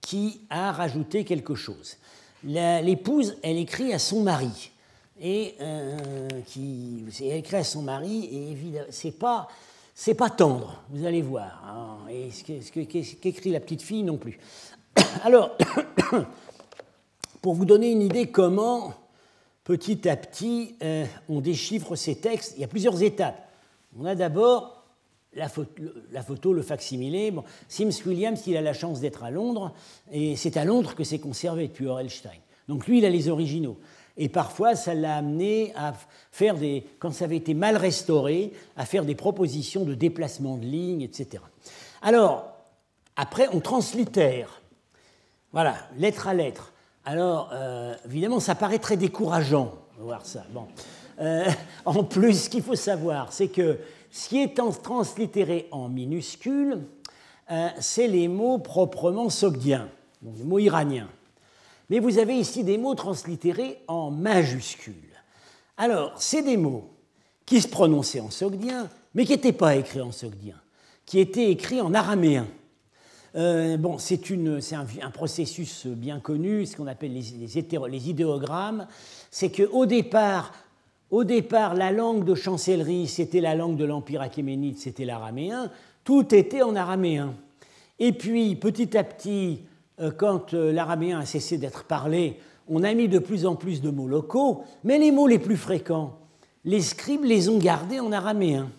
qui 0.00 0.40
a 0.50 0.72
rajouté 0.72 1.24
quelque 1.24 1.54
chose. 1.54 1.98
L'épouse 2.42 3.36
elle 3.42 3.58
écrit 3.58 3.92
à 3.92 4.00
son 4.00 4.22
mari 4.22 4.72
et 5.20 5.54
euh, 5.60 6.28
qui 6.46 7.04
elle 7.20 7.36
écrit 7.36 7.56
à 7.58 7.64
son 7.64 7.82
mari 7.82 8.24
et 8.24 8.50
évidemment 8.50 8.86
c'est 8.90 9.16
pas 9.16 9.48
c'est 9.94 10.14
pas 10.14 10.28
tendre, 10.28 10.82
vous 10.90 11.06
allez 11.06 11.22
voir. 11.22 11.62
Hein, 11.66 12.10
et 12.10 12.30
ce 12.30 12.42
qu'écrit 12.42 13.50
la 13.50 13.60
petite 13.60 13.80
fille 13.80 14.02
non 14.02 14.18
plus. 14.18 14.38
Alors, 15.24 15.56
pour 17.40 17.54
vous 17.54 17.64
donner 17.64 17.92
une 17.92 18.02
idée 18.02 18.26
comment 18.26 18.92
petit 19.66 20.08
à 20.08 20.16
petit, 20.16 20.76
euh, 20.82 21.04
on 21.28 21.40
déchiffre 21.40 21.96
ces 21.96 22.14
textes. 22.14 22.54
Il 22.56 22.60
y 22.60 22.64
a 22.64 22.68
plusieurs 22.68 23.02
étapes. 23.02 23.50
On 23.98 24.04
a 24.04 24.14
d'abord 24.14 24.84
la 25.34 25.48
photo, 25.48 26.52
le 26.52 26.62
facsimilé. 26.62 27.32
Bon, 27.32 27.42
Sims 27.68 27.90
Williams, 28.06 28.40
il 28.46 28.56
a 28.56 28.62
la 28.62 28.72
chance 28.72 29.00
d'être 29.00 29.24
à 29.24 29.30
Londres, 29.30 29.74
et 30.10 30.36
c'est 30.36 30.56
à 30.56 30.64
Londres 30.64 30.94
que 30.94 31.04
c'est 31.04 31.18
conservé 31.18 31.66
depuis 31.66 31.86
Orelstein. 31.86 32.30
Donc 32.68 32.86
lui, 32.86 32.98
il 32.98 33.04
a 33.04 33.10
les 33.10 33.28
originaux. 33.28 33.76
Et 34.16 34.28
parfois, 34.28 34.76
ça 34.76 34.94
l'a 34.94 35.16
amené 35.16 35.72
à 35.74 35.94
faire 36.30 36.56
des, 36.56 36.86
quand 37.00 37.12
ça 37.12 37.26
avait 37.26 37.36
été 37.36 37.52
mal 37.52 37.76
restauré, 37.76 38.52
à 38.76 38.86
faire 38.86 39.04
des 39.04 39.16
propositions 39.16 39.84
de 39.84 39.94
déplacement 39.94 40.56
de 40.56 40.64
lignes, 40.64 41.02
etc. 41.02 41.42
Alors, 42.02 42.46
après, 43.16 43.48
on 43.52 43.60
translittère. 43.60 44.62
Voilà, 45.52 45.76
lettre 45.98 46.28
à 46.28 46.34
lettre. 46.34 46.72
Alors, 47.08 47.50
euh, 47.52 47.94
évidemment, 48.04 48.40
ça 48.40 48.56
paraît 48.56 48.80
très 48.80 48.96
décourageant 48.96 49.72
de 49.96 50.02
voir 50.02 50.26
ça. 50.26 50.44
Euh, 51.20 51.44
en 51.84 52.02
plus, 52.02 52.44
ce 52.44 52.50
qu'il 52.50 52.64
faut 52.64 52.74
savoir, 52.74 53.32
c'est 53.32 53.46
que 53.46 53.78
ce 54.10 54.28
qui 54.28 54.42
est 54.42 54.58
translittéré 54.82 55.68
en 55.70 55.88
minuscules, 55.88 56.80
euh, 57.52 57.68
c'est 57.78 58.08
les 58.08 58.26
mots 58.26 58.58
proprement 58.58 59.30
sogdiens, 59.30 59.88
les 60.20 60.42
mots 60.42 60.58
iraniens. 60.58 61.08
Mais 61.90 62.00
vous 62.00 62.18
avez 62.18 62.34
ici 62.34 62.64
des 62.64 62.76
mots 62.76 62.96
translittérés 62.96 63.78
en 63.86 64.10
majuscules. 64.10 64.94
Alors, 65.76 66.12
c'est 66.16 66.42
des 66.42 66.56
mots 66.56 66.90
qui 67.44 67.60
se 67.60 67.68
prononçaient 67.68 68.18
en 68.18 68.30
sogdien, 68.30 68.90
mais 69.14 69.24
qui 69.24 69.30
n'étaient 69.30 69.52
pas 69.52 69.76
écrits 69.76 70.00
en 70.00 70.10
sogdien, 70.10 70.56
qui 71.04 71.20
étaient 71.20 71.52
écrits 71.52 71.80
en 71.80 71.94
araméen. 71.94 72.48
Euh, 73.36 73.76
bon, 73.76 73.98
c'est 73.98 74.20
un, 74.72 75.10
processus 75.10 75.86
bien 75.86 76.20
connu, 76.20 76.64
ce 76.64 76.76
qu'on 76.76 76.86
appelle 76.86 77.12
les, 77.12 78.08
idéogrammes. 78.08 78.86
C'est 79.30 79.50
qu'au 79.50 79.84
départ, 79.84 80.52
au 81.10 81.24
départ, 81.24 81.74
la 81.74 81.92
langue 81.92 82.24
de 82.24 82.34
chancellerie, 82.34 83.06
c'était 83.06 83.42
la 83.42 83.54
langue 83.54 83.76
de 83.76 83.84
l'Empire 83.84 84.22
achéménide, 84.22 84.78
c'était 84.78 85.04
l'araméen. 85.04 85.70
Tout 86.02 86.34
était 86.34 86.62
en 86.62 86.74
araméen. 86.74 87.34
Et 87.98 88.12
puis, 88.12 88.56
petit 88.56 88.96
à 88.96 89.04
petit, 89.04 89.60
euh, 90.00 90.10
quand 90.10 90.54
euh, 90.54 90.72
l'araméen 90.72 91.18
a 91.18 91.26
cessé 91.26 91.58
d'être 91.58 91.84
parlé, 91.84 92.38
on 92.68 92.82
a 92.84 92.94
mis 92.94 93.08
de 93.08 93.18
plus 93.18 93.44
en 93.44 93.54
plus 93.54 93.82
de 93.82 93.90
mots 93.90 94.08
locaux, 94.08 94.64
mais 94.82 94.98
les 94.98 95.12
mots 95.12 95.28
les 95.28 95.38
plus 95.38 95.56
fréquents, 95.56 96.18
les 96.64 96.80
scribes 96.80 97.24
les 97.24 97.48
ont 97.50 97.58
gardés 97.58 98.00
en 98.00 98.12
araméen. 98.12 98.70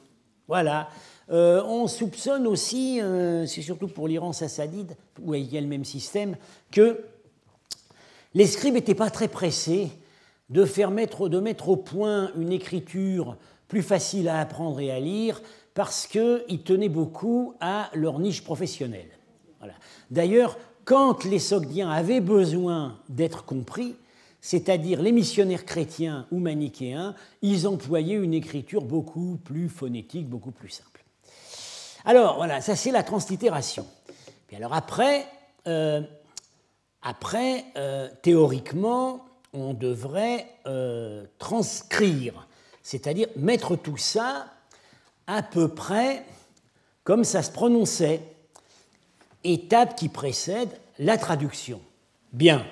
Voilà. 0.48 0.90
Euh, 1.30 1.62
on 1.64 1.88
soupçonne 1.88 2.48
aussi, 2.48 3.02
euh, 3.02 3.46
c'est 3.46 3.62
surtout 3.62 3.88
pour 3.88 4.08
l'Iran 4.08 4.32
sassanide, 4.32 4.96
où 5.22 5.34
il 5.34 5.52
y 5.52 5.58
a 5.58 5.62
le 5.62 5.68
même 5.68 5.86
système, 5.86 6.38
que 6.72 7.04
les 8.34 8.48
scribes 8.48 8.76
n'étaient 8.76 8.96
pas 8.96 9.10
très 9.10 9.28
pressés 9.28 9.90
de, 10.50 10.64
faire 10.64 10.92
mettre, 10.92 11.28
de 11.28 11.40
mettre 11.40 11.70
au 11.70 11.76
point 11.76 12.32
une 12.38 12.52
écriture 12.52 13.38
plus 13.68 13.82
facile 13.82 14.30
à 14.30 14.40
apprendre 14.40 14.80
et 14.80 14.92
à 14.92 15.00
lire, 15.00 15.42
parce 15.74 16.08
qu'ils 16.08 16.64
tenaient 16.64 16.90
beaucoup 16.90 17.54
à 17.60 17.90
leur 17.94 18.20
niche 18.20 18.44
professionnelle. 18.44 19.10
D'ailleurs, 20.10 20.58
quand 20.86 21.26
les 21.26 21.40
Sogdiens 21.40 21.90
avaient 21.90 22.22
besoin 22.22 23.00
d'être 23.10 23.44
compris, 23.44 23.96
c'est-à-dire 24.40 25.02
les 25.02 25.12
missionnaires 25.12 25.66
chrétiens 25.66 26.26
ou 26.32 26.40
manichéens, 26.40 27.14
ils 27.42 27.68
employaient 27.68 28.16
une 28.16 28.34
écriture 28.34 28.86
beaucoup 28.86 29.38
plus 29.44 29.68
phonétique, 29.68 30.30
beaucoup 30.30 30.52
plus 30.52 30.70
simple. 30.70 30.97
Alors 32.06 32.38
voilà, 32.38 32.62
ça 32.62 32.76
c'est 32.76 32.92
la 32.92 33.04
translittération. 33.04 33.86
Alors 34.56 34.74
après, 34.74 35.28
euh, 35.68 36.02
euh, 37.76 38.10
théoriquement, 38.22 39.26
on 39.54 39.74
devrait 39.74 40.48
euh, 40.66 41.26
transcrire, 41.38 42.48
c'est-à-dire 42.82 43.28
mettre 43.36 43.76
tout 43.76 43.98
ça 43.98 44.48
à 45.28 45.44
peu 45.44 45.68
près 45.68 46.24
comme 47.04 47.24
ça 47.24 47.42
se 47.42 47.52
prononçait, 47.52 48.22
étape 49.44 49.96
qui 49.96 50.10
précède 50.10 50.70
la 51.00 51.18
traduction. 51.18 51.80
Bien. 52.34 52.66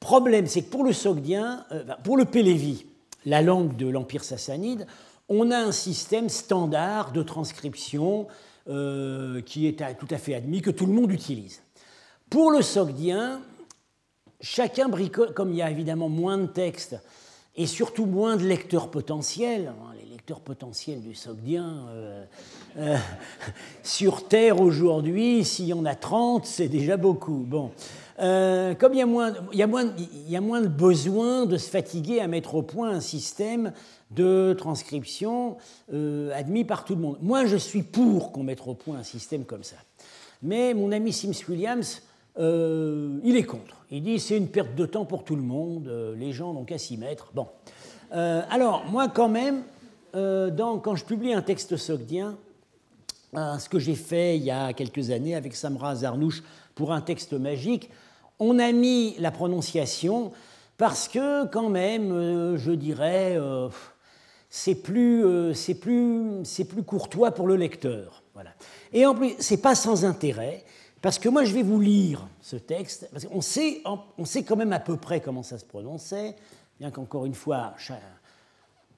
Problème, 0.00 0.46
c'est 0.46 0.62
que 0.62 0.70
pour 0.70 0.84
le 0.84 0.92
sogdien, 0.92 1.66
pour 2.02 2.16
le 2.16 2.24
pélévi, 2.24 2.86
la 3.26 3.42
langue 3.42 3.76
de 3.76 3.86
l'Empire 3.86 4.24
sassanide, 4.24 4.86
on 5.28 5.50
a 5.50 5.58
un 5.58 5.72
système 5.72 6.28
standard 6.28 7.12
de 7.12 7.22
transcription 7.22 8.26
euh, 8.68 9.40
qui 9.42 9.66
est 9.66 9.96
tout 9.98 10.08
à 10.10 10.18
fait 10.18 10.34
admis, 10.34 10.62
que 10.62 10.70
tout 10.70 10.86
le 10.86 10.92
monde 10.92 11.12
utilise. 11.12 11.62
Pour 12.30 12.50
le 12.50 12.62
sogdien, 12.62 13.40
chacun 14.40 14.88
bricole, 14.88 15.34
comme 15.34 15.50
il 15.50 15.56
y 15.56 15.62
a 15.62 15.70
évidemment 15.70 16.08
moins 16.08 16.38
de 16.38 16.46
textes 16.46 16.96
et 17.56 17.66
surtout 17.66 18.06
moins 18.06 18.36
de 18.36 18.44
lecteurs 18.44 18.90
potentiels, 18.90 19.68
hein, 19.68 19.94
les 20.02 20.10
lecteurs 20.10 20.40
potentiels 20.40 21.00
du 21.00 21.14
sogdien, 21.14 21.86
euh, 21.90 22.24
euh, 22.78 22.96
sur 23.82 24.26
Terre 24.26 24.60
aujourd'hui, 24.60 25.44
s'il 25.44 25.66
y 25.66 25.72
en 25.72 25.84
a 25.84 25.94
30, 25.94 26.46
c'est 26.46 26.68
déjà 26.68 26.96
beaucoup. 26.96 27.44
Bon. 27.46 27.70
Comme 28.18 28.92
il 28.94 28.98
y, 28.98 29.02
a 29.02 29.06
moins, 29.06 29.32
il, 29.52 29.58
y 29.58 29.62
a 29.62 29.66
moins, 29.66 29.92
il 29.98 30.30
y 30.30 30.36
a 30.36 30.40
moins 30.40 30.60
de 30.60 30.68
besoin 30.68 31.46
de 31.46 31.56
se 31.56 31.68
fatiguer 31.68 32.20
à 32.20 32.28
mettre 32.28 32.54
au 32.54 32.62
point 32.62 32.90
un 32.90 33.00
système 33.00 33.72
de 34.14 34.54
transcription 34.56 35.56
euh, 35.92 36.32
admis 36.34 36.64
par 36.64 36.84
tout 36.84 36.94
le 36.94 37.00
monde. 37.00 37.18
Moi, 37.20 37.46
je 37.46 37.56
suis 37.56 37.82
pour 37.82 38.32
qu'on 38.32 38.42
mette 38.42 38.60
au 38.66 38.74
point 38.74 38.98
un 38.98 39.02
système 39.02 39.44
comme 39.44 39.64
ça. 39.64 39.76
Mais 40.42 40.74
mon 40.74 40.92
ami 40.92 41.12
Sims 41.12 41.48
Williams, 41.48 42.02
euh, 42.38 43.18
il 43.24 43.36
est 43.36 43.44
contre. 43.44 43.84
Il 43.90 44.02
dit 44.02 44.18
c'est 44.18 44.36
une 44.36 44.48
perte 44.48 44.74
de 44.74 44.86
temps 44.86 45.04
pour 45.04 45.24
tout 45.24 45.36
le 45.36 45.42
monde, 45.42 45.88
euh, 45.88 46.14
les 46.16 46.32
gens 46.32 46.52
n'ont 46.52 46.64
qu'à 46.64 46.78
s'y 46.78 46.96
mettre. 46.96 47.30
Bon. 47.34 47.46
alors, 48.10 48.84
moi, 48.90 49.08
quand 49.08 49.28
même, 49.28 49.62
quand 50.12 50.94
je 50.94 51.04
publie 51.04 51.32
un 51.32 51.42
texte 51.42 51.76
sogdien, 51.76 52.36
ce 53.34 53.68
que 53.68 53.80
j'ai 53.80 53.96
fait 53.96 54.36
il 54.36 54.44
y 54.44 54.52
a 54.52 54.72
quelques 54.72 55.10
années 55.10 55.34
avec 55.34 55.56
Samra 55.56 55.96
Zarnouch 55.96 56.44
pour 56.76 56.92
un 56.92 57.00
texte 57.00 57.32
magique, 57.32 57.90
on 58.38 58.58
a 58.58 58.72
mis 58.72 59.14
la 59.18 59.30
prononciation 59.30 60.32
parce 60.76 61.08
que, 61.08 61.46
quand 61.46 61.68
même, 61.68 62.56
je 62.56 62.72
dirais 62.72 63.38
c'est 64.56 64.76
plus, 64.76 65.26
euh, 65.26 65.52
plus, 65.80 66.64
plus, 66.68 66.82
courtois 66.84 67.32
pour 67.32 67.48
le 67.48 67.56
lecteur. 67.56 68.22
Voilà. 68.34 68.50
Et 68.92 69.04
en 69.04 69.12
plus, 69.12 69.34
c'est 69.40 69.56
pas 69.56 69.74
sans 69.74 70.04
intérêt, 70.04 70.64
parce 71.02 71.18
que 71.18 71.28
moi, 71.28 71.42
je 71.42 71.52
vais 71.52 71.64
vous 71.64 71.80
lire 71.80 72.28
ce 72.40 72.54
texte, 72.54 73.08
parce 73.12 73.24
qu'on 73.24 73.40
sait, 73.40 73.82
on 74.16 74.24
sait 74.24 74.44
quand 74.44 74.54
même 74.54 74.72
à 74.72 74.78
peu 74.78 74.96
près 74.96 75.20
comment 75.20 75.42
ça 75.42 75.58
se 75.58 75.64
prononçait, 75.64 76.36
bien 76.78 76.92
qu'encore 76.92 77.26
une 77.26 77.34
fois, 77.34 77.74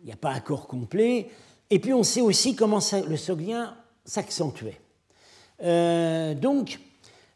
il 0.01 0.07
n'y 0.07 0.13
a 0.13 0.17
pas 0.17 0.33
accord 0.33 0.67
complet, 0.67 1.31
et 1.71 1.79
puis 1.79 1.95
on 1.95 2.03
sait 2.03 2.21
aussi 2.21 2.55
comment 2.55 2.81
le 3.09 3.17
soglien 3.17 3.75
s'accentuait. 4.05 4.79
Euh, 5.63 6.35
donc, 6.35 6.81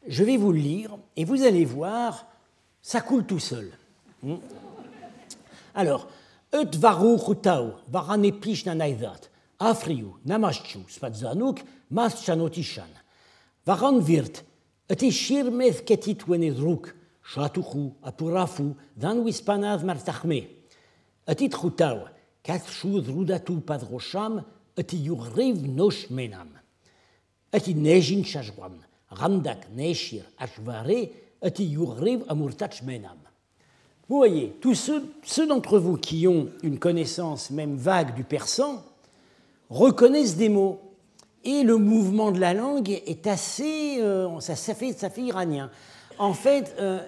je 0.07 0.25
vais 0.25 0.37
vous 0.37 0.53
le 0.53 0.59
lire, 0.59 0.97
et 1.17 1.25
vous 1.25 1.43
allez 1.43 1.65
voir, 1.65 2.27
ça 2.83 3.01
coule 3.01 3.25
tout 3.25 3.39
seul. 3.39 3.71
Hmm. 4.23 4.37
Alors, 5.75 6.09
Et 6.53 6.77
varu 6.77 7.17
chutau, 7.17 7.75
varane 7.89 8.33
pishna 8.33 8.75
naizat, 8.75 9.21
afriu, 9.61 10.17
namaschu, 10.25 10.81
spatzanuk, 10.89 11.63
mas 11.91 12.25
chanotishan. 12.25 12.91
Varan 13.65 14.01
virt, 14.01 14.45
et 14.89 15.01
ishir 15.03 15.53
meth 15.53 15.85
ketit 15.85 16.27
wenedruk, 16.27 16.93
shatuchu, 17.23 17.93
apurafu, 18.03 18.75
dan 18.97 19.21
wispanaz 19.21 19.85
martachme. 19.85 20.49
Et 21.29 21.41
it 21.41 21.55
chutau, 21.55 22.01
kat 22.43 22.67
shud 22.67 23.07
rudatu 23.07 23.61
padrosham, 23.61 24.43
et 24.77 24.93
yugriv 24.93 25.69
nosh 25.69 26.11
menam. 26.11 26.49
Et 27.53 27.75
nejin 27.75 28.25
shashwan, 28.25 28.75
Vous 34.09 34.17
voyez, 34.17 34.57
tous 34.61 34.75
ceux, 34.75 35.47
d'entre 35.47 35.79
vous 35.79 35.97
qui 35.97 36.27
ont 36.27 36.49
une 36.63 36.79
connaissance 36.79 37.51
même 37.51 37.77
vague 37.77 38.15
du 38.15 38.25
persan 38.25 38.83
reconnaissent 39.69 40.37
des 40.37 40.49
mots. 40.49 40.81
Et 41.45 41.63
le 41.63 41.77
mouvement 41.77 42.33
de 42.33 42.41
la 42.41 42.53
langue 42.53 42.91
est 42.91 43.27
assez... 43.27 43.99
Euh, 44.01 44.41
ça, 44.41 44.57
fait, 44.57 44.93
ça 44.93 45.11
fait 45.11 45.23
iranien. 45.23 45.71
En 46.19 46.35
fait, 46.35 46.75
euh, 46.79 47.01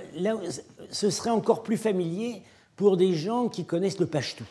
ce 0.90 1.10
serait 1.10 1.30
encore 1.30 1.62
plus 1.62 1.76
familier 1.76 2.42
pour 2.76 2.96
des 2.96 3.14
gens 3.14 3.48
qui 3.48 3.64
connaissent 3.64 4.00
le 4.00 4.06
pashtou, 4.06 4.44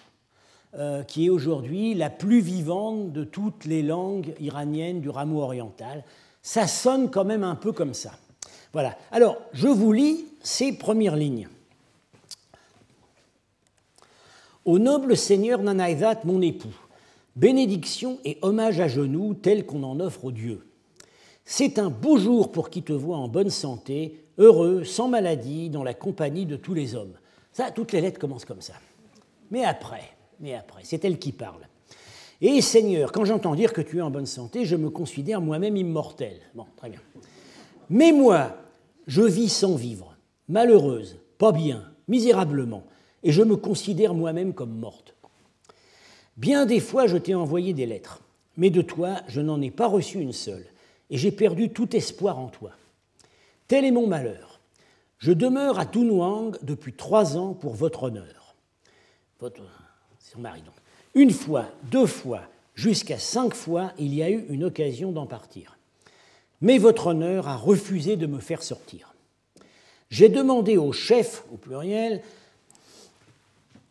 euh, 0.75 1.03
qui 1.03 1.25
est 1.25 1.29
aujourd'hui 1.29 1.95
la 1.95 2.09
plus 2.09 2.41
vivante 2.41 3.11
de 3.11 3.23
toutes 3.23 3.65
les 3.65 3.81
langues 3.81 4.35
iraniennes 4.39 5.01
du 5.01 5.09
rameau 5.09 5.41
oriental. 5.41 6.03
Ça 6.41 6.67
sonne 6.67 7.09
quand 7.11 7.25
même 7.25 7.43
un 7.43 7.55
peu 7.55 7.71
comme 7.71 7.93
ça. 7.93 8.11
Voilà. 8.73 8.97
Alors, 9.11 9.37
je 9.53 9.67
vous 9.67 9.91
lis 9.91 10.25
ces 10.41 10.73
premières 10.73 11.15
lignes. 11.15 11.47
Au 14.65 14.79
noble 14.79 15.17
seigneur 15.17 15.61
Nanaïdat, 15.61 16.21
mon 16.23 16.41
époux, 16.41 16.73
bénédiction 17.35 18.19
et 18.25 18.37
hommage 18.41 18.79
à 18.79 18.87
genoux 18.87 19.33
tel 19.33 19.65
qu'on 19.65 19.83
en 19.83 19.99
offre 19.99 20.25
aux 20.25 20.31
dieux. 20.31 20.67
C'est 21.45 21.79
un 21.79 21.89
beau 21.89 22.17
jour 22.17 22.51
pour 22.51 22.69
qui 22.69 22.83
te 22.83 22.93
voit 22.93 23.17
en 23.17 23.27
bonne 23.27 23.49
santé, 23.49 24.23
heureux, 24.37 24.83
sans 24.83 25.07
maladie, 25.07 25.69
dans 25.69 25.83
la 25.83 25.93
compagnie 25.93 26.45
de 26.45 26.55
tous 26.55 26.73
les 26.73 26.95
hommes. 26.95 27.13
Ça, 27.51 27.71
toutes 27.71 27.91
les 27.91 28.01
lettres 28.01 28.19
commencent 28.19 28.45
comme 28.45 28.61
ça. 28.61 28.75
Mais 29.49 29.65
après, 29.65 30.15
mais 30.39 30.53
après, 30.53 30.81
c'est 30.83 31.03
elle 31.03 31.19
qui 31.19 31.31
parle. 31.31 31.67
Et 32.41 32.59
Seigneur, 32.61 33.11
quand 33.11 33.23
j'entends 33.23 33.53
dire 33.53 33.71
que 33.71 33.81
tu 33.81 33.99
es 33.99 34.01
en 34.01 34.09
bonne 34.09 34.25
santé, 34.25 34.65
je 34.65 34.75
me 34.75 34.89
considère 34.89 35.41
moi-même 35.41 35.77
immortel. 35.77 36.39
Bon, 36.55 36.65
très 36.75 36.89
bien. 36.89 36.99
Mais 37.89 38.11
moi, 38.11 38.57
je 39.05 39.21
vis 39.21 39.49
sans 39.49 39.75
vivre, 39.75 40.15
malheureuse, 40.49 41.19
pas 41.37 41.51
bien, 41.51 41.91
misérablement, 42.07 42.83
et 43.23 43.31
je 43.31 43.43
me 43.43 43.55
considère 43.55 44.15
moi-même 44.15 44.53
comme 44.53 44.75
morte. 44.75 45.15
Bien 46.35 46.65
des 46.65 46.79
fois, 46.79 47.05
je 47.05 47.17
t'ai 47.17 47.35
envoyé 47.35 47.73
des 47.73 47.85
lettres, 47.85 48.21
mais 48.57 48.71
de 48.71 48.81
toi, 48.81 49.17
je 49.27 49.41
n'en 49.41 49.61
ai 49.61 49.69
pas 49.69 49.87
reçu 49.87 50.19
une 50.19 50.33
seule, 50.33 50.65
et 51.11 51.17
j'ai 51.17 51.31
perdu 51.31 51.69
tout 51.69 51.95
espoir 51.95 52.39
en 52.39 52.47
toi. 52.47 52.71
Tel 53.67 53.85
est 53.85 53.91
mon 53.91 54.07
malheur. 54.07 54.59
Je 55.19 55.31
demeure 55.31 55.77
à 55.77 55.85
Tunwang 55.85 56.57
depuis 56.63 56.93
trois 56.93 57.37
ans 57.37 57.53
pour 57.53 57.75
votre 57.75 58.03
honneur. 58.03 58.55
Votre, 59.39 59.61
son 60.19 60.39
mari 60.39 60.61
donc. 60.61 60.80
Une 61.13 61.31
fois, 61.31 61.65
deux 61.91 62.05
fois, 62.05 62.41
jusqu'à 62.75 63.19
cinq 63.19 63.53
fois, 63.53 63.91
il 63.97 64.13
y 64.13 64.23
a 64.23 64.29
eu 64.29 64.45
une 64.49 64.63
occasion 64.63 65.11
d'en 65.11 65.25
partir. 65.25 65.77
Mais 66.61 66.77
votre 66.77 67.07
honneur 67.07 67.47
a 67.47 67.55
refusé 67.55 68.15
de 68.15 68.27
me 68.27 68.39
faire 68.39 68.63
sortir. 68.63 69.13
j'ai 70.09 70.29
demandé 70.29 70.77
au 70.77 70.91
chef, 70.91 71.43
au 71.53 71.57
pluriel, 71.57 72.21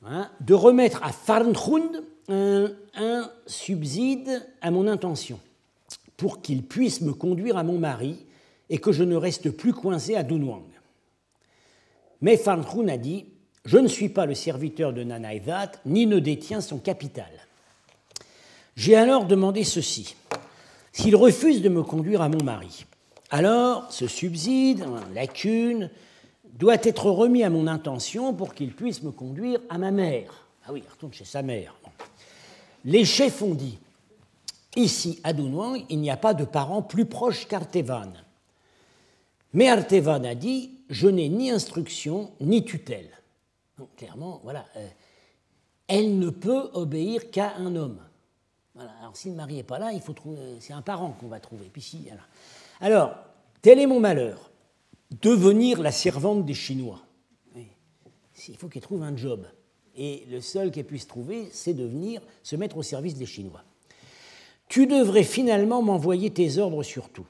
hein, 0.04 0.30
de 0.40 0.54
remettre 0.54 1.02
à 1.02 1.12
Farnhund 1.12 2.04
un, 2.28 2.70
un 2.94 3.30
subside 3.46 4.46
à 4.60 4.70
mon 4.70 4.86
intention, 4.86 5.40
pour 6.16 6.42
qu'il 6.42 6.62
puisse 6.62 7.00
me 7.00 7.12
conduire 7.12 7.56
à 7.56 7.64
mon 7.64 7.78
mari 7.78 8.24
et 8.68 8.78
que 8.78 8.92
je 8.92 9.02
ne 9.02 9.16
reste 9.16 9.50
plus 9.50 9.72
coincé 9.72 10.14
à 10.14 10.22
Dunhuang. 10.22 10.62
Mais 12.20 12.36
Farnhund 12.36 12.88
a 12.88 12.98
dit 12.98 13.26
Je 13.64 13.78
ne 13.78 13.88
suis 13.88 14.08
pas 14.08 14.26
le 14.26 14.34
serviteur 14.34 14.92
de 14.92 15.02
Nanaïdat, 15.02 15.72
ni 15.84 16.06
ne 16.06 16.18
détiens 16.18 16.60
son 16.60 16.78
capital. 16.78 17.30
J'ai 18.76 18.96
alors 18.96 19.26
demandé 19.26 19.64
ceci 19.64 20.16
s'il 20.92 21.14
refuse 21.14 21.62
de 21.62 21.68
me 21.68 21.82
conduire 21.82 22.22
à 22.22 22.28
mon 22.28 22.42
mari, 22.42 22.84
alors 23.30 23.90
ce 23.92 24.06
subside, 24.06 24.84
lacune, 25.14 25.90
doit 26.44 26.78
être 26.82 27.10
remis 27.10 27.44
à 27.44 27.50
mon 27.50 27.66
intention 27.66 28.34
pour 28.34 28.54
qu'il 28.54 28.74
puisse 28.74 29.02
me 29.02 29.12
conduire 29.12 29.60
à 29.68 29.78
ma 29.78 29.92
mère. 29.92 30.46
Ah 30.66 30.72
oui, 30.72 30.82
il 30.84 30.90
retourne 30.90 31.12
chez 31.12 31.24
sa 31.24 31.42
mère. 31.42 31.74
Les 32.84 33.04
chefs 33.04 33.40
ont 33.42 33.54
dit 33.54 33.78
ici, 34.76 35.20
à 35.22 35.32
Dunhuang, 35.32 35.84
il 35.88 36.00
n'y 36.00 36.10
a 36.10 36.16
pas 36.16 36.34
de 36.34 36.44
parents 36.44 36.82
plus 36.82 37.04
proches 37.04 37.46
qu'Artevan. 37.46 38.12
Mais 39.52 39.68
Artevan 39.68 40.24
a 40.24 40.34
dit 40.34 40.70
je 40.90 41.08
n'ai 41.08 41.28
ni 41.28 41.50
instruction 41.50 42.32
ni 42.40 42.64
tutelle. 42.64 43.10
Donc, 43.80 43.96
clairement, 43.96 44.42
voilà, 44.44 44.66
euh, 44.76 44.86
elle 45.88 46.18
ne 46.18 46.28
peut 46.28 46.68
obéir 46.74 47.30
qu'à 47.30 47.56
un 47.56 47.74
homme. 47.76 47.98
Alors, 48.78 49.16
si 49.16 49.30
le 49.30 49.34
mari 49.34 49.54
n'est 49.54 49.62
pas 49.62 49.78
là, 49.78 49.90
il 49.94 50.02
faut 50.02 50.12
trouver, 50.12 50.38
c'est 50.60 50.74
un 50.74 50.82
parent 50.82 51.16
qu'on 51.18 51.28
va 51.28 51.40
trouver. 51.40 51.70
Puis 51.72 52.06
alors. 52.82 53.14
tel 53.62 53.78
est 53.78 53.86
mon 53.86 53.98
malheur, 53.98 54.50
devenir 55.22 55.80
la 55.80 55.92
servante 55.92 56.44
des 56.44 56.52
Chinois. 56.52 57.00
Il 58.48 58.56
faut 58.58 58.68
qu'elle 58.68 58.82
trouve 58.82 59.02
un 59.02 59.16
job. 59.16 59.46
Et 59.96 60.26
le 60.30 60.42
seul 60.42 60.70
qu'elle 60.70 60.84
puisse 60.84 61.06
trouver, 61.06 61.48
c'est 61.50 61.74
de 61.74 61.84
venir 61.84 62.20
se 62.42 62.56
mettre 62.56 62.76
au 62.76 62.82
service 62.82 63.14
des 63.14 63.24
Chinois. 63.24 63.64
Tu 64.68 64.86
devrais 64.86 65.24
finalement 65.24 65.80
m'envoyer 65.80 66.30
tes 66.30 66.58
ordres 66.58 66.82
sur 66.82 67.08
tout, 67.08 67.26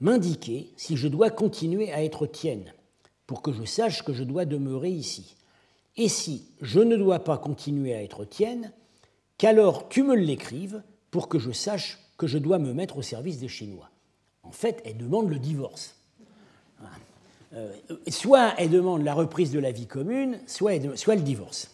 m'indiquer 0.00 0.70
si 0.78 0.96
je 0.96 1.06
dois 1.06 1.28
continuer 1.28 1.92
à 1.92 2.02
être 2.02 2.26
tienne, 2.26 2.72
pour 3.26 3.42
que 3.42 3.52
je 3.52 3.64
sache 3.64 4.02
que 4.04 4.14
je 4.14 4.24
dois 4.24 4.46
demeurer 4.46 4.90
ici. 4.90 5.36
Et 5.96 6.08
si 6.08 6.44
je 6.60 6.80
ne 6.80 6.96
dois 6.96 7.20
pas 7.20 7.38
continuer 7.38 7.94
à 7.94 8.02
être 8.02 8.24
tienne, 8.24 8.72
qu'alors 9.38 9.88
tu 9.88 10.02
me 10.02 10.14
l'écrives 10.14 10.82
pour 11.10 11.28
que 11.28 11.38
je 11.38 11.52
sache 11.52 11.98
que 12.18 12.26
je 12.26 12.38
dois 12.38 12.58
me 12.58 12.72
mettre 12.72 12.98
au 12.98 13.02
service 13.02 13.38
des 13.38 13.48
Chinois. 13.48 13.90
En 14.42 14.52
fait, 14.52 14.82
elle 14.84 14.96
demande 14.96 15.30
le 15.30 15.38
divorce. 15.38 15.96
Euh, 17.54 17.72
soit 18.08 18.54
elle 18.58 18.70
demande 18.70 19.02
la 19.02 19.14
reprise 19.14 19.52
de 19.52 19.58
la 19.58 19.72
vie 19.72 19.86
commune, 19.86 20.38
soit, 20.46 20.96
soit 20.96 21.14
le 21.14 21.22
divorce. 21.22 21.70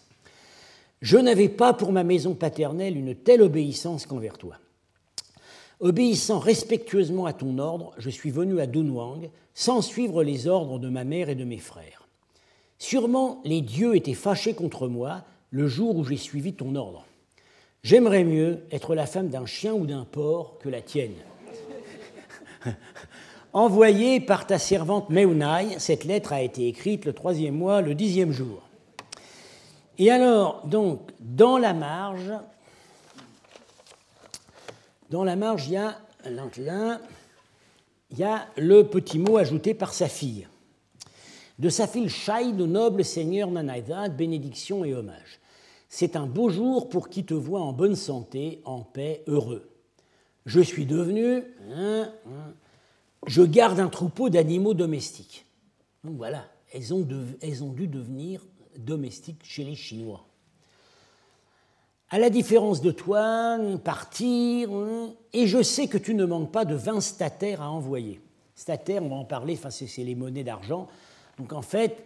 Je 1.01 1.17
n'avais 1.17 1.49
pas 1.49 1.73
pour 1.73 1.91
ma 1.93 2.05
maison 2.05 2.35
paternelle 2.35 2.97
une 2.97 3.15
telle 3.15 3.43
obéissance 3.43 4.07
qu'envers 4.07 4.39
toi. 4.39 4.57
Obéissant 5.81 6.39
respectueusement 6.39 7.27
à 7.27 7.33
ton 7.33 7.59
ordre, 7.59 7.93
je 7.99 8.11
suis 8.11 8.31
venu 8.31 8.61
à 8.61 8.67
Dunhuang 8.67 9.31
sans 9.55 9.83
suivre 9.83 10.23
les 10.23 10.47
ordres 10.47 10.79
de 10.79 10.89
ma 10.89 11.03
mère 11.03 11.29
et 11.29 11.35
de 11.35 11.45
mes 11.45 11.59
frères. 11.59 12.02
Sûrement 12.83 13.41
les 13.45 13.61
dieux 13.61 13.95
étaient 13.95 14.13
fâchés 14.13 14.55
contre 14.55 14.89
moi 14.89 15.23
le 15.51 15.69
jour 15.69 15.97
où 15.97 16.03
j'ai 16.03 16.17
suivi 16.17 16.53
ton 16.53 16.75
ordre. 16.75 17.07
J'aimerais 17.85 18.25
mieux 18.25 18.65
être 18.73 18.97
la 18.97 19.07
femme 19.07 19.29
d'un 19.29 19.47
chien 19.47 19.73
ou 19.73 19.87
d'un 19.87 20.05
porc 20.05 20.59
que 20.59 20.69
la 20.69 20.83
tienne. 20.83 21.15
Envoyée 23.53 24.19
par 24.19 24.49
ta 24.49 24.59
servante 24.59 25.11
Meunai, 25.11 25.79
cette 25.79 26.03
lettre 26.03 26.33
a 26.33 26.43
été 26.43 26.67
écrite 26.67 27.05
le 27.05 27.13
troisième 27.13 27.55
mois, 27.55 27.83
le 27.83 27.95
dixième 27.95 28.33
jour. 28.33 28.69
Et 29.99 30.11
alors, 30.11 30.67
donc, 30.67 31.13
dans 31.21 31.59
la 31.59 31.75
marge, 31.75 32.33
dans 35.09 35.23
la 35.23 35.37
marge, 35.37 35.69
il 35.69 35.75
y 35.75 35.77
a, 35.77 35.99
il 38.11 38.19
y 38.19 38.25
a 38.25 38.49
le 38.57 38.83
petit 38.83 39.21
mot 39.21 39.37
ajouté 39.37 39.73
par 39.73 39.95
sa 39.95 40.09
fille. 40.09 40.49
De 41.63 41.69
sa 41.69 41.87
fille 41.87 42.09
Shai, 42.09 42.53
de 42.53 42.67
noble 42.67 43.05
seigneur 43.05 43.49
Nanaïdad, 43.49 44.17
bénédiction 44.17 44.85
et 44.85 44.95
hommage. 44.95 45.39
C'est 45.89 46.17
un 46.17 46.27
beau 46.27 46.49
jour 46.49 46.89
pour 46.89 47.09
qui 47.09 47.25
te 47.25 47.35
voit 47.35 47.61
en 47.61 47.73
bonne 47.73 47.95
santé, 47.95 48.61
en 48.65 48.81
paix, 48.81 49.23
heureux. 49.29 49.71
Je 50.45 50.59
suis 50.59 50.87
devenu. 50.87 51.45
Hein, 51.73 52.13
hein, 52.27 52.55
je 53.29 53.43
garde 53.43 53.79
un 53.79 53.87
troupeau 53.87 54.29
d'animaux 54.29 54.75
domestiques. 54.75 55.47
Donc 56.03 56.17
voilà, 56.17 56.47
elles 56.75 56.93
ont, 56.93 57.03
dû 57.03 57.87
devenir 57.87 58.45
domestiques 58.77 59.45
chez 59.45 59.63
les 59.63 59.77
Chinois. 59.77 60.27
À 62.11 62.19
la 62.19 62.29
différence 62.29 62.81
de 62.81 62.91
toi, 62.91 63.57
partir, 63.85 64.73
hein, 64.73 65.11
et 65.33 65.47
je 65.47 65.63
sais 65.63 65.87
que 65.87 65.99
tu 65.99 66.15
ne 66.15 66.25
manques 66.25 66.51
pas 66.51 66.65
de 66.65 66.75
20 66.75 67.01
stataires 67.01 67.63
à 67.63 67.71
envoyer. 67.71 68.21
Stataires, 68.57 69.05
on 69.05 69.11
va 69.11 69.15
en 69.15 69.25
parler, 69.25 69.55
enfin, 69.55 69.71
c'est 69.71 70.03
les 70.03 70.17
monnaies 70.17 70.43
d'argent. 70.43 70.89
Donc 71.43 71.55
en 71.55 71.63
fait, 71.63 72.05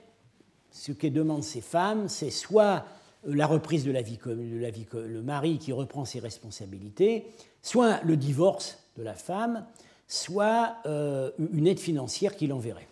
ce 0.71 0.93
que 0.93 1.07
demandent 1.07 1.45
ces 1.45 1.61
femmes, 1.61 2.09
c'est 2.09 2.31
soit 2.31 2.87
la 3.23 3.47
reprise 3.47 3.85
de 3.85 3.91
la 3.91 4.01
vie, 4.01 4.19
vie, 4.25 4.87
le 4.95 5.21
mari 5.21 5.59
qui 5.59 5.73
reprend 5.73 6.07
ses 6.07 6.21
responsabilités, 6.21 7.27
soit 7.61 8.01
le 8.03 8.17
divorce 8.17 8.79
de 8.97 9.03
la 9.03 9.13
femme, 9.13 9.67
soit 10.09 10.77
euh, 10.87 11.33
une 11.53 11.67
aide 11.67 11.79
financière 11.79 12.35
qui 12.35 12.47
l'enverrait. 12.47 12.89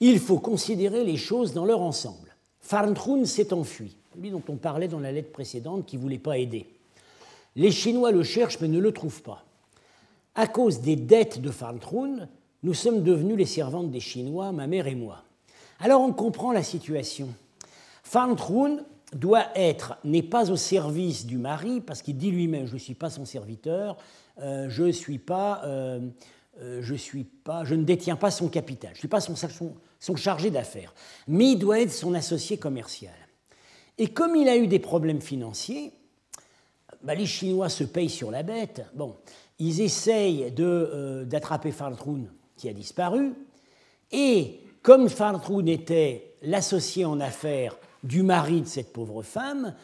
Il 0.00 0.20
faut 0.20 0.38
considérer 0.38 1.02
les 1.02 1.16
choses 1.16 1.54
dans 1.54 1.64
leur 1.64 1.80
ensemble. 1.80 2.36
Farntrun 2.60 3.24
s'est 3.24 3.54
enfui, 3.54 3.96
lui 4.20 4.30
dont 4.30 4.42
on 4.48 4.56
parlait 4.56 4.88
dans 4.88 5.00
la 5.00 5.12
lettre 5.12 5.32
précédente, 5.32 5.86
qui 5.86 5.96
ne 5.96 6.02
voulait 6.02 6.18
pas 6.18 6.36
aider. 6.36 6.66
Les 7.56 7.70
Chinois 7.70 8.12
le 8.12 8.22
cherchent 8.22 8.60
mais 8.60 8.68
ne 8.68 8.80
le 8.80 8.92
trouvent 8.92 9.22
pas. 9.22 9.46
À 10.34 10.46
cause 10.46 10.82
des 10.82 10.96
dettes 10.96 11.40
de 11.40 11.50
Farntrun, 11.50 12.28
nous 12.62 12.74
sommes 12.74 13.02
devenus 13.02 13.38
les 13.38 13.46
servantes 13.46 13.90
des 13.90 14.00
Chinois, 14.00 14.52
ma 14.52 14.66
mère 14.66 14.88
et 14.88 14.94
moi. 14.94 15.23
Alors 15.80 16.00
on 16.00 16.12
comprend 16.12 16.52
la 16.52 16.62
situation. 16.62 17.28
Farntrun 18.02 18.78
doit 19.14 19.46
être, 19.54 19.96
n'est 20.04 20.22
pas 20.22 20.50
au 20.50 20.56
service 20.56 21.26
du 21.26 21.38
mari, 21.38 21.80
parce 21.80 22.02
qu'il 22.02 22.16
dit 22.16 22.30
lui-même, 22.30 22.66
je 22.66 22.74
ne 22.74 22.78
suis 22.78 22.94
pas 22.94 23.10
son 23.10 23.24
serviteur, 23.24 23.96
euh, 24.40 24.68
je, 24.68 24.90
suis 24.90 25.18
pas, 25.18 25.62
euh, 25.64 26.00
euh, 26.60 26.96
suis 26.96 27.24
pas, 27.24 27.64
je 27.64 27.74
ne 27.74 27.84
détiens 27.84 28.16
pas 28.16 28.30
son 28.30 28.48
capital, 28.48 28.90
je 28.92 28.96
ne 28.96 29.00
suis 29.00 29.08
pas 29.08 29.20
son, 29.20 30.16
chargé 30.16 30.50
d'affaires, 30.50 30.94
mais 31.28 31.52
il 31.52 31.58
doit 31.58 31.80
être 31.80 31.92
son 31.92 32.14
associé 32.14 32.58
commercial. 32.58 33.14
Et 33.96 34.08
comme 34.08 34.34
il 34.34 34.48
a 34.48 34.56
eu 34.56 34.66
des 34.66 34.80
problèmes 34.80 35.20
financiers, 35.20 35.92
bah, 37.02 37.14
les 37.14 37.26
Chinois 37.26 37.68
se 37.68 37.84
payent 37.84 38.10
sur 38.10 38.30
la 38.30 38.42
bête. 38.42 38.84
Bon, 38.94 39.16
ils 39.58 39.80
essayent 39.80 40.52
d'attraper 40.52 41.70
Farntroon 41.70 42.26
qui 42.56 42.68
a 42.68 42.72
disparu, 42.72 43.34
et 44.10 44.63
comme 44.84 45.08
Farntroon 45.08 45.66
était 45.66 46.34
l'associé 46.42 47.06
en 47.06 47.18
affaires 47.18 47.76
du 48.04 48.22
mari 48.22 48.60
de 48.60 48.66
cette 48.66 48.92
pauvre 48.92 49.22
femme, 49.22 49.74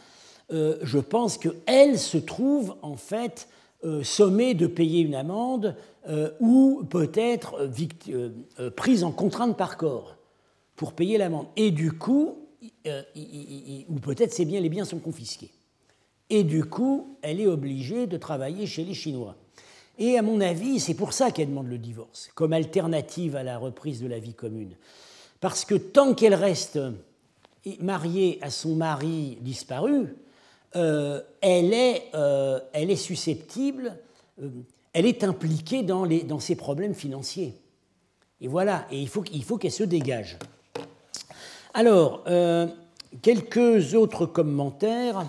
euh, 0.53 0.76
je 0.82 0.98
pense 0.98 1.38
qu'elle 1.38 1.98
se 1.98 2.18
trouve 2.18 2.76
en 2.82 2.96
fait 2.96 3.48
euh, 3.82 4.05
sommée 4.05 4.53
de 4.53 4.66
payer 4.66 5.01
une 5.01 5.14
amende 5.14 5.74
euh, 6.07 6.30
ou 6.38 6.84
peut-être 6.84 7.70
prise 8.76 9.03
en 9.03 9.11
contrainte 9.11 9.57
par 9.57 9.78
corps 9.78 10.16
pour 10.76 10.92
payer 10.92 11.16
l'amende. 11.16 11.46
Et 11.57 11.70
du 11.70 11.92
coup, 11.92 12.36
ou 12.84 13.94
peut-être 14.03 14.34
c'est 14.34 14.44
bien 14.44 14.61
les 14.61 14.68
biens 14.68 14.84
sont 14.84 14.98
confisqués. 14.98 15.51
Et 16.28 16.44
du 16.44 16.64
coup, 16.64 17.16
elle 17.22 17.40
est 17.40 17.46
obligée 17.46 18.07
de 18.07 18.18
travailler 18.18 18.66
chez 18.66 18.84
les 18.84 18.94
Chinois. 18.94 19.34
Et 20.01 20.16
à 20.16 20.22
mon 20.22 20.40
avis, 20.40 20.80
c'est 20.80 20.94
pour 20.94 21.12
ça 21.12 21.30
qu'elle 21.30 21.51
demande 21.51 21.68
le 21.68 21.76
divorce, 21.76 22.30
comme 22.34 22.55
alternative 22.55 23.36
à 23.36 23.42
la 23.42 23.59
reprise 23.59 24.01
de 24.01 24.09
la 24.09 24.18
vie 24.18 24.32
commune. 24.32 24.74
Parce 25.40 25.66
que 25.66 25.74
tant 25.74 26.14
qu'elle 26.14 26.34
reste 26.34 26.80
mariée 27.80 28.38
à 28.40 28.48
son 28.48 28.74
mari 28.76 29.36
disparu, 29.42 30.16
euh, 30.74 31.20
elle, 31.42 31.74
est, 31.74 32.05
euh, 32.14 32.61
elle, 32.72 32.90
est, 32.90 32.96
susceptible, 32.96 33.94
euh, 34.42 34.48
elle 34.94 35.05
est 35.05 35.22
impliquée 35.22 35.82
dans, 35.82 36.05
les, 36.05 36.22
dans, 36.22 36.40
ses 36.40 36.57
problèmes 36.57 36.94
financiers. 36.94 37.55
Et 38.40 38.48
voilà, 38.48 38.86
et 38.90 38.98
il 38.98 39.09
faut, 39.09 39.22
il 39.32 39.44
faut 39.44 39.59
qu'elle 39.59 39.70
se 39.70 39.84
dégage. 39.84 40.38
Alors, 41.74 42.24
quelques 43.22 43.94
autres 43.94 44.26
commentaires. 44.26 45.26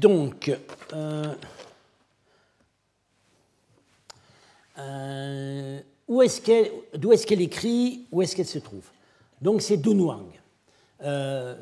donc, 0.00 0.50
où 4.78 6.22
est-ce 6.22 6.40
qu'elle, 6.40 6.70
d'où 6.96 7.12
est-ce 7.12 7.26
qu'elle 7.26 7.40
écrit, 7.40 8.06
où 8.10 8.22
est-ce 8.22 8.36
qu'elle 8.36 8.46
se 8.46 8.58
trouve? 8.58 8.84
Donc 9.40 9.62
c'est 9.62 9.76
Dunhuang, 9.76 10.26
euh, 11.02 11.56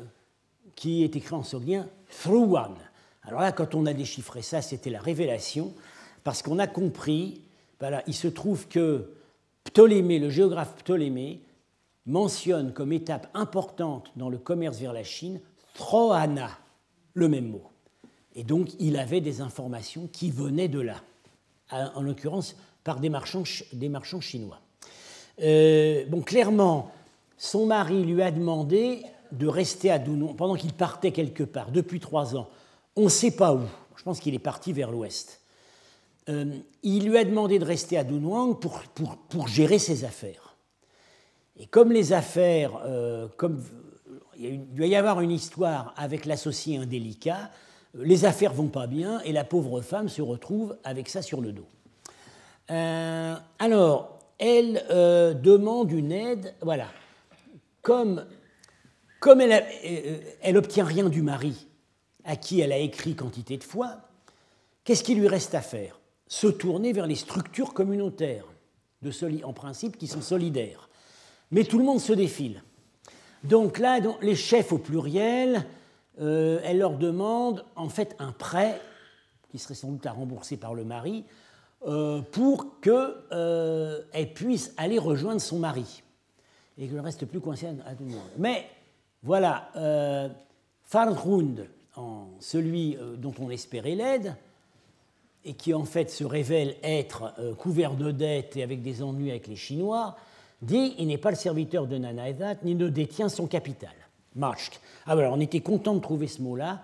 qui 0.75 1.03
est 1.03 1.15
écrit 1.15 1.35
en 1.35 1.43
sogdien 1.43 1.87
Thruwan. 2.21 2.75
Alors 3.23 3.41
là, 3.41 3.51
quand 3.51 3.75
on 3.75 3.85
a 3.85 3.93
déchiffré 3.93 4.41
ça, 4.41 4.61
c'était 4.61 4.89
la 4.89 4.99
révélation, 4.99 5.73
parce 6.23 6.41
qu'on 6.41 6.59
a 6.59 6.67
compris, 6.67 7.41
voilà, 7.79 8.03
il 8.07 8.13
se 8.13 8.27
trouve 8.27 8.67
que 8.67 9.09
Ptolémée, 9.63 10.19
le 10.19 10.29
géographe 10.29 10.75
Ptolémée, 10.77 11.39
mentionne 12.05 12.73
comme 12.73 12.93
étape 12.93 13.29
importante 13.33 14.11
dans 14.15 14.29
le 14.29 14.37
commerce 14.37 14.77
vers 14.77 14.93
la 14.93 15.03
Chine 15.03 15.39
Troana, 15.73 16.49
le 17.13 17.27
même 17.27 17.49
mot. 17.49 17.63
Et 18.35 18.43
donc 18.43 18.69
il 18.79 18.97
avait 18.97 19.21
des 19.21 19.41
informations 19.41 20.07
qui 20.11 20.31
venaient 20.31 20.67
de 20.67 20.79
là, 20.79 20.95
en 21.71 22.01
l'occurrence 22.01 22.55
par 22.83 22.99
des 22.99 23.09
marchands, 23.09 23.43
des 23.73 23.89
marchands 23.89 24.21
chinois. 24.21 24.59
Euh, 25.41 26.05
bon, 26.07 26.21
clairement, 26.21 26.91
son 27.37 27.65
mari 27.65 28.03
lui 28.03 28.21
a 28.21 28.31
demandé 28.31 29.03
de 29.31 29.47
rester 29.47 29.89
à 29.89 29.99
Dounon 29.99 30.33
pendant 30.33 30.55
qu'il 30.55 30.73
partait 30.73 31.11
quelque 31.11 31.43
part, 31.43 31.71
depuis 31.71 31.99
trois 31.99 32.35
ans. 32.35 32.49
On 32.95 33.03
ne 33.03 33.09
sait 33.09 33.31
pas 33.31 33.53
où. 33.53 33.61
Je 33.95 34.03
pense 34.03 34.19
qu'il 34.19 34.33
est 34.33 34.39
parti 34.39 34.73
vers 34.73 34.91
l'ouest. 34.91 35.41
Euh, 36.29 36.45
il 36.83 37.07
lui 37.07 37.17
a 37.17 37.23
demandé 37.23 37.59
de 37.59 37.65
rester 37.65 37.97
à 37.97 38.03
Dunhuang 38.03 38.59
pour, 38.59 38.79
pour, 38.93 39.17
pour, 39.17 39.47
gérer 39.47 39.79
ses 39.79 40.05
affaires. 40.05 40.55
Et 41.57 41.65
comme 41.65 41.91
les 41.91 42.13
affaires, 42.13 42.79
euh, 42.85 43.27
comme 43.37 43.63
il 44.37 44.73
doit 44.73 44.87
y 44.87 44.95
avoir 44.95 45.21
une 45.21 45.31
histoire 45.31 45.93
avec 45.97 46.25
l'associé 46.25 46.77
indélicat, 46.77 47.49
les 47.95 48.25
affaires 48.25 48.53
vont 48.53 48.67
pas 48.67 48.87
bien 48.87 49.19
et 49.21 49.31
la 49.31 49.43
pauvre 49.43 49.81
femme 49.81 50.09
se 50.09 50.21
retrouve 50.21 50.77
avec 50.83 51.09
ça 51.09 51.21
sur 51.21 51.41
le 51.41 51.51
dos. 51.51 51.67
Euh, 52.71 53.35
alors, 53.59 54.19
elle 54.39 54.83
demande 55.43 55.91
une 55.91 56.11
aide, 56.11 56.55
voilà. 56.61 56.87
Comme, 57.81 58.25
elle, 59.39 59.65
elle 60.41 60.57
obtient 60.57 60.85
rien 60.85 61.09
du 61.09 61.21
mari 61.21 61.67
à 62.23 62.35
qui 62.35 62.59
elle 62.61 62.71
a 62.71 62.77
écrit 62.77 63.15
quantité 63.15 63.57
de 63.57 63.63
fois, 63.63 63.97
qu'est-ce 64.83 65.03
qu'il 65.03 65.19
lui 65.19 65.27
reste 65.27 65.55
à 65.55 65.61
faire? 65.61 65.99
Se 66.27 66.47
tourner 66.47 66.93
vers 66.93 67.07
les 67.07 67.15
structures 67.15 67.73
communautaires, 67.73 68.45
de 69.01 69.11
en 69.43 69.53
principe, 69.53 69.97
qui 69.97 70.07
sont 70.07 70.21
solidaires. 70.21 70.89
Mais 71.51 71.63
tout 71.63 71.77
le 71.77 71.83
monde 71.83 71.99
se 71.99 72.13
défile. 72.13 72.63
Donc 73.43 73.79
là, 73.79 73.99
les 74.21 74.35
chefs 74.35 74.71
au 74.71 74.77
pluriel, 74.77 75.65
euh, 76.19 76.59
elle 76.63 76.77
leur 76.77 76.97
demande 76.97 77.65
en 77.75 77.89
fait 77.89 78.15
un 78.19 78.31
prêt, 78.31 78.79
qui 79.49 79.57
serait 79.57 79.73
sans 79.73 79.89
doute 79.89 80.05
à 80.05 80.11
rembourser 80.11 80.55
par 80.55 80.73
le 80.73 80.85
mari, 80.85 81.25
euh, 81.27 81.31
pour 81.81 82.79
qu'elle 82.81 83.13
euh, 83.31 84.01
puisse 84.35 84.73
aller 84.77 84.99
rejoindre 84.99 85.41
son 85.41 85.59
mari 85.59 86.03
et 86.77 86.87
qu'elle 86.87 86.97
ne 86.97 87.01
reste 87.01 87.25
plus 87.25 87.39
coincée 87.39 87.67
à 87.85 87.95
tout 87.95 88.03
le 88.03 88.11
monde. 88.11 88.21
Mais 88.37 88.67
voilà, 89.23 89.69
euh, 89.75 90.29
celui 92.39 92.97
dont 93.17 93.33
on 93.39 93.49
espérait 93.49 93.95
l'aide, 93.95 94.35
et 95.43 95.53
qui 95.53 95.73
en 95.73 95.85
fait 95.85 96.09
se 96.09 96.23
révèle 96.23 96.75
être 96.83 97.33
euh, 97.39 97.53
couvert 97.55 97.95
de 97.95 98.11
dettes 98.11 98.57
et 98.57 98.63
avec 98.63 98.81
des 98.81 99.01
ennuis 99.01 99.31
avec 99.31 99.47
les 99.47 99.55
Chinois, 99.55 100.15
dit 100.61 100.93
il 100.99 101.07
n'est 101.07 101.17
pas 101.17 101.31
le 101.31 101.35
serviteur 101.35 101.87
de 101.87 101.97
Nanaedat 101.97 102.55
ni 102.63 102.75
ne 102.75 102.89
détient 102.89 103.29
son 103.29 103.47
capital. 103.47 103.93
Marchk. 104.35 104.79
Ah 105.05 105.15
voilà, 105.15 105.31
on 105.31 105.39
était 105.39 105.59
content 105.59 105.93
de 105.95 105.99
trouver 105.99 106.27
ce 106.27 106.41
mot-là. 106.41 106.83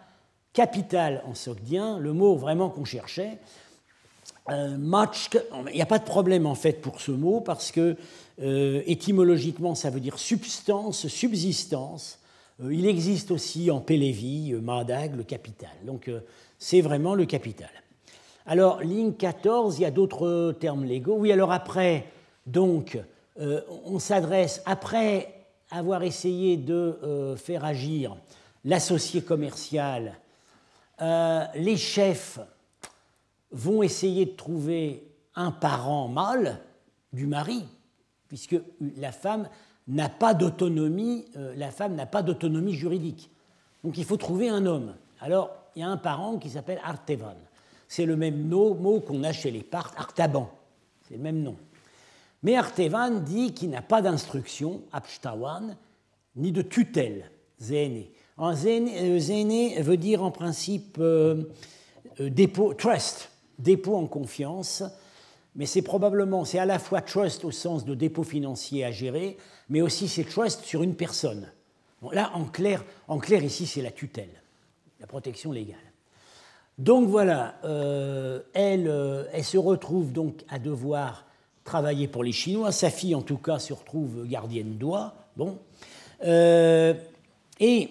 Capital 0.53 1.23
en 1.27 1.35
sogdien, 1.35 1.99
le 1.99 2.13
mot 2.13 2.35
vraiment 2.35 2.69
qu'on 2.69 2.83
cherchait. 2.83 3.37
Euh, 4.49 4.77
il 5.69 5.75
n'y 5.75 5.81
a 5.81 5.85
pas 5.85 5.99
de 5.99 6.05
problème 6.05 6.45
en 6.45 6.55
fait 6.55 6.81
pour 6.81 7.01
ce 7.01 7.11
mot 7.11 7.41
parce 7.41 7.71
que 7.71 7.97
euh, 8.41 8.81
étymologiquement 8.85 9.75
ça 9.75 9.89
veut 9.89 9.99
dire 9.99 10.19
substance, 10.19 11.07
subsistance. 11.07 12.19
Euh, 12.63 12.73
il 12.73 12.85
existe 12.87 13.31
aussi 13.31 13.69
en 13.71 13.81
Pélévi, 13.81 14.53
Madag, 14.53 15.15
le 15.15 15.23
capital. 15.23 15.71
Donc 15.85 16.09
c'est 16.57 16.81
vraiment 16.81 17.13
le 17.13 17.25
capital. 17.25 17.69
Alors, 18.45 18.79
ligne 18.81 19.11
14, 19.11 19.77
il 19.77 19.81
y 19.81 19.85
a 19.85 19.91
d'autres 19.91 20.55
termes 20.57 20.85
légaux. 20.85 21.17
Oui, 21.17 21.33
alors 21.33 21.51
après, 21.51 22.05
donc, 22.45 22.97
on 23.37 23.99
s'adresse, 23.99 24.61
après 24.65 25.33
avoir 25.69 26.03
essayé 26.03 26.55
de 26.55 27.35
faire 27.35 27.65
agir 27.65 28.15
l'associé 28.63 29.21
commercial, 29.21 30.17
les 31.01 31.75
chefs 31.75 32.39
vont 33.51 33.83
essayer 33.83 34.25
de 34.25 34.31
trouver 34.31 35.07
un 35.35 35.51
parent 35.51 36.07
mâle 36.07 36.59
du 37.13 37.27
mari, 37.27 37.63
puisque 38.27 38.57
la 38.97 39.11
femme 39.11 39.49
n'a 39.87 40.09
pas 40.09 40.33
d'autonomie, 40.33 41.25
la 41.55 41.71
femme 41.71 41.95
n'a 41.95 42.05
pas 42.05 42.21
d'autonomie 42.21 42.73
juridique. 42.73 43.29
Donc 43.83 43.97
il 43.97 44.03
faut 44.03 44.17
trouver 44.17 44.49
un 44.49 44.65
homme. 44.65 44.95
Alors, 45.21 45.51
il 45.75 45.81
y 45.81 45.83
a 45.83 45.89
un 45.89 45.97
parent 45.97 46.37
qui 46.37 46.49
s'appelle 46.49 46.79
Artevan. 46.83 47.35
C'est 47.87 48.05
le 48.05 48.15
même 48.15 48.47
mot 48.47 48.99
qu'on 48.99 49.23
a 49.23 49.31
chez 49.31 49.51
les 49.51 49.63
Parthes, 49.63 49.93
Artaban. 49.97 50.49
C'est 51.07 51.15
le 51.15 51.23
même 51.23 51.41
nom. 51.41 51.55
Mais 52.43 52.55
Artevan 52.55 53.23
dit 53.23 53.53
qu'il 53.53 53.69
n'a 53.69 53.81
pas 53.81 54.01
d'instruction, 54.01 54.81
Abshtawan, 54.91 55.75
ni 56.35 56.51
de 56.51 56.61
tutelle, 56.61 57.31
Zéné. 57.59 58.11
Zéné 58.53 59.79
euh, 59.79 59.81
veut 59.81 59.97
dire 59.97 60.23
en 60.23 60.31
principe 60.31 60.97
euh, 60.99 61.43
euh, 62.19 62.29
dépôt, 62.29 62.73
trust, 62.73 63.31
dépôt 63.59 63.95
en 63.95 64.07
confiance, 64.07 64.83
mais 65.55 65.65
c'est 65.65 65.81
probablement, 65.81 66.45
c'est 66.45 66.59
à 66.59 66.65
la 66.65 66.79
fois 66.79 67.01
trust 67.01 67.43
au 67.43 67.51
sens 67.51 67.83
de 67.83 67.95
dépôt 67.95 68.23
financier 68.23 68.85
à 68.85 68.91
gérer, 68.91 69.37
mais 69.69 69.81
aussi 69.81 70.07
c'est 70.07 70.23
trust 70.23 70.63
sur 70.63 70.83
une 70.83 70.95
personne. 70.95 71.51
là, 72.11 72.31
en 72.35 72.45
clair, 72.45 72.85
en 73.07 73.17
clair 73.17 73.43
ici, 73.43 73.65
c'est 73.65 73.81
la 73.81 73.91
tutelle, 73.91 74.41
la 74.99 75.07
protection 75.07 75.51
légale. 75.51 75.77
Donc 76.77 77.09
voilà, 77.09 77.55
euh, 77.63 78.41
elle, 78.53 78.87
euh, 78.87 79.23
elle, 79.33 79.43
se 79.43 79.57
retrouve 79.57 80.13
donc 80.13 80.43
à 80.47 80.59
devoir 80.59 81.25
travailler 81.63 82.07
pour 82.07 82.23
les 82.23 82.31
Chinois. 82.31 82.71
Sa 82.71 82.91
fille, 82.91 83.15
en 83.15 83.23
tout 83.23 83.37
cas, 83.37 83.57
se 83.57 83.73
retrouve 83.73 84.27
gardienne 84.27 84.77
d'oie. 84.77 85.15
Bon. 85.35 85.57
Euh, 86.23 86.93
et 87.59 87.89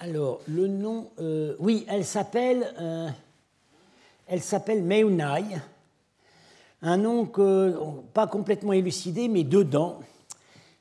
alors, 0.00 0.40
le 0.46 0.66
nom, 0.66 1.10
oui, 1.58 1.86
elle 1.88 2.04
s'appelle, 2.04 2.66
elle 4.26 4.42
s'appelle 4.42 4.82
Meunai, 4.82 5.58
un 6.82 6.96
nom 6.96 7.26
pas 8.12 8.26
complètement 8.26 8.72
élucidé, 8.72 9.28
mais 9.28 9.44
dedans, 9.44 10.00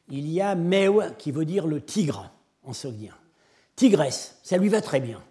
il 0.10 0.28
y 0.28 0.42
a 0.42 0.56
Meu 0.56 1.14
qui 1.18 1.32
veut 1.32 1.46
dire 1.46 1.68
le 1.68 1.82
tigre 1.82 2.30
en 2.64 2.74
sogdien. 2.74 3.14
Tigresse, 3.76 4.38
ça 4.44 4.58
lui 4.58 4.70
va 4.70 4.82
très 4.82 5.00
bien. 5.00 5.22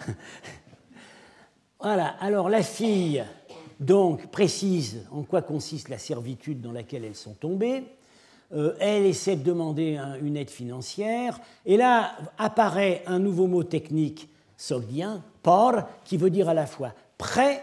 voilà, 1.80 2.08
alors 2.20 2.48
la 2.48 2.62
fille, 2.62 3.24
donc, 3.80 4.30
précise 4.30 5.06
en 5.10 5.22
quoi 5.22 5.42
consiste 5.42 5.88
la 5.88 5.98
servitude 5.98 6.60
dans 6.60 6.72
laquelle 6.72 7.04
elles 7.04 7.16
sont 7.16 7.34
tombées. 7.34 7.84
Euh, 8.52 8.74
elle 8.78 9.06
essaie 9.06 9.36
de 9.36 9.42
demander 9.42 9.98
une 10.22 10.36
aide 10.36 10.50
financière. 10.50 11.40
Et 11.64 11.76
là 11.76 12.12
apparaît 12.38 13.02
un 13.06 13.18
nouveau 13.18 13.46
mot 13.46 13.64
technique 13.64 14.28
sogdien, 14.56 15.22
por, 15.42 15.82
qui 16.04 16.16
veut 16.16 16.30
dire 16.30 16.48
à 16.48 16.54
la 16.54 16.66
fois 16.66 16.92
prêt 17.18 17.62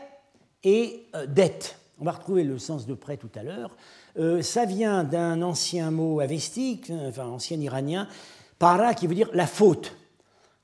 et 0.63 1.05
euh, 1.15 1.25
dette. 1.25 1.77
On 1.99 2.05
va 2.05 2.11
retrouver 2.11 2.43
le 2.43 2.57
sens 2.57 2.85
de 2.85 2.93
prêt 2.93 3.17
tout 3.17 3.31
à 3.35 3.43
l'heure. 3.43 3.75
Euh, 4.17 4.41
ça 4.41 4.65
vient 4.65 5.03
d'un 5.03 5.41
ancien 5.41 5.89
mot 5.91 6.19
avestique, 6.19 6.91
enfin 7.07 7.25
ancien 7.27 7.59
iranien, 7.59 8.07
para 8.59 8.93
qui 8.93 9.07
veut 9.07 9.15
dire 9.15 9.29
la 9.33 9.47
faute. 9.47 9.95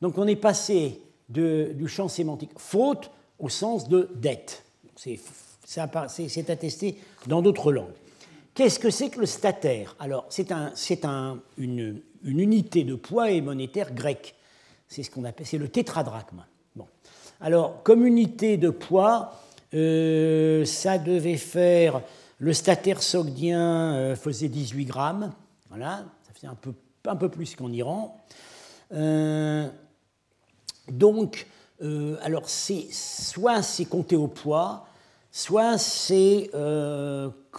Donc 0.01 0.17
on 0.17 0.27
est 0.27 0.35
passé 0.35 1.01
du 1.29 1.87
champ 1.87 2.07
sémantique 2.07 2.51
faute 2.57 3.11
au 3.37 3.49
sens 3.49 3.87
de 3.87 4.09
dette. 4.15 4.63
C'est 4.95 6.49
attesté 6.49 6.99
dans 7.27 7.41
d'autres 7.41 7.71
langues. 7.71 7.93
Qu'est-ce 8.59 8.77
que 8.79 8.89
c'est 8.89 9.09
que 9.09 9.21
le 9.21 9.25
statère? 9.25 9.95
Alors, 9.99 10.25
c'est 10.27 10.51
un, 10.51 10.73
un, 11.03 11.39
une, 11.57 12.01
unité 12.25 12.83
de 12.83 12.95
poids 12.95 13.31
et 13.31 13.39
monétaire 13.39 13.93
grec. 13.93 14.35
C'est 14.89 15.01
ce 15.01 15.09
qu'on 15.09 15.23
appelle, 15.23 15.45
c'est 15.45 15.57
le 15.57 15.69
tétradrachme. 15.69 16.43
Bon. 16.75 16.85
Alors, 17.39 17.81
comme 17.83 18.05
unité 18.05 18.57
de 18.57 18.69
poids, 18.69 19.39
euh, 19.73 20.65
ça 20.65 20.97
devait 20.97 21.37
faire, 21.37 22.01
le 22.39 22.51
statère 22.51 23.01
sogdien 23.01 23.93
euh, 23.93 24.15
faisait 24.17 24.49
18 24.49 24.83
grammes, 24.83 25.31
voilà, 25.69 26.03
ça 26.27 26.33
faisait 26.33 26.47
un 26.47 26.55
peu 26.55 26.73
un 27.05 27.15
peu 27.15 27.29
plus 27.29 27.55
qu'en 27.55 27.71
Iran. 27.71 28.21
Euh, 28.91 29.69
donc, 30.91 31.47
alors 32.21 32.49
c'est 32.49 32.87
soit 32.91 33.61
c'est 33.61 33.85
compté 33.85 34.17
au 34.17 34.27
poids, 34.27 34.85
soit 35.31 35.77
c'est 35.77 36.51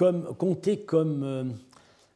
comme, 0.01 0.35
comme 0.87 1.55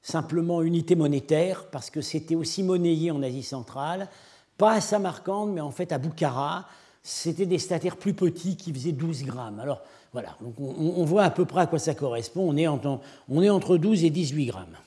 simplement 0.01 0.63
unité 0.63 0.97
monétaire, 0.97 1.67
parce 1.67 1.91
que 1.91 2.01
c'était 2.01 2.35
aussi 2.35 2.63
monnayé 2.63 3.11
en 3.11 3.23
Asie 3.23 3.43
centrale, 3.43 4.09
pas 4.57 4.73
à 4.73 4.81
Samarcande, 4.81 5.53
mais 5.53 5.61
en 5.61 5.71
fait 5.71 5.93
à 5.93 5.99
Boukhara, 5.99 6.67
c'était 7.03 7.45
des 7.45 7.59
stataires 7.59 7.99
plus 7.99 8.15
petits 8.15 8.57
qui 8.57 8.73
faisaient 8.73 8.93
12 8.93 9.25
grammes. 9.25 9.61
Alors 9.61 9.83
voilà, 10.15 10.35
donc 10.41 10.55
on, 10.59 11.05
voit 11.05 11.25
à 11.25 11.31
peu 11.31 11.45
près 11.45 11.61
à 11.61 11.67
quoi 11.67 11.79
ça 11.79 11.95
correspond, 11.95 12.49
on 12.49 12.57
est, 12.57 13.49
entre 13.51 13.77
12 13.77 14.05
et 14.05 14.11
18 14.11 14.47
grammes. 14.47 14.79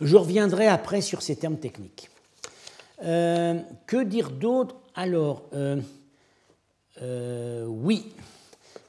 Je 0.00 0.16
reviendrai 0.16 0.66
après 0.66 1.02
sur 1.02 1.20
ces 1.20 1.36
termes 1.36 1.58
techniques. 1.58 2.08
Euh, 3.04 3.60
que 3.86 4.02
dire 4.02 4.30
d'autre? 4.30 4.76
Alors, 4.94 5.42
euh, 5.52 5.78
euh, 7.02 7.66
oui. 7.66 8.14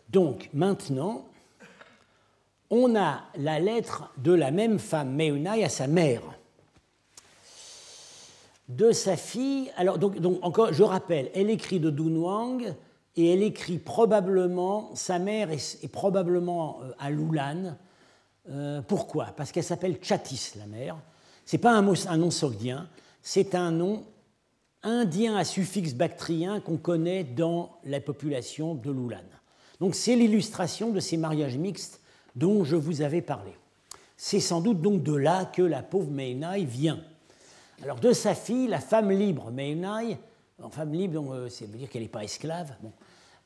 Donc, 0.09 0.49
maintenant, 0.53 1.25
on 2.71 2.95
a 2.95 3.21
la 3.35 3.59
lettre 3.59 4.11
de 4.17 4.31
la 4.31 4.49
même 4.49 4.79
femme, 4.79 5.13
Meunai, 5.13 5.63
à 5.63 5.69
sa 5.69 5.87
mère. 5.87 6.21
De 8.69 8.93
sa 8.93 9.17
fille, 9.17 9.69
alors 9.75 9.97
donc, 9.97 10.15
encore, 10.41 10.71
je 10.71 10.81
rappelle, 10.81 11.29
elle 11.35 11.49
écrit 11.49 11.81
de 11.81 11.89
Dunhuang 11.89 12.73
et 13.17 13.33
elle 13.33 13.43
écrit 13.43 13.77
probablement, 13.77 14.91
sa 14.95 15.19
mère 15.19 15.51
est, 15.51 15.91
probablement 15.91 16.79
euh, 16.81 16.93
à 16.97 17.09
Lulan. 17.09 17.75
Euh, 18.49 18.81
pourquoi? 18.81 19.25
Parce 19.35 19.51
qu'elle 19.51 19.65
s'appelle 19.65 19.97
Chatis, 20.01 20.53
la 20.57 20.65
mère. 20.65 20.97
Ce 21.45 21.57
n'est 21.57 21.61
pas 21.61 21.73
un, 21.73 21.85
un 21.85 22.17
nom 22.17 22.31
sogdien, 22.31 22.87
c'est 23.21 23.53
un 23.53 23.71
nom 23.71 24.05
indien 24.83 25.35
à 25.35 25.43
suffixe 25.43 25.93
bactrien 25.93 26.61
qu'on 26.61 26.77
connaît 26.77 27.25
dans 27.25 27.77
la 27.83 27.99
population 27.99 28.73
de 28.75 28.89
Lulan. 28.89 29.17
Donc 29.81 29.93
c'est 29.93 30.15
l'illustration 30.15 30.91
de 30.91 31.01
ces 31.01 31.17
mariages 31.17 31.57
mixtes 31.57 32.00
dont 32.35 32.63
je 32.63 32.75
vous 32.75 33.01
avais 33.01 33.21
parlé. 33.21 33.51
C'est 34.17 34.39
sans 34.39 34.61
doute 34.61 34.81
donc 34.81 35.03
de 35.03 35.15
là 35.15 35.45
que 35.45 35.61
la 35.61 35.81
pauvre 35.81 36.11
Meinai 36.11 36.65
vient. 36.65 36.99
Alors 37.83 37.99
de 37.99 38.13
sa 38.13 38.35
fille, 38.35 38.67
la 38.67 38.79
femme 38.79 39.11
libre 39.11 39.49
Meinai, 39.51 40.17
en 40.61 40.69
femme 40.69 40.93
libre, 40.93 41.33
euh, 41.33 41.49
ça 41.49 41.65
veut 41.65 41.77
dire 41.77 41.89
qu'elle 41.89 42.03
n'est 42.03 42.07
pas 42.07 42.23
esclave, 42.23 42.75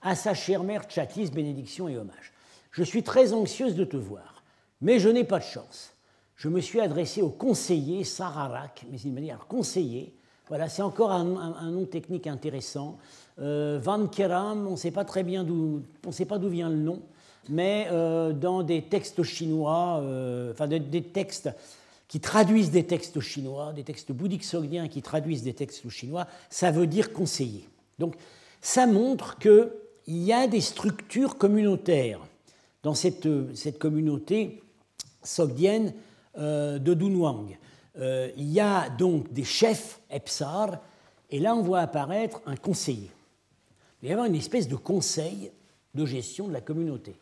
à 0.02 0.16
sa 0.16 0.34
chère 0.34 0.64
mère 0.64 0.84
Chatis, 0.90 1.32
bénédiction 1.32 1.88
et 1.88 1.98
hommage. 1.98 2.34
Je 2.72 2.84
suis 2.84 3.04
très 3.04 3.32
anxieuse 3.32 3.76
de 3.76 3.86
te 3.86 3.96
voir, 3.96 4.44
mais 4.82 5.00
je 5.00 5.08
n'ai 5.08 5.24
pas 5.24 5.40
de 5.40 5.46
chance. 5.46 5.94
Je 6.36 6.50
me 6.50 6.60
suis 6.60 6.82
adressée 6.82 7.22
au 7.22 7.30
conseiller 7.30 8.04
Sararak, 8.04 8.86
mais 8.92 9.00
il 9.00 9.14
m'a 9.14 9.22
dit 9.22 9.32
alors 9.32 9.48
conseiller, 9.48 10.14
voilà, 10.50 10.68
c'est 10.68 10.82
encore 10.82 11.12
un, 11.12 11.72
nom 11.72 11.86
technique 11.86 12.28
intéressant. 12.28 12.98
Euh, 13.40 13.80
Van 13.82 14.06
Keram, 14.08 14.68
on 14.68 14.72
ne 14.72 14.76
sait 14.76 14.92
pas 14.92 15.06
très 15.06 15.24
bien 15.24 15.44
d'où, 15.44 15.82
d'où 16.04 16.50
vient 16.50 16.70
le 16.70 16.76
nom 16.76 17.02
mais 17.50 17.88
euh, 17.92 18.34
dans 18.34 18.64
des 18.64 18.82
textes 18.82 19.24
chinois, 19.24 20.00
euh, 20.02 20.52
enfin 20.52 20.68
des, 20.68 21.02
textes 21.04 21.50
qui 22.08 22.20
traduisent 22.20 22.72
des 22.72 22.86
textes 22.86 23.20
chinois, 23.20 23.74
des 23.74 23.84
textes 23.84 24.12
bouddhiques 24.12 24.44
sogdiens 24.44 24.88
qui 24.88 25.02
traduisent 25.02 25.44
des 25.44 25.54
textes 25.54 25.90
chinois, 25.90 26.28
ça 26.50 26.72
veut 26.72 26.88
dire 26.88 27.14
conseiller. 27.14 27.68
Donc 28.00 28.16
ça 28.62 28.88
montre 28.88 29.38
qu'il 29.38 29.70
y 30.08 30.34
a 30.34 30.48
des 30.48 30.62
structures 30.62 31.38
communautaires 31.38 32.20
dans 32.84 32.94
cette, 32.94 33.28
communauté 33.80 34.62
sogdienne 35.24 35.94
euh, 36.38 36.78
de 36.78 36.94
Dunhuang. 36.94 37.58
il 37.98 38.52
y 38.52 38.60
a 38.60 38.90
donc 38.90 39.32
des 39.34 39.44
chefs 39.44 40.00
Epsar, 40.12 40.80
et 41.32 41.40
là 41.40 41.56
on 41.56 41.62
voit 41.62 41.80
apparaître 41.80 42.42
un 42.46 42.56
conseiller. 42.56 43.10
Il 44.02 44.06
va 44.06 44.10
y 44.10 44.12
avoir 44.12 44.28
une 44.28 44.36
espèce 44.36 44.68
de 44.68 44.76
conseil 44.76 45.52
de 45.96 46.06
gestion 46.06 46.48
de 46.48 46.54
la 46.54 46.62
communauté. 46.62 47.16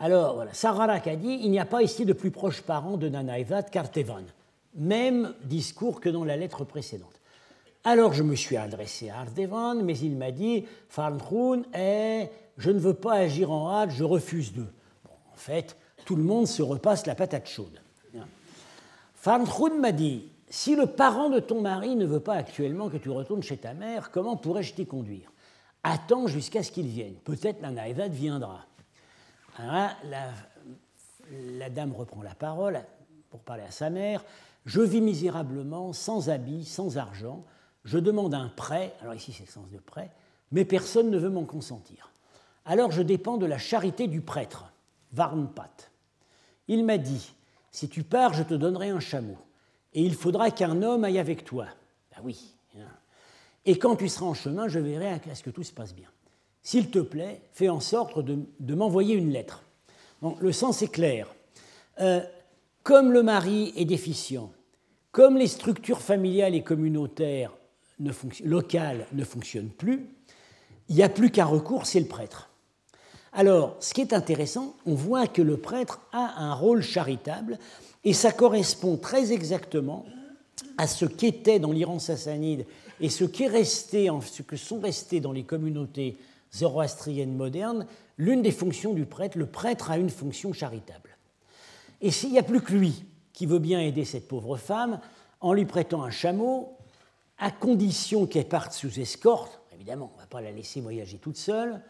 Alors, 0.00 0.34
voilà, 0.34 0.54
Sararak 0.54 1.06
a 1.06 1.16
dit 1.16 1.40
il 1.42 1.50
n'y 1.50 1.60
a 1.60 1.66
pas 1.66 1.82
ici 1.82 2.06
de 2.06 2.14
plus 2.14 2.30
proche 2.30 2.62
parent 2.62 2.96
de 2.96 3.08
Nanaïvat 3.08 3.64
qu'Artevan. 3.64 4.24
Même 4.74 5.34
discours 5.44 6.00
que 6.00 6.08
dans 6.08 6.24
la 6.24 6.36
lettre 6.36 6.64
précédente. 6.64 7.20
Alors, 7.84 8.14
je 8.14 8.22
me 8.22 8.34
suis 8.34 8.56
adressé 8.56 9.10
à 9.10 9.20
Artevan, 9.20 9.82
mais 9.82 9.96
il 9.98 10.16
m'a 10.16 10.30
dit 10.30 10.64
Farnhun 10.88 11.62
est 11.74 12.30
je 12.56 12.70
ne 12.70 12.78
veux 12.78 12.94
pas 12.94 13.14
agir 13.14 13.50
en 13.50 13.70
hâte, 13.70 13.90
je 13.90 14.04
refuse 14.04 14.52
d'eux. 14.52 14.72
en 15.06 15.36
fait, 15.36 15.76
tout 16.04 16.16
le 16.16 16.22
monde 16.22 16.46
se 16.46 16.62
repasse 16.62 17.06
la 17.06 17.14
patate 17.14 17.48
chaude. 17.48 17.80
Farnhun 19.14 19.78
m'a 19.78 19.92
dit 19.92 20.24
si 20.48 20.76
le 20.76 20.86
parent 20.86 21.30
de 21.30 21.38
ton 21.38 21.60
mari 21.60 21.94
ne 21.94 22.06
veut 22.06 22.20
pas 22.20 22.34
actuellement 22.34 22.88
que 22.88 22.96
tu 22.96 23.10
retournes 23.10 23.42
chez 23.42 23.56
ta 23.56 23.72
mère, 23.72 24.10
comment 24.10 24.36
pourrais-je 24.36 24.74
t'y 24.74 24.86
conduire? 24.86 25.30
Attends 25.84 26.26
jusqu'à 26.26 26.62
ce 26.62 26.72
qu'il 26.72 26.88
vienne. 26.88 27.14
Peut-être 27.24 27.62
Nanaïvat 27.62 28.08
viendra. 28.08 28.66
Alors 29.56 29.90
la, 30.04 31.70
dame 31.70 31.92
reprend 31.92 32.22
la 32.22 32.34
parole 32.34 32.82
pour 33.30 33.40
parler 33.40 33.62
à 33.62 33.70
sa 33.70 33.90
mère. 33.90 34.24
Je 34.66 34.80
vis 34.80 35.00
misérablement, 35.00 35.92
sans 35.92 36.28
habit, 36.30 36.64
sans 36.64 36.98
argent. 36.98 37.44
Je 37.84 37.98
demande 37.98 38.34
un 38.34 38.48
prêt, 38.48 38.94
alors 39.00 39.14
ici 39.14 39.32
c'est 39.32 39.46
le 39.46 39.50
sens 39.50 39.70
de 39.70 39.78
prêt, 39.78 40.10
mais 40.52 40.64
personne 40.64 41.10
ne 41.10 41.18
veut 41.18 41.30
m'en 41.30 41.44
consentir. 41.44 42.12
Alors 42.64 42.90
je 42.90 43.02
dépends 43.02 43.38
de 43.38 43.46
la 43.46 43.58
charité 43.58 44.06
du 44.06 44.20
prêtre, 44.20 44.72
Varnpat. 45.12 45.90
Il 46.68 46.84
m'a 46.84 46.98
dit 46.98 47.32
Si 47.70 47.88
tu 47.88 48.04
pars, 48.04 48.34
je 48.34 48.42
te 48.42 48.54
donnerai 48.54 48.90
un 48.90 49.00
chameau, 49.00 49.38
et 49.94 50.02
il 50.02 50.14
faudra 50.14 50.50
qu'un 50.50 50.82
homme 50.82 51.04
aille 51.04 51.18
avec 51.18 51.44
toi. 51.44 51.66
Ben 52.12 52.22
oui. 52.22 52.54
Hein. 52.76 52.82
Et 53.64 53.78
quand 53.78 53.96
tu 53.96 54.08
seras 54.08 54.26
en 54.26 54.34
chemin, 54.34 54.68
je 54.68 54.78
verrai 54.78 55.08
à 55.08 55.34
ce 55.34 55.42
que 55.42 55.50
tout 55.50 55.64
se 55.64 55.72
passe 55.72 55.94
bien. 55.94 56.08
S'il 56.62 56.90
te 56.90 56.98
plaît, 56.98 57.42
fais 57.52 57.68
en 57.68 57.80
sorte 57.80 58.18
de, 58.18 58.74
m'envoyer 58.74 59.14
une 59.14 59.30
lettre. 59.30 59.64
le 60.40 60.52
sens 60.52 60.82
est 60.82 60.92
clair. 60.92 61.34
Euh, 62.00 62.20
comme 62.82 63.12
le 63.12 63.22
mari 63.22 63.72
est 63.76 63.84
déficient, 63.84 64.50
comme 65.12 65.36
les 65.36 65.46
structures 65.46 66.00
familiales 66.00 66.54
et 66.54 66.62
communautaires 66.62 67.52
locales 68.44 69.06
ne 69.12 69.24
fonctionnent 69.24 69.70
plus, 69.70 70.06
il 70.88 70.96
n'y 70.96 71.02
a 71.02 71.08
plus 71.08 71.30
qu'un 71.30 71.44
recours, 71.44 71.86
c'est 71.86 72.00
le 72.00 72.06
prêtre. 72.06 72.50
Alors, 73.32 73.76
ce 73.80 73.94
qui 73.94 74.00
est 74.00 74.12
intéressant, 74.12 74.74
on 74.86 74.94
voit 74.94 75.26
que 75.26 75.42
le 75.42 75.56
prêtre 75.56 76.00
a 76.12 76.42
un 76.42 76.54
rôle 76.54 76.82
charitable 76.82 77.58
et 78.02 78.12
ça 78.12 78.32
correspond 78.32 78.96
très 78.96 79.32
exactement 79.32 80.04
à 80.78 80.86
ce 80.86 81.04
qu'était 81.04 81.60
dans 81.60 81.70
l'Iran 81.70 81.98
sassanide 81.98 82.66
et 83.00 83.08
ce, 83.08 83.24
qui 83.24 83.44
est 83.44 83.48
resté, 83.48 84.08
ce 84.26 84.42
que 84.42 84.56
sont 84.56 84.80
restés 84.80 85.20
dans 85.20 85.32
les 85.32 85.44
communautés 85.44 86.16
zoroastrienne 86.54 87.34
moderne, 87.34 87.86
l'une 88.16 88.42
des 88.42 88.50
fonctions 88.50 88.92
du 88.92 89.06
prêtre, 89.06 89.38
le 89.38 89.46
prêtre 89.46 89.90
a 89.90 89.98
une 89.98 90.10
fonction 90.10 90.52
charitable. 90.52 91.16
Et 92.00 92.10
s'il 92.10 92.32
n'y 92.32 92.38
a 92.38 92.42
plus 92.42 92.60
que 92.60 92.72
lui 92.72 93.04
qui 93.32 93.46
veut 93.46 93.58
bien 93.58 93.80
aider 93.80 94.04
cette 94.04 94.28
pauvre 94.28 94.56
femme, 94.56 95.00
en 95.40 95.52
lui 95.52 95.64
prêtant 95.64 96.02
un 96.02 96.10
chameau, 96.10 96.76
à 97.38 97.50
condition 97.50 98.26
qu'elle 98.26 98.48
parte 98.48 98.72
sous 98.72 99.00
escorte, 99.00 99.60
évidemment, 99.74 100.10
on 100.12 100.16
ne 100.16 100.20
va 100.20 100.26
pas 100.26 100.40
la 100.40 100.50
laisser 100.50 100.80
voyager 100.80 101.18
toute 101.18 101.38
seule, 101.38 101.80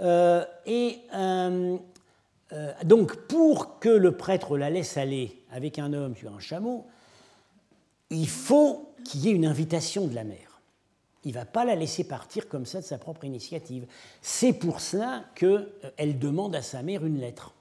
euh, 0.00 0.44
et 0.66 1.00
euh, 1.14 1.76
euh, 2.52 2.72
donc 2.84 3.16
pour 3.26 3.78
que 3.78 3.88
le 3.88 4.16
prêtre 4.16 4.56
la 4.56 4.70
laisse 4.70 4.96
aller 4.96 5.42
avec 5.52 5.78
un 5.78 5.92
homme 5.92 6.16
sur 6.16 6.34
un 6.34 6.40
chameau, 6.40 6.86
il 8.10 8.28
faut 8.28 8.94
qu'il 9.04 9.24
y 9.24 9.28
ait 9.28 9.32
une 9.32 9.46
invitation 9.46 10.06
de 10.06 10.14
la 10.14 10.24
mère 10.24 10.53
il 11.24 11.28
ne 11.28 11.34
va 11.34 11.44
pas 11.44 11.64
la 11.64 11.74
laisser 11.74 12.04
partir 12.04 12.48
comme 12.48 12.66
ça 12.66 12.80
de 12.80 12.84
sa 12.84 12.98
propre 12.98 13.24
initiative. 13.24 13.86
C'est 14.20 14.52
pour 14.52 14.80
cela 14.80 15.24
qu'elle 15.34 15.68
euh, 16.00 16.12
demande 16.12 16.54
à 16.54 16.62
sa 16.62 16.82
mère 16.82 17.04
une 17.04 17.18
lettre. 17.18 17.52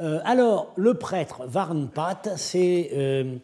Euh, 0.00 0.20
alors, 0.24 0.72
le 0.76 0.94
prêtre 0.94 1.46
Varnpat, 1.46 2.36
c'est 2.36 2.90
euh, 2.92 3.36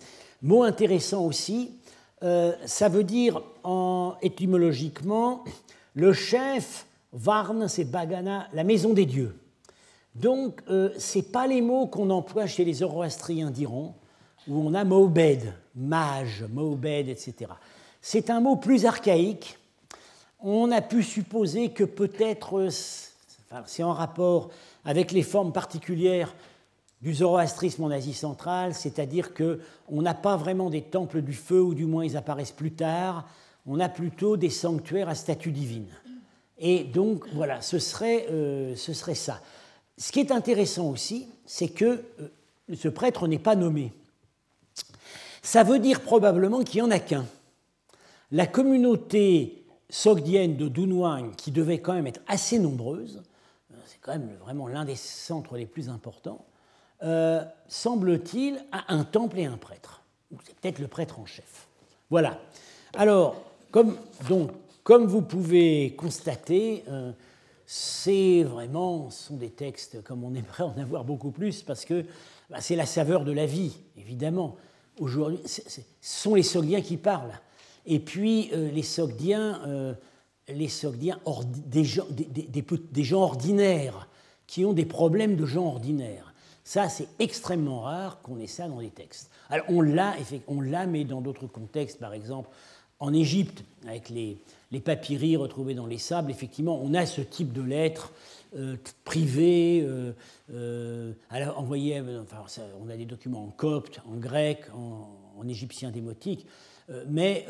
mot 0.43 0.63
intéressant 0.63 1.25
aussi. 1.25 1.73
ça 2.21 2.89
veut 2.89 3.03
dire 3.03 3.43
en, 3.65 4.15
étymologiquement 4.23 5.45
le 5.95 6.13
chef 6.13 6.87
Varn, 7.13 7.69
c'est 7.69 7.85
Bagana, 7.85 8.49
la 8.53 8.65
maison 8.65 8.93
des 8.95 9.07
dieux. 9.07 9.37
Donc, 10.15 10.63
ce 10.69 11.19
n'est 11.19 11.25
pas 11.25 11.47
les 11.47 11.61
mots 11.61 11.87
qu'on 11.87 12.11
emploie 12.11 12.47
chez 12.47 12.65
les 12.65 12.75
Zoroastriens 12.75 13.51
d'Iran, 13.51 13.95
où 14.47 14.69
on 14.69 14.75
a 14.75 14.85
Maobed, 14.85 15.53
mage, 15.75 16.45
Maobed, 16.53 17.09
etc. 17.09 17.51
C'est 18.03 18.31
un 18.31 18.41
mot 18.41 18.57
plus 18.57 18.85
archaïque. 18.85 19.59
On 20.41 20.73
a 20.73 20.81
pu 20.83 21.05
supposer 21.05 21.71
que 21.71 21.85
peut-être 21.85 22.69
c'est 23.67 23.85
en 23.85 23.93
rapport 23.93 24.51
avec 24.85 25.13
les 25.13 25.23
formes 25.23 25.53
particulières 25.53 26.35
du 27.01 27.15
zoroastrisme 27.15 27.85
en 27.85 27.91
Asie 27.91 28.13
centrale, 28.13 28.75
c'est-à-dire 28.75 29.33
qu'on 29.35 30.03
n'a 30.03 30.15
pas 30.15 30.37
vraiment 30.37 30.69
des 30.69 30.83
temples 30.83 31.23
du 31.23 31.33
feu, 31.33 31.61
ou 31.63 31.75
du 31.75 31.85
moins 31.85 32.05
ils 32.05 32.17
apparaissent 32.17 32.53
plus 32.53 32.73
tard, 32.73 33.29
on 33.67 33.79
a 33.79 33.89
plutôt 33.89 34.37
des 34.37 34.51
sanctuaires 34.51 35.09
à 35.09 35.15
statut 35.15 35.53
divine. 35.53 35.89
Et 36.59 36.85
donc 36.85 37.25
voilà, 37.35 37.61
ce 37.61 37.79
serait, 37.79 38.27
euh, 38.31 38.75
ça. 38.77 39.41
Ce 39.97 40.11
qui 40.11 40.21
est 40.21 40.33
intéressant 40.33 40.91
aussi, 40.91 41.29
c'est 41.47 41.69
que 41.69 42.03
euh, 42.21 42.29
ce 42.75 42.89
prêtre 42.89 43.29
n'est 43.29 43.39
pas 43.39 43.57
nommé. 43.57 43.93
Ça 45.43 45.63
veut 45.63 45.79
dire 45.79 46.01
probablement 46.01 46.63
qu'il 46.63 46.83
n'y 46.83 46.89
en 46.89 46.91
a 46.91 46.99
qu'un 46.99 47.27
la 48.33 48.47
communauté 48.47 49.65
sogdienne 49.91 50.57
de 50.57 50.67
Dunhuang, 50.67 51.37
qui 51.37 51.51
devait 51.51 51.81
quand 51.81 51.93
même 51.93 52.07
être 52.07 52.23
assez 52.27 52.59
nombreuse, 52.59 53.23
euh, 53.71 53.77
c'est 53.85 53.99
quand 54.01 54.13
même 54.13 54.37
vraiment 54.41 54.67
l'un 54.67 54.87
des 54.87 54.97
centres 54.97 55.57
les 55.57 55.67
plus 55.67 55.91
importants, 55.91 56.47
euh, 57.03 57.45
semble-t-il, 57.69 58.65
a 58.73 58.93
un 58.93 59.05
temple 59.05 59.39
et 59.39 59.45
un 59.45 59.59
prêtre. 59.59 60.03
C'est 60.45 60.57
peut-être 60.57 60.79
le 60.79 60.89
prêtre 60.89 61.21
en 61.21 61.27
chef. 61.27 61.69
Voilà. 62.09 62.41
Alors, 62.95 63.37
comme, 63.71 63.97
donc, 64.29 64.51
comme 64.83 65.07
vous 65.07 65.23
pouvez 65.23 65.95
constater, 65.95 66.85
euh, 66.89 67.13
c'est 67.67 68.45
vraiment, 68.45 69.11
ce 69.11 69.25
sont 69.25 69.37
des 69.37 69.51
textes 69.51 70.03
comme 70.03 70.25
on 70.25 70.35
aimerait 70.35 70.65
en 70.65 70.79
avoir 70.79 71.05
beaucoup 71.05 71.33
plus, 71.33 71.63
parce 71.63 71.85
que 71.85 72.07
bah, 72.49 72.61
c'est 72.61 72.77
la 72.77 72.87
saveur 72.87 73.25
de 73.25 73.33
la 73.33 73.45
vie, 73.45 73.77
évidemment. 73.99 74.57
Aujourd'hui, 74.99 75.41
ce 75.45 75.81
sont 76.01 76.35
les 76.35 76.43
Sogdiens 76.43 76.81
qui 76.81 76.97
parlent. 76.97 77.39
Et 77.87 77.99
puis 77.99 78.51
euh, 78.53 78.71
les 78.71 78.83
Sogdiens, 78.83 79.61
euh, 79.67 79.95
les 80.49 80.69
Sogdiens 80.69 81.19
des, 81.67 81.85
gens, 81.85 83.23
ordinaires 83.23 84.09
qui 84.47 84.65
ont 84.65 84.73
des 84.73 84.85
problèmes 84.85 85.37
de 85.37 85.47
gens 85.47 85.67
ordinaires. 85.67 86.35
Ça, 86.65 86.89
c'est 86.89 87.09
extrêmement 87.19 87.81
rare 87.81 88.23
qu'on 88.23 88.39
ait 88.39 88.47
ça 88.47 88.69
dans 88.69 88.81
des 88.81 88.91
textes. 88.91 89.31
Alors 89.51 89.67
on 89.69 89.81
l'a, 89.81 90.15
on 90.47 90.61
l'a, 90.61 90.87
mais 90.87 91.05
dans 91.05 91.21
d'autres 91.21 91.47
contextes, 91.47 91.99
par 91.99 92.15
exemple 92.15 92.51
en 93.03 93.13
Égypte, 93.13 93.65
avec 93.85 94.11
les, 94.11 94.39
les 94.71 95.37
retrouvés 95.37 95.75
dans 95.75 95.87
les 95.87 95.99
sables, 95.99 96.31
effectivement, 96.31 96.81
on 96.81 96.95
a 96.95 97.05
ce 97.05 97.21
type 97.21 97.53
de 97.53 97.61
lettres 97.61 98.13
euh, 98.55 98.77
privées, 99.03 99.85
euh, 100.53 101.13
envoyées, 101.57 102.01
enfin, 102.23 102.45
on 102.81 102.89
a 102.89 102.97
des 102.97 103.05
documents 103.05 103.43
en 103.43 103.51
copte, 103.51 104.01
en 104.07 104.15
grec, 104.15 104.67
en, 104.73 105.49
égyptien 105.49 105.91
démotique, 105.91 106.47
mais 107.09 107.47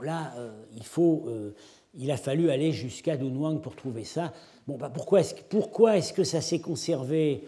là, 0.00 0.32
il, 0.76 0.84
faut, 0.84 1.28
il 1.94 2.10
a 2.10 2.16
fallu 2.16 2.50
aller 2.50 2.72
jusqu'à 2.72 3.16
Dunhuang 3.16 3.60
pour 3.60 3.76
trouver 3.76 4.04
ça. 4.04 4.32
Bon, 4.66 4.76
bah, 4.76 4.90
pourquoi 4.90 5.20
est-ce 5.96 6.12
que 6.12 6.24
ça 6.24 6.40
s'est 6.40 6.60
conservé 6.60 7.44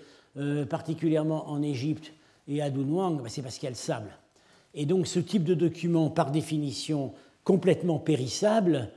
particulièrement 0.69 1.49
en 1.49 1.63
Égypte 1.63 2.13
et 2.49 2.63
à 2.63 2.71
Dunhuang 2.71 3.23
bah, 3.23 3.29
C'est 3.29 3.43
parce 3.43 3.57
qu'il 3.57 3.65
y 3.65 3.69
a 3.69 3.71
le 3.71 3.77
sable. 3.77 4.11
Et 4.75 4.87
donc 4.87 5.07
ce 5.07 5.21
type 5.21 5.45
de 5.45 5.55
document, 5.55 6.11
par 6.11 6.31
définition 6.31 7.13
complètement 7.45 7.99
périssable 7.99 8.91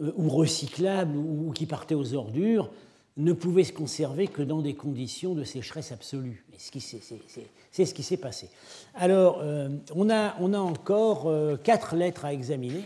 euh, 0.00 0.12
ou 0.16 0.28
recyclable 0.28 1.16
ou, 1.16 1.52
qui 1.52 1.66
partait 1.66 1.94
aux 1.94 2.14
ordures, 2.14 2.70
ne 3.16 3.32
pouvait 3.32 3.64
se 3.64 3.72
conserver 3.72 4.26
que 4.26 4.42
dans 4.42 4.62
des 4.62 4.74
conditions 4.74 5.34
de 5.34 5.44
sécheresse 5.44 5.92
absolue. 5.92 6.44
C'est 6.58 7.84
ce 7.84 7.94
qui 7.94 8.02
s'est 8.02 8.16
passé. 8.16 8.48
Alors, 8.94 9.38
euh, 9.40 9.68
on, 9.94 10.10
a, 10.10 10.34
encore 10.40 11.26
euh, 11.26 11.56
quatre 11.56 11.96
lettres 11.96 12.24
à 12.24 12.32
examiner 12.32 12.84